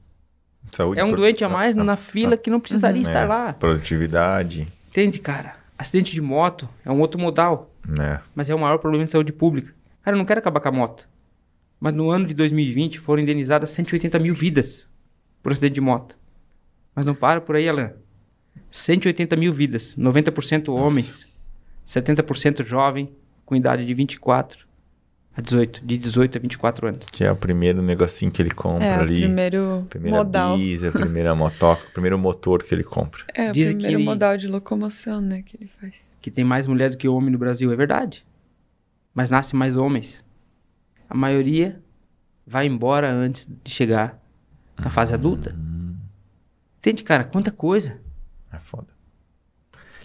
[0.72, 3.53] Saúde, É um doente a mais a- na fila que não precisaria estar é, lá.
[3.53, 5.55] Produtividade, Entende, cara?
[5.79, 8.22] Acidente de moto é um outro modal, né?
[8.35, 9.74] mas é o maior problema de saúde pública.
[10.03, 11.09] Cara, eu não quero acabar com a moto.
[11.79, 14.89] Mas no ano de 2020 foram indenizadas 180 mil vidas
[15.43, 16.16] por acidente de moto.
[16.95, 17.93] Mas não para por aí, Alan.
[18.70, 21.29] 180 mil vidas, 90% homens,
[21.87, 23.12] 70% jovem,
[23.45, 24.66] com idade de 24
[25.37, 27.07] a 18, de 18 a 24 anos.
[27.12, 29.20] Que é o primeiro negocinho que ele compra É, o ali.
[29.20, 30.57] primeiro Primeira modal.
[30.57, 33.22] bisa, primeira motoca, primeiro motor que ele compra.
[33.34, 36.05] É, o que primeiro ele- modal de locomoção, né, que ele faz.
[36.22, 38.24] que tem mais mulher do que homem no Brasil, é verdade.
[39.14, 40.24] Mas nasce mais homens.
[41.09, 41.80] A maioria
[42.47, 44.18] vai embora antes de chegar
[44.78, 45.55] na fase adulta.
[46.78, 47.24] Entende, cara?
[47.24, 47.99] Quanta coisa.
[48.53, 48.89] É foda.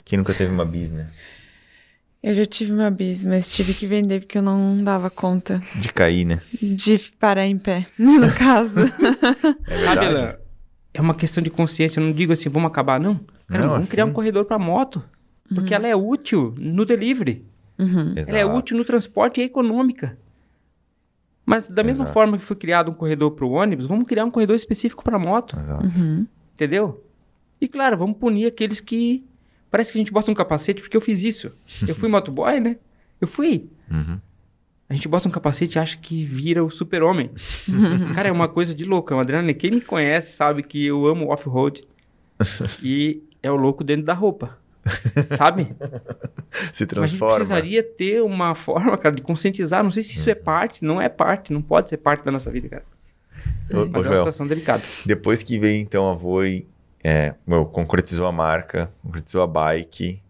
[0.06, 1.10] Quem nunca teve uma bis, né?
[2.24, 5.92] Eu já tive uma bis, mas tive que vender porque eu não dava conta De
[5.92, 6.40] cair, né?
[6.62, 8.80] de parar em pé, no caso.
[9.68, 10.38] É verdade.
[10.94, 12.00] É uma questão de consciência.
[12.00, 13.20] Eu não digo assim, vamos acabar, não.
[13.48, 15.02] Cara, Não, vamos criar um assim- corredor para moto.
[15.54, 17.44] Porque ela é útil no delivery.
[17.80, 18.14] Uhum.
[18.16, 20.18] Ela é útil no transporte e é econômica.
[21.46, 22.14] Mas da mesma Exato.
[22.14, 25.18] forma que foi criado um corredor para o ônibus, vamos criar um corredor específico para
[25.18, 25.58] moto.
[25.60, 25.86] Exato.
[25.86, 26.26] Uhum.
[26.54, 27.04] Entendeu?
[27.60, 29.24] E claro, vamos punir aqueles que.
[29.72, 31.54] Parece que a gente bota um capacete, porque eu fiz isso.
[31.88, 32.76] Eu fui motoboy, né?
[33.22, 33.70] Eu fui.
[33.90, 34.20] Uhum.
[34.90, 37.32] A gente bota um capacete e acha que vira o super-homem.
[38.14, 39.14] Cara, é uma coisa de louco.
[39.14, 39.54] É uma adrenalina.
[39.54, 41.84] Quem me conhece sabe que eu amo off-road.
[42.84, 44.58] e é o louco dentro da roupa.
[45.38, 45.70] Sabe?
[45.72, 45.78] Se
[46.52, 47.36] Mas a gente transforma.
[47.36, 49.82] precisaria ter uma forma, cara, de conscientizar.
[49.82, 52.52] Não sei se isso é parte, não é parte, não pode ser parte da nossa
[52.52, 52.84] vida, cara.
[53.72, 54.84] Ô, ô, Mas é uma Joel, situação delicada.
[55.06, 56.68] Depois que veio, então, a Voi,
[57.04, 60.22] é, meu, concretizou a marca, concretizou a bike,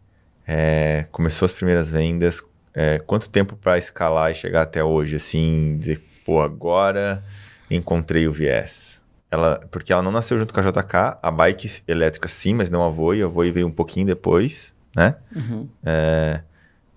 [0.48, 2.42] é, começou as primeiras vendas.
[2.74, 7.24] é, quanto tempo para escalar e chegar até hoje, assim, dizer, pô, agora
[7.70, 9.02] encontrei o viés?
[9.30, 12.84] Ela, porque ela não nasceu junto com a JK, a bike elétrica sim, mas não
[12.84, 13.22] a Voi.
[13.22, 15.16] A Voi veio um pouquinho depois, né?
[15.34, 15.70] Uhum.
[15.86, 16.42] É,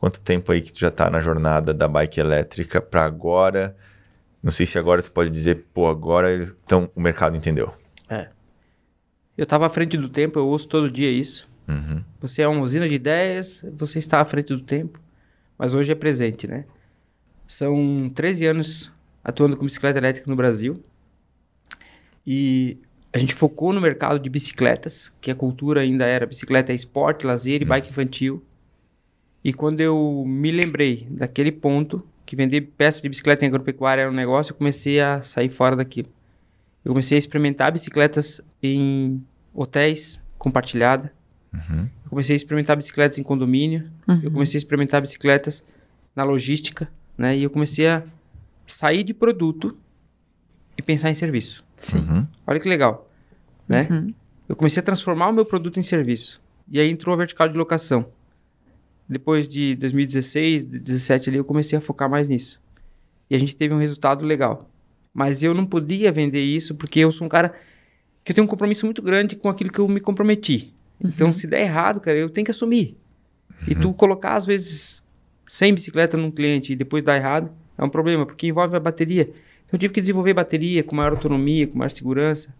[0.00, 3.76] quanto tempo aí que tu já tá na jornada da bike elétrica para agora?
[4.42, 6.34] Não sei se agora tu pode dizer, pô, agora
[6.64, 7.72] então o mercado entendeu.
[9.36, 11.48] Eu tava à frente do tempo, eu ouço todo dia isso.
[11.66, 12.02] Uhum.
[12.20, 15.00] Você é uma usina de ideias, você está à frente do tempo,
[15.58, 16.64] mas hoje é presente, né?
[17.46, 18.92] São 13 anos
[19.22, 20.82] atuando com bicicleta elétrica no Brasil.
[22.26, 22.78] E
[23.12, 27.26] a gente focou no mercado de bicicletas, que a cultura ainda era bicicleta é esporte,
[27.26, 28.42] lazer e bike infantil.
[29.42, 34.10] E quando eu me lembrei daquele ponto, que vender peça de bicicleta em agropecuária era
[34.10, 36.08] um negócio, eu comecei a sair fora daquilo.
[36.84, 39.24] Eu comecei a experimentar bicicletas em
[39.54, 41.12] hotéis compartilhada.
[41.52, 41.88] Uhum.
[42.04, 43.90] Eu comecei a experimentar bicicletas em condomínio.
[44.06, 44.20] Uhum.
[44.22, 45.64] Eu comecei a experimentar bicicletas
[46.14, 47.36] na logística, né?
[47.36, 48.02] E eu comecei a
[48.66, 49.76] sair de produto
[50.76, 51.64] e pensar em serviço.
[51.94, 52.26] Uhum.
[52.46, 53.10] Olha que legal,
[53.68, 53.88] né?
[53.90, 54.14] Uhum.
[54.48, 56.42] Eu comecei a transformar o meu produto em serviço.
[56.70, 58.06] E aí entrou a vertical de locação.
[59.08, 62.60] Depois de 2016, 2017 ali, eu comecei a focar mais nisso.
[63.28, 64.70] E a gente teve um resultado legal.
[65.14, 67.54] Mas eu não podia vender isso porque eu sou um cara
[68.24, 70.74] que eu tenho um compromisso muito grande com aquilo que eu me comprometi.
[71.02, 72.96] Então, se der errado, cara, eu tenho que assumir.
[73.68, 75.04] E tu colocar, às vezes,
[75.46, 79.22] 100 bicicletas num cliente e depois dar errado, é um problema, porque envolve a bateria.
[79.22, 82.54] Então, eu tive que desenvolver bateria com maior autonomia, com maior segurança.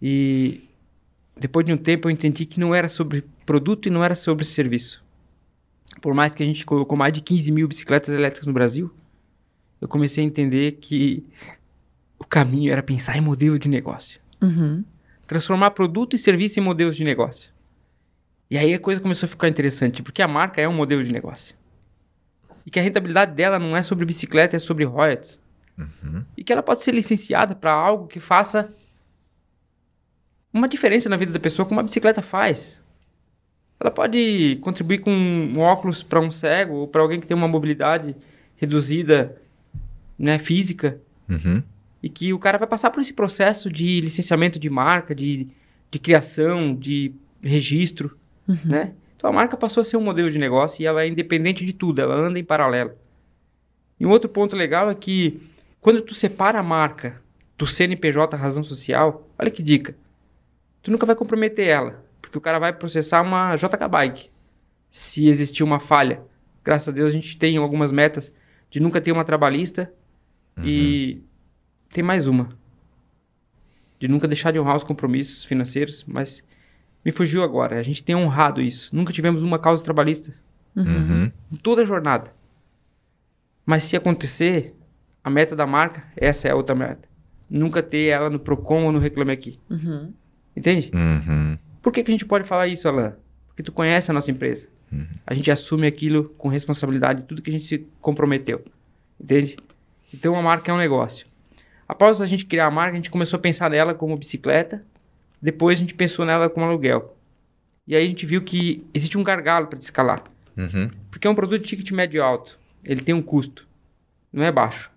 [0.00, 0.64] E
[1.38, 4.44] depois de um tempo eu entendi que não era sobre produto e não era sobre
[4.44, 5.02] serviço.
[6.00, 8.90] Por mais que a gente colocou mais de 15 mil bicicletas elétricas no Brasil,
[9.80, 11.24] eu comecei a entender que
[12.18, 14.20] o caminho era pensar em modelo de negócio.
[14.42, 14.84] Uhum.
[15.26, 17.52] Transformar produto e serviço em modelos de negócio.
[18.50, 21.12] E aí a coisa começou a ficar interessante, porque a marca é um modelo de
[21.12, 21.56] negócio.
[22.66, 25.40] E que a rentabilidade dela não é sobre bicicleta, é sobre royalties.
[26.36, 28.72] E que ela pode ser licenciada para algo que faça
[30.52, 32.80] uma diferença na vida da pessoa, como a bicicleta faz.
[33.80, 37.48] Ela pode contribuir com um óculos para um cego ou para alguém que tem uma
[37.48, 38.14] mobilidade
[38.56, 39.36] reduzida,
[40.18, 41.62] né, física, Uhum.
[42.02, 45.48] e que o cara vai passar por esse processo de licenciamento de marca, de,
[45.90, 47.12] de criação, de
[47.42, 48.16] registro,
[48.64, 48.92] né?
[49.16, 51.72] Então a marca passou a ser um modelo de negócio e ela é independente de
[51.72, 52.92] tudo, ela anda em paralelo.
[53.98, 55.40] E um outro ponto legal é que
[55.80, 57.22] quando tu separa a marca
[57.56, 59.96] do CNPJ razão social, olha que dica,
[60.82, 64.28] tu nunca vai comprometer ela, porque o cara vai processar uma JK Bike
[64.90, 66.20] se existir uma falha.
[66.62, 68.30] Graças a Deus a gente tem algumas metas
[68.68, 69.90] de nunca ter uma trabalhista
[70.62, 71.22] e
[71.90, 72.48] tem mais uma.
[73.98, 76.44] De nunca deixar de honrar os compromissos financeiros, mas
[77.04, 77.78] me fugiu agora.
[77.78, 78.94] A gente tem honrado isso.
[78.94, 80.32] Nunca tivemos uma causa trabalhista
[80.76, 81.30] Uhum.
[81.52, 82.32] em toda a jornada.
[83.64, 84.74] Mas se acontecer,
[85.22, 87.08] a meta da marca, essa é a outra meta.
[87.48, 89.58] Nunca ter ela no Procon ou no Reclame Aqui.
[89.70, 90.12] Uhum.
[90.56, 90.90] Entende?
[90.92, 91.56] Uhum.
[91.80, 93.14] Por que, que a gente pode falar isso, Alan?
[93.48, 94.68] Porque tu conhece a nossa empresa.
[95.26, 98.64] A gente assume aquilo com responsabilidade, tudo que a gente se comprometeu.
[99.20, 99.56] Entende?
[100.14, 101.26] Então a marca é um negócio.
[101.88, 104.84] Após a gente criar a marca, a gente começou a pensar nela como bicicleta.
[105.42, 107.16] Depois a gente pensou nela como aluguel.
[107.86, 110.22] E aí a gente viu que existe um gargalo para escalar.
[110.56, 110.88] Uhum.
[111.10, 112.58] Porque é um produto de ticket médio alto.
[112.84, 113.66] Ele tem um custo.
[114.32, 114.88] Não é baixo.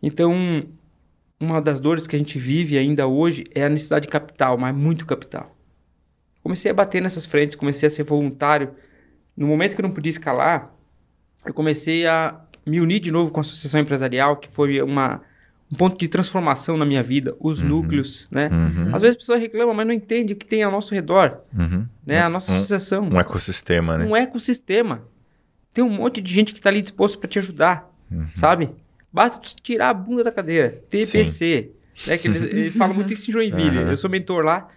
[0.00, 0.68] Então,
[1.40, 4.74] uma das dores que a gente vive ainda hoje é a necessidade de capital, mas
[4.74, 5.54] muito capital.
[6.44, 8.72] Comecei a bater nessas frentes, comecei a ser voluntário.
[9.36, 10.72] No momento que eu não podia escalar,
[11.44, 15.20] eu comecei a me unir de novo com a associação empresarial, que foi uma,
[15.72, 18.48] um ponto de transformação na minha vida, os núcleos, né?
[18.50, 18.94] Uhum.
[18.94, 21.86] Às vezes a pessoa reclama, mas não entende o que tem ao nosso redor, Uhum.
[22.04, 22.20] né?
[22.20, 24.04] A nossa Um- associação Um ecossistema, né?
[24.04, 25.02] um ecossistema.
[25.72, 27.88] Tem um monte de gente que tá ali disposto para te ajudar,
[28.34, 28.70] sabe?
[29.12, 30.82] Basta tu tirar a bunda da cadeira.
[30.90, 31.70] TPC.
[32.06, 33.78] Né, que eles, eles falam muito isso em Joinville.
[33.78, 33.90] Aham.
[33.90, 34.68] Eu sou mentor lá.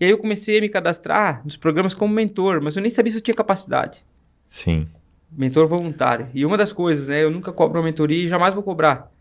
[0.00, 3.12] E aí eu comecei a me cadastrar nos programas como mentor, mas eu nem sabia
[3.12, 4.02] se eu tinha capacidade.
[4.44, 4.88] Sim.
[5.36, 6.28] Mentor voluntário.
[6.32, 7.22] E uma das coisas, né?
[7.22, 9.12] Eu nunca cobro uma mentoria e jamais vou cobrar.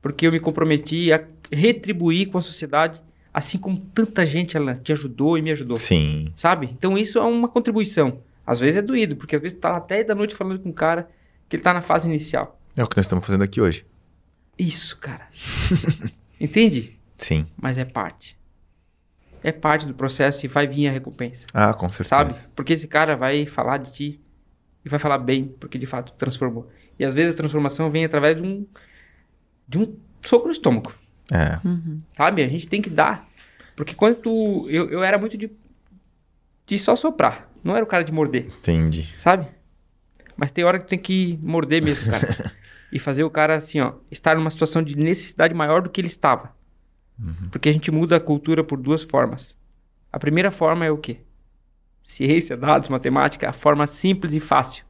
[0.00, 3.02] Porque eu me comprometi a retribuir com a sociedade,
[3.32, 6.30] assim como tanta gente ela te ajudou e me ajudou Sim.
[6.36, 6.68] sabe?
[6.72, 8.20] Então isso é uma contribuição.
[8.46, 10.72] Às vezes é doído, porque às vezes tu tá até da noite falando com um
[10.72, 11.08] cara
[11.48, 12.60] que ele tá na fase inicial.
[12.76, 13.84] É o que nós estamos fazendo aqui hoje.
[14.58, 15.26] Isso, cara.
[16.40, 16.98] Entende?
[17.18, 17.46] Sim.
[17.60, 18.36] Mas é parte.
[19.42, 22.08] É parte do processo e vai vir a recompensa, Ah, com certeza.
[22.08, 22.34] sabe?
[22.54, 24.20] Porque esse cara vai falar de ti
[24.84, 26.70] e vai falar bem, porque de fato transformou.
[26.98, 28.66] E às vezes a transformação vem através de um
[29.66, 30.92] de um soco no estômago.
[31.32, 31.58] É.
[32.16, 32.42] Sabe?
[32.42, 33.26] A gente tem que dar.
[33.74, 34.68] Porque quando tu.
[34.68, 35.50] Eu, eu era muito de.
[36.66, 37.48] de só soprar.
[37.62, 39.14] Não era o cara de morder, Entendi.
[39.18, 39.48] sabe?
[40.36, 42.52] Mas tem hora que tu tem que morder mesmo, cara.
[42.92, 46.08] e fazer o cara, assim, ó, estar numa situação de necessidade maior do que ele
[46.08, 46.54] estava.
[47.50, 49.56] Porque a gente muda a cultura por duas formas.
[50.12, 51.20] A primeira forma é o quê?
[52.06, 54.84] Ciência, dados, matemática, a forma simples e fácil,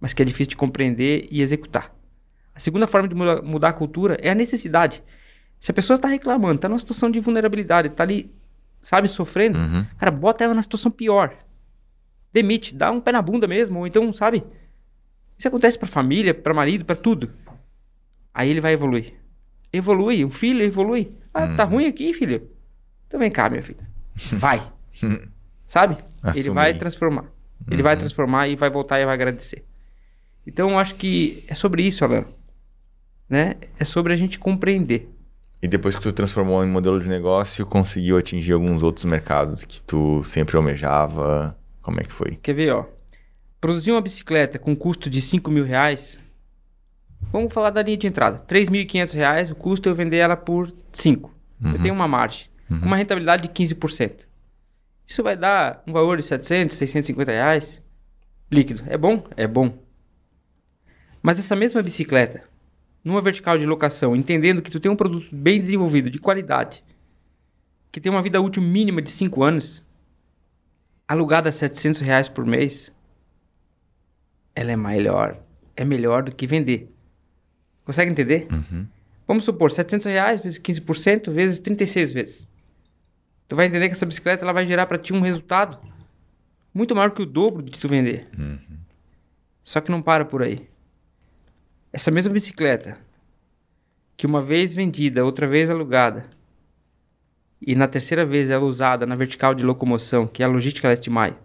[0.00, 1.94] mas que é difícil de compreender e executar.
[2.52, 5.04] A segunda forma de muda- mudar a cultura é a necessidade.
[5.60, 8.28] Se a pessoa está reclamando, está numa situação de vulnerabilidade, está ali,
[8.82, 9.86] sabe, sofrendo, Uhum.
[9.96, 11.32] cara, bota ela na situação pior.
[12.32, 14.42] Demite, dá um pé na bunda mesmo, ou então, sabe?
[15.38, 17.30] Isso acontece pra família, pra marido, pra tudo.
[18.34, 19.14] Aí ele vai evoluir.
[19.72, 21.16] Evolui, o filho evolui.
[21.32, 22.50] Ah, tá ruim aqui, filho?
[23.06, 23.78] Então vem cá, meu filho.
[24.32, 24.60] Vai.
[25.66, 25.98] Sabe?
[26.22, 27.24] Ele Assume vai transformar.
[27.70, 29.64] Ele vai transformar e vai voltar e vai agradecer.
[30.46, 32.24] Então eu acho que é sobre isso, Alan.
[33.28, 33.54] Né?
[33.78, 35.08] É sobre a gente compreender.
[35.62, 39.80] E depois que tu transformou em modelo de negócio, conseguiu atingir alguns outros mercados que
[39.80, 41.56] tu sempre almejava?
[41.80, 42.36] Como é que foi?
[42.42, 42.84] Quer ver, ó?
[43.60, 46.18] Produzir uma bicicleta com custo de 5 mil reais.
[47.30, 48.38] Vamos falar da linha de entrada.
[48.40, 51.32] 3.500 reais, o custo é eu vender ela por 5.
[51.64, 52.46] Eu tenho uma margem.
[52.68, 54.26] Com uma rentabilidade de 15%.
[55.12, 57.82] Isso vai dar um valor de 700, 650 reais
[58.50, 58.82] líquido.
[58.86, 59.22] É bom?
[59.36, 59.78] É bom.
[61.20, 62.42] Mas essa mesma bicicleta,
[63.04, 66.82] numa vertical de locação, entendendo que tu tem um produto bem desenvolvido, de qualidade,
[67.90, 69.84] que tem uma vida útil mínima de 5 anos,
[71.06, 72.90] alugada a 700 reais por mês,
[74.54, 75.36] ela é melhor.
[75.76, 76.90] É melhor do que vender.
[77.84, 78.48] Consegue entender?
[79.28, 82.51] Vamos supor, 700 reais vezes 15% vezes 36 vezes.
[83.52, 85.78] Tu vai entender que essa bicicleta ela vai gerar para ti um resultado
[86.72, 88.26] muito maior que o dobro de tu vender.
[89.62, 90.66] Só que não para por aí.
[91.92, 92.96] Essa mesma bicicleta,
[94.16, 96.30] que uma vez vendida, outra vez alugada,
[97.60, 101.10] e na terceira vez ela usada na vertical de locomoção, que é a logística leste
[101.10, 101.36] maio,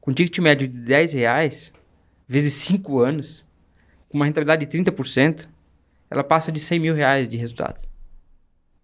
[0.00, 1.74] com ticket médio de 10 reais,
[2.26, 3.44] vezes 5 anos,
[4.08, 5.46] com uma rentabilidade de 30%,
[6.10, 7.86] ela passa de 100 mil reais de resultado.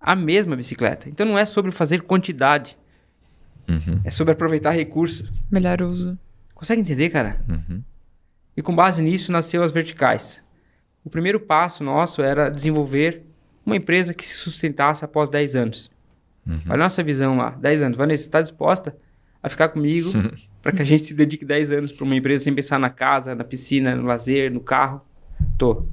[0.00, 1.08] A mesma bicicleta.
[1.08, 2.76] Então não é sobre fazer quantidade,
[3.68, 4.00] Uhum.
[4.04, 5.30] é sobre aproveitar recurso.
[5.50, 6.18] Melhor uso.
[6.54, 7.40] Consegue entender, cara?
[7.48, 7.82] Uhum.
[8.56, 10.42] E com base nisso nasceu as verticais.
[11.04, 13.22] O primeiro passo nosso era desenvolver
[13.64, 15.90] uma empresa que se sustentasse após 10 anos.
[16.66, 17.96] Olha a nossa visão lá, 10 anos.
[17.96, 18.96] Vanessa, está disposta
[19.42, 20.10] a ficar comigo
[20.60, 23.34] para que a gente se dedique 10 anos para uma empresa sem pensar na casa,
[23.34, 25.00] na piscina, no lazer, no carro?
[25.56, 25.84] Tô.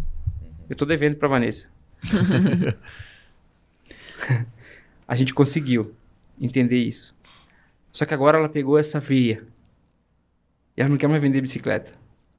[0.70, 1.68] Eu tô devendo para Vanessa.
[5.08, 5.94] a gente conseguiu
[6.40, 7.16] entender isso.
[7.92, 9.44] Só que agora ela pegou essa veia.
[10.76, 11.94] E ela não quer mais vender bicicleta.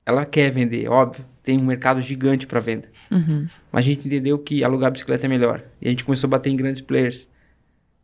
[0.07, 1.25] Ela quer vender, óbvio.
[1.43, 2.89] Tem um mercado gigante para venda.
[3.11, 3.49] Uhum.
[3.73, 5.63] Mas a gente entendeu que alugar bicicleta é melhor.
[5.81, 7.29] E a gente começou a bater em grandes players.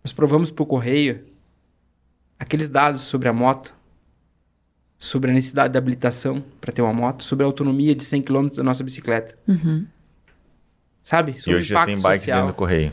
[0.03, 1.25] Nós provamos pro correio
[2.39, 3.75] aqueles dados sobre a moto,
[4.99, 8.49] sobre a necessidade de habilitação para ter uma moto, sobre a autonomia de 100 km
[8.49, 9.37] da nossa bicicleta.
[9.47, 9.87] Uhum.
[11.03, 11.33] Sabe?
[11.33, 12.39] E Sobre hoje o já tem bikes social.
[12.41, 12.93] dentro do correio.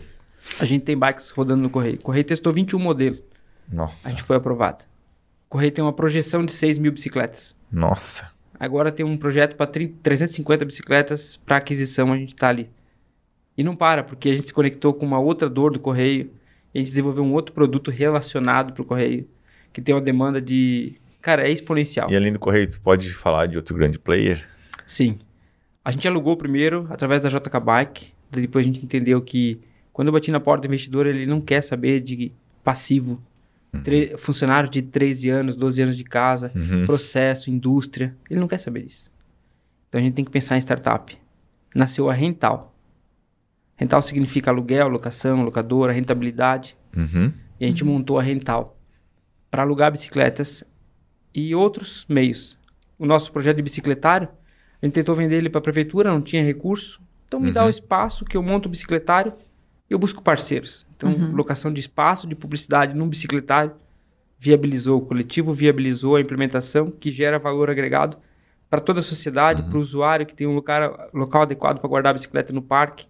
[0.59, 1.95] A gente tem bikes rodando no correio.
[1.95, 3.19] O correio testou 21 modelos.
[3.71, 4.07] Nossa.
[4.07, 4.83] A gente foi aprovado.
[5.47, 7.55] O correio tem uma projeção de 6 mil bicicletas.
[7.71, 8.31] Nossa.
[8.59, 12.69] Agora tem um projeto para 350 bicicletas para aquisição, a gente está ali.
[13.57, 16.31] E não para, porque a gente se conectou com uma outra dor do correio,
[16.73, 19.27] e a gente desenvolveu um outro produto relacionado para o correio,
[19.73, 20.95] que tem uma demanda de.
[21.21, 22.09] Cara, é exponencial.
[22.09, 24.47] E além do correio, tu pode falar de outro grande player?
[24.85, 25.19] Sim.
[25.83, 29.59] A gente alugou primeiro através da JK Bike, depois a gente entendeu que
[29.93, 32.31] quando eu bati na porta do investidor, ele não quer saber de
[32.63, 33.21] passivo.
[33.83, 36.85] Tre- funcionário de 13 anos, 12 anos de casa, Uhum.
[36.85, 38.15] processo, indústria.
[38.29, 39.09] Ele não quer saber disso.
[39.87, 41.17] Então a gente tem que pensar em startup.
[41.73, 42.75] Nasceu a Rental.
[43.77, 46.75] Rental significa aluguel, locação, locadora, rentabilidade.
[46.95, 47.31] Uhum.
[47.59, 48.77] E a gente montou a Rental
[49.49, 50.63] para alugar bicicletas
[51.33, 52.57] e outros meios.
[52.99, 54.27] O nosso projeto de bicicletário,
[54.81, 57.01] a gente tentou vender ele para a prefeitura, não tinha recurso.
[57.27, 59.33] Então me dá o espaço que eu monto o bicicletário
[59.91, 60.85] eu busco parceiros.
[60.95, 63.73] Então, locação de espaço, de publicidade num bicicletário,
[64.39, 68.17] viabilizou o coletivo, viabilizou a implementação que gera valor agregado
[68.69, 72.11] para toda a sociedade, para o usuário que tem um lugar, local adequado para guardar
[72.11, 73.05] a bicicleta no parque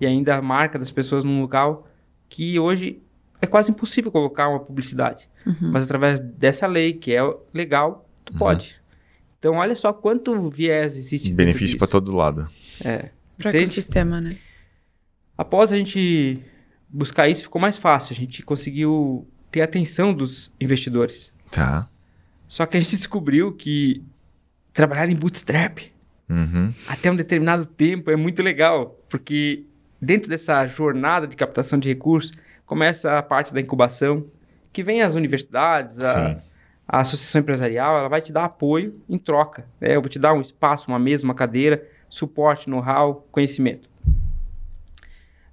[0.00, 1.86] e ainda a marca das pessoas num local
[2.28, 3.02] que hoje
[3.40, 5.28] é quase impossível colocar uma publicidade.
[5.60, 7.20] Mas através dessa lei, que é
[7.52, 8.80] legal, tu pode.
[9.38, 11.28] Então, olha só quanto viés existe.
[11.28, 12.48] dentro Benefício para todo lado.
[12.84, 13.10] É.
[13.38, 13.64] Para Entende?
[13.64, 14.38] ecossistema, né?
[15.36, 16.40] Após a gente
[16.88, 18.12] buscar isso, ficou mais fácil.
[18.12, 21.32] A gente conseguiu ter a atenção dos investidores.
[21.50, 21.88] Tá.
[22.48, 24.02] Só que a gente descobriu que
[24.72, 25.78] trabalhar em bootstrap
[26.28, 26.74] Uhum.
[26.88, 29.64] até um determinado tempo é muito legal, porque
[30.02, 32.32] dentro dessa jornada de captação de recursos
[32.64, 34.26] começa a parte da incubação,
[34.72, 36.42] que vem as universidades, a,
[36.86, 39.66] a associação empresarial, ela vai te dar apoio em troca.
[39.80, 39.94] né?
[39.94, 43.88] Eu vou te dar um espaço, uma mesa, uma cadeira, suporte, know-how, conhecimento.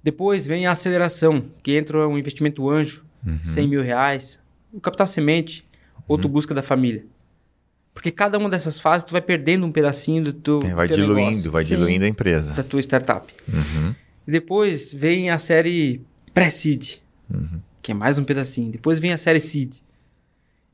[0.04, 3.38] Depois vem a aceleração, que entra um investimento anjo, Uhum.
[3.42, 4.38] 100 mil reais,
[4.70, 5.64] o capital semente,
[6.06, 7.06] ou tu busca da família.
[7.94, 10.98] Porque cada uma dessas fases tu vai perdendo um pedacinho do teu É, vai teu
[10.98, 11.76] diluindo, negócio, vai Sim.
[11.76, 12.52] diluindo a empresa.
[12.54, 13.32] da tua startup.
[13.50, 13.94] Uhum.
[14.26, 16.02] Depois vem a série
[16.34, 16.96] pré-seed,
[17.32, 17.60] Uhum.
[17.80, 18.70] que é mais um pedacinho.
[18.70, 19.76] Depois vem a série seed.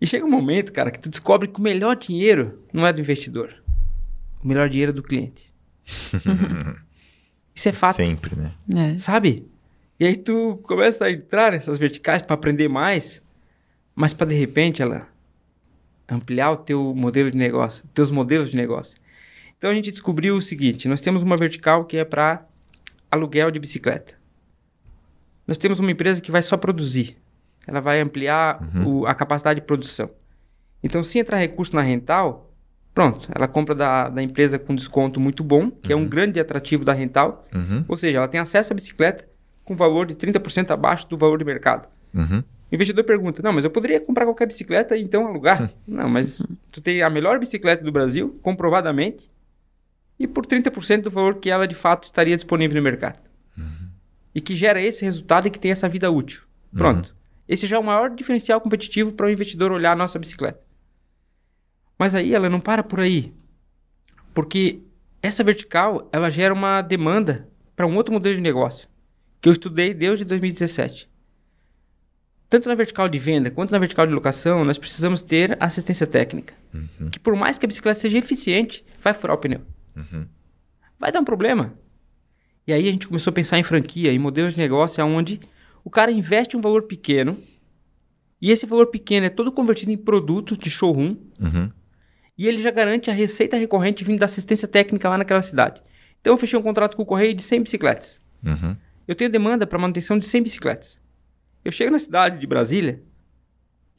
[0.00, 3.00] E chega um momento, cara, que tu descobre que o melhor dinheiro não é do
[3.00, 3.54] investidor.
[4.42, 5.52] O melhor dinheiro é do cliente.
[7.54, 7.96] Isso é fato.
[7.96, 8.52] Sempre, né?
[8.94, 8.98] É.
[8.98, 9.46] Sabe?
[9.98, 13.20] E aí tu começa a entrar nessas verticais para aprender mais,
[13.94, 15.06] mas para de repente ela
[16.08, 18.98] ampliar o teu modelo de negócio, teus modelos de negócio.
[19.58, 22.44] Então a gente descobriu o seguinte, nós temos uma vertical que é para
[23.10, 24.14] aluguel de bicicleta.
[25.46, 27.16] Nós temos uma empresa que vai só produzir.
[27.66, 30.10] Ela vai ampliar o- a capacidade de produção.
[30.82, 32.49] Então, se entrar recurso na rental,
[33.00, 36.84] pronto, ela compra da, da empresa com desconto muito bom, que é um grande atrativo
[36.84, 37.82] da rental, Uhum.
[37.88, 39.26] ou seja, ela tem acesso à bicicleta
[39.64, 41.88] com valor de 30% abaixo do valor de mercado.
[42.14, 42.42] Uhum.
[42.70, 45.70] O investidor pergunta: Não, mas eu poderia comprar qualquer bicicleta e então alugar?
[45.88, 49.30] Não, mas tu tem a melhor bicicleta do Brasil, comprovadamente,
[50.18, 53.18] e por 30% do valor que ela de fato estaria disponível no mercado.
[54.34, 56.42] E que gera esse resultado e que tem essa vida útil.
[56.76, 57.16] Pronto.
[57.48, 60.60] Esse já é o maior diferencial competitivo para o investidor olhar a nossa bicicleta.
[62.00, 63.30] Mas aí ela não para por aí.
[64.32, 64.80] Porque
[65.20, 67.46] essa vertical, ela gera uma demanda
[67.76, 68.88] para um outro modelo de negócio,
[69.38, 71.10] que eu estudei desde 2017.
[72.48, 76.54] Tanto na vertical de venda quanto na vertical de locação, nós precisamos ter assistência técnica.
[77.10, 79.60] Que por mais que a bicicleta seja eficiente, vai furar o pneu.
[79.94, 80.26] Uhum.
[80.98, 81.74] Vai dar um problema.
[82.66, 85.38] E aí a gente começou a pensar em franquia, em modelos de negócio onde
[85.84, 87.36] o cara investe um valor pequeno
[88.40, 91.70] e esse valor pequeno é todo convertido em produto de showroom Uhum.
[92.40, 95.82] E ele já garante a receita recorrente vindo da assistência técnica lá naquela cidade.
[96.22, 98.18] Então eu fechei um contrato com o Correio de 100 bicicletas.
[98.42, 98.74] Uhum.
[99.06, 100.98] Eu tenho demanda para manutenção de 100 bicicletas.
[101.62, 103.02] Eu chego na cidade de Brasília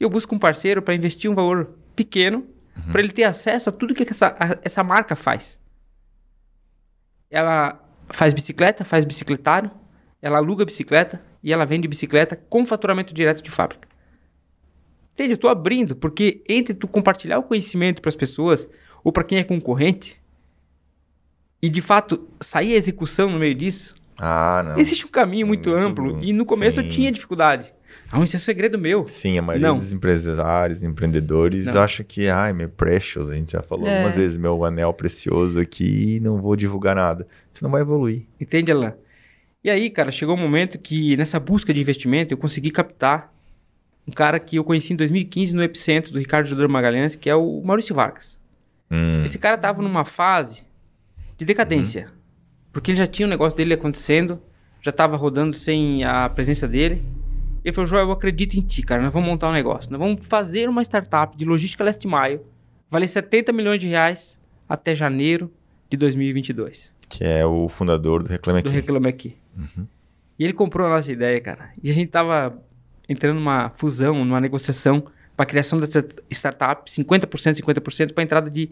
[0.00, 2.44] e eu busco um parceiro para investir um valor pequeno
[2.90, 5.56] para ele ter acesso a tudo que essa, a- essa marca faz.
[7.30, 9.70] Ela faz bicicleta, faz bicicletário,
[10.20, 13.86] ela aluga bicicleta e ela vende bicicleta com faturamento direto de fábrica.
[15.14, 15.34] Entende?
[15.34, 18.68] Eu tô abrindo, porque entre tu compartilhar o conhecimento para as pessoas
[19.04, 20.20] ou para quem é concorrente
[21.60, 24.78] e de fato sair a execução no meio disso, Ah, não.
[24.78, 26.90] existe um caminho muito, Muito amplo e no começo eu Sim.
[26.90, 27.72] tinha dificuldade.
[28.10, 29.06] Ah, isso é segredo meu.
[29.06, 29.76] Sim, a maioria Não.
[29.76, 31.80] dos empresários, empreendedores Não.
[31.82, 33.94] acha que, ai, meu precious, a gente já falou É.
[33.96, 37.26] algumas vezes, meu anel precioso aqui, não vou divulgar nada.
[37.52, 38.26] Você não vai evoluir.
[38.40, 38.94] Entende, Alan?
[39.62, 43.32] E aí, cara, chegou um momento que nessa busca de investimento eu consegui captar
[44.06, 47.34] um cara que eu conheci em 2015 no epicentro do Ricardo Judor Magalhães, que é
[47.34, 48.38] o Maurício Vargas.
[48.90, 50.62] Hum, Esse cara tava numa fase
[51.36, 52.10] de decadência.
[52.72, 54.40] Porque ele já tinha o negócio dele acontecendo,
[54.80, 57.02] já tava rodando sem a presença dele.
[57.64, 59.02] Ele falou, Joel, eu acredito em ti, cara.
[59.02, 59.90] Nós vamos montar um negócio.
[59.90, 62.40] Nós vamos fazer uma startup de logística leste maio,
[62.90, 65.50] valer 70 milhões de reais até janeiro
[65.88, 68.76] de 2022 que é o fundador do Reclame do Aqui.
[68.76, 69.36] Reclame Aqui.
[69.56, 69.86] Uhum.
[70.38, 71.70] E ele comprou a nossa ideia, cara.
[71.82, 72.58] E a gente tava
[73.12, 75.04] entrando numa fusão, numa negociação
[75.36, 78.70] para criação dessa startup, 50%, 50% para entrada de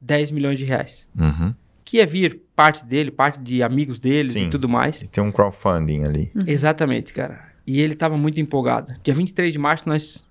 [0.00, 1.06] 10 milhões de reais.
[1.18, 1.54] Uhum.
[1.84, 4.46] Que ia vir parte dele, parte de amigos deles Sim.
[4.46, 5.02] e tudo mais.
[5.02, 6.32] E tem um crowdfunding ali.
[6.46, 7.50] Exatamente, cara.
[7.66, 8.94] E ele tava muito empolgado.
[9.02, 10.26] Dia 23 de março nós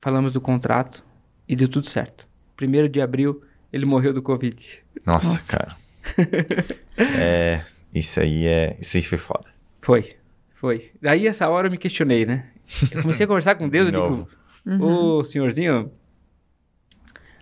[0.00, 1.04] falamos do contrato
[1.48, 2.28] e deu tudo certo.
[2.56, 3.42] Primeiro de abril
[3.72, 4.82] ele morreu do Covid.
[5.04, 5.56] Nossa, Nossa.
[5.56, 5.76] cara.
[6.96, 7.62] é,
[7.94, 9.46] isso aí é, isso aí foi foda.
[9.80, 10.16] Foi,
[10.60, 10.90] foi.
[11.00, 12.46] Daí essa hora eu me questionei, né?
[12.90, 14.28] Eu comecei a conversar com Deus De e digo.
[14.66, 15.18] Uhum.
[15.18, 15.90] Ô, senhorzinho,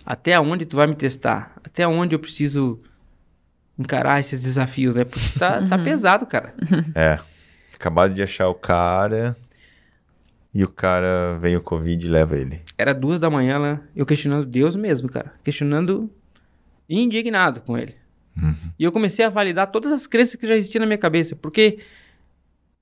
[0.05, 1.56] até onde tu vai me testar?
[1.64, 2.80] Até onde eu preciso
[3.78, 5.05] encarar esses desafios, né?
[5.05, 6.55] Porque tá, tá pesado, cara.
[6.94, 7.18] É.
[7.74, 9.36] Acabado de achar o cara
[10.52, 12.62] e o cara veio o Covid e leva ele.
[12.78, 15.34] Era duas da manhã lá, eu questionando Deus mesmo, cara.
[15.44, 16.10] Questionando
[16.88, 17.94] e indignado com ele.
[18.36, 18.72] Uhum.
[18.78, 21.36] E eu comecei a validar todas as crenças que já existiam na minha cabeça.
[21.36, 21.78] Porque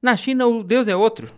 [0.05, 1.33] na China o Deus é outro.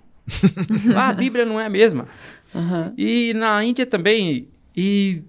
[0.86, 2.08] Lá a Bíblia não é a mesma.
[2.52, 2.92] Aham.
[2.98, 4.48] E na Índia também.
[4.76, 5.22] E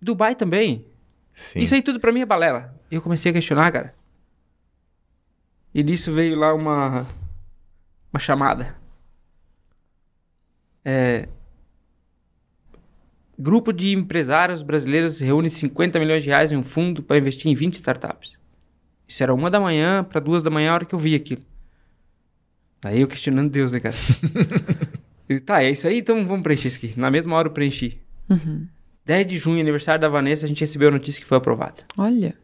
[0.00, 0.86] Dubai também.
[1.32, 1.58] Sim.
[1.58, 2.72] Isso aí tudo pra mim é balela.
[2.88, 3.94] E eu comecei a questionar, cara.
[5.74, 7.04] E nisso veio lá uma
[8.12, 8.76] uma chamada.
[10.84, 11.26] É,
[13.36, 17.54] grupo de empresários brasileiros reúne 50 milhões de reais em um fundo para investir em
[17.56, 18.38] 20 startups.
[19.08, 21.42] Isso era uma da manhã para duas da manhã a hora que eu vi aquilo.
[22.84, 23.94] Daí eu questionando Deus, né, cara?
[25.26, 26.92] Eu, tá, é isso aí, então vamos preencher isso aqui.
[27.00, 27.98] Na mesma hora eu preenchi.
[28.28, 28.66] Uhum.
[29.06, 31.76] 10 de junho, aniversário da Vanessa, a gente recebeu a notícia que foi aprovada.
[31.96, 32.36] Olha.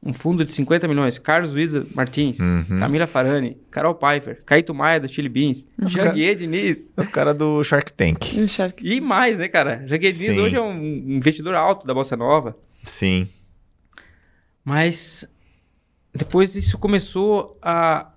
[0.00, 1.18] Um fundo de 50 milhões.
[1.18, 2.78] Carlos Luiza Martins, Uhum.
[2.78, 6.92] Camila Farani, Carol Pfeiffer, Caíto Maia da Chili Beans, Janguier Diniz.
[6.96, 8.36] Os caras do Shark Tank.
[8.38, 8.86] E Shark.
[8.86, 9.84] E mais, né, cara?
[9.88, 12.56] Janguier Diniz hoje é um investidor alto da Bossa Nova.
[12.84, 13.28] Sim.
[14.64, 15.24] Mas
[16.14, 18.11] depois isso começou a,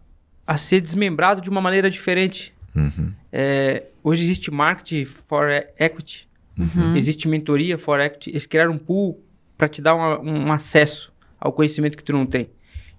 [0.45, 2.53] a ser desmembrado de uma maneira diferente.
[2.75, 3.11] Uhum.
[3.31, 6.27] É, hoje existe marketing for equity,
[6.57, 6.95] Uhum.
[6.95, 8.29] existe mentoria for equity.
[8.31, 9.21] Eles criaram um pool
[9.57, 12.49] para te dar uma- um acesso ao conhecimento que tu não tem.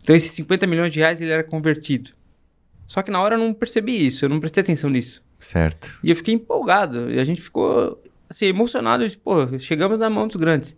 [0.02, 2.10] Então esses 50 milhões de reais ele era convertido.
[2.86, 5.22] Só que na hora eu não percebi isso, eu não prestei atenção nisso.
[5.40, 5.98] Certo.
[6.02, 10.08] E eu fiquei empolgado, e a gente ficou assim, emocionado, eu disse, pô, chegamos na
[10.10, 10.76] mão dos grandes.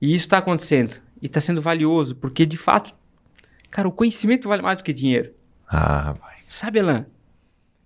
[0.00, 2.94] E isso está acontecendo, e está sendo valioso, porque de fato,
[3.70, 5.32] cara, o conhecimento vale mais do que dinheiro.
[5.70, 6.34] Ah, vai.
[6.46, 7.06] Sabe, Alan?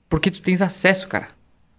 [0.08, 1.28] Porque tu tens acesso, cara.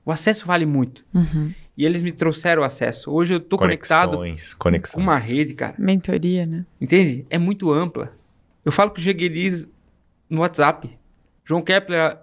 [0.06, 1.04] O acesso vale muito.
[1.14, 1.52] Uhum.
[1.78, 3.12] E eles me trouxeram o acesso.
[3.12, 4.94] Hoje eu tô conectado Conexões, conexões.
[4.96, 5.76] com uma rede, cara.
[5.78, 6.66] Mentoria, né?
[6.80, 7.26] Entende?
[7.30, 8.14] É muito ampla.
[8.64, 9.68] Eu falo com o Jagueliz
[10.30, 10.90] no WhatsApp.
[11.44, 12.18] João Kepler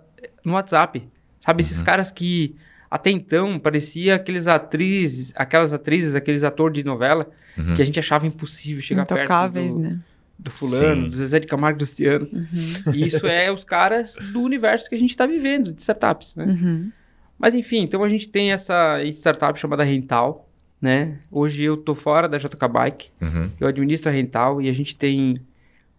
[0.45, 1.07] no WhatsApp.
[1.41, 1.85] Sabe, esses Uhum.
[1.85, 2.55] caras que
[2.91, 7.29] até então parecia aqueles atrizes, aquelas atrizes, aqueles atores de novela
[7.59, 7.75] Uhum.
[7.75, 10.01] que a gente achava impossível chegar Intocáveis, perto do, né?
[10.43, 11.11] Do fulano, Sim.
[11.11, 12.29] do Zezé de Camargo e do Luciano.
[12.33, 12.95] Uhum.
[12.95, 16.45] E isso é os caras do universo que a gente está vivendo, de startups, né?
[16.47, 16.91] Uhum.
[17.39, 20.49] Mas enfim, então a gente tem essa startup chamada Rental,
[20.81, 21.19] né?
[21.31, 23.51] Hoje eu tô fora da JK Bike, Uhum.
[23.61, 25.37] eu administro a Rental e a gente tem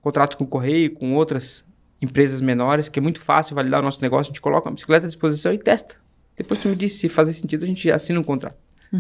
[0.02, 1.66] contratos com o Correio, com outras
[2.02, 5.06] empresas menores, que é muito fácil validar o nosso negócio, a gente coloca uma bicicleta
[5.06, 5.96] à disposição e testa.
[6.38, 8.58] Depois você me diz se fazer sentido, a gente assina um contrato.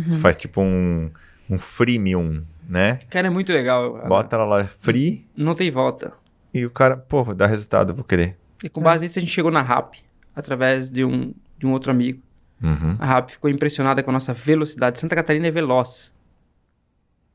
[0.07, 1.11] Você faz tipo um,
[1.49, 2.99] um freemium, né?
[3.09, 4.07] Cara, é muito legal.
[4.07, 6.13] Bota ela lá free Não tem volta.
[6.53, 8.37] e o cara, pô, dá resultado, eu vou querer.
[8.63, 9.95] E com base nisso a gente chegou na RAP,
[10.35, 12.21] através de um, de um outro amigo.
[12.61, 12.95] Uhum.
[12.97, 14.99] A RAP ficou impressionada com a nossa velocidade.
[14.99, 16.13] Santa Catarina é veloz.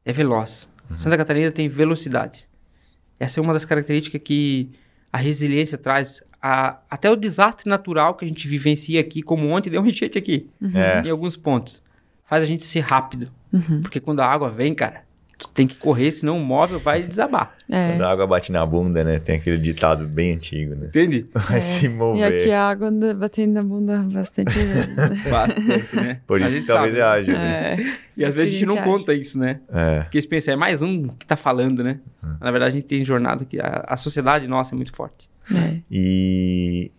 [0.04, 0.68] é veloz.
[0.96, 2.48] Santa Catarina tem velocidade.
[3.20, 4.70] Essa é uma das características que
[5.12, 6.22] a resiliência traz.
[6.40, 10.16] A- até o desastre natural que a gente vivencia aqui, como ontem deu um enchente
[10.16, 11.02] aqui, É.
[11.06, 11.82] em alguns pontos,
[12.28, 13.28] faz a gente ser rápido.
[13.52, 13.80] Uhum.
[13.82, 15.02] Porque quando a água vem, cara,
[15.38, 17.54] tu tem que correr, senão o móvel vai desabar.
[17.70, 17.92] É.
[17.92, 19.18] Quando a água bate na bunda, né?
[19.18, 20.86] Tem aquele ditado bem antigo, né?
[20.88, 21.26] Entende?
[21.32, 21.60] Vai É.
[21.60, 22.24] se E mover.
[22.40, 25.16] aqui a água anda batendo na bunda bastante vezes, né?
[25.30, 26.20] Bastante, né?
[26.26, 27.32] Por A isso gente que talvez sabe, né?
[27.32, 27.32] haja.
[27.32, 27.72] né?
[27.74, 27.76] É.
[28.16, 28.84] E às vezes a gente não acha.
[28.84, 29.60] conta isso, né?
[29.72, 30.00] É.
[30.00, 32.00] Porque eles pensam, é mais um que tá falando, né?
[32.40, 35.28] Na verdade, a gente tem jornada que a, a sociedade nossa é muito forte.
[35.54, 35.78] É.
[35.90, 36.90] E.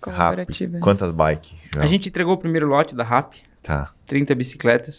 [0.00, 0.78] Colaborativa.
[0.80, 1.54] Quantas bikes?
[1.78, 3.34] A gente entregou o primeiro lote da RAP,
[3.64, 3.94] Tá.
[4.04, 4.92] 30 bicicletas.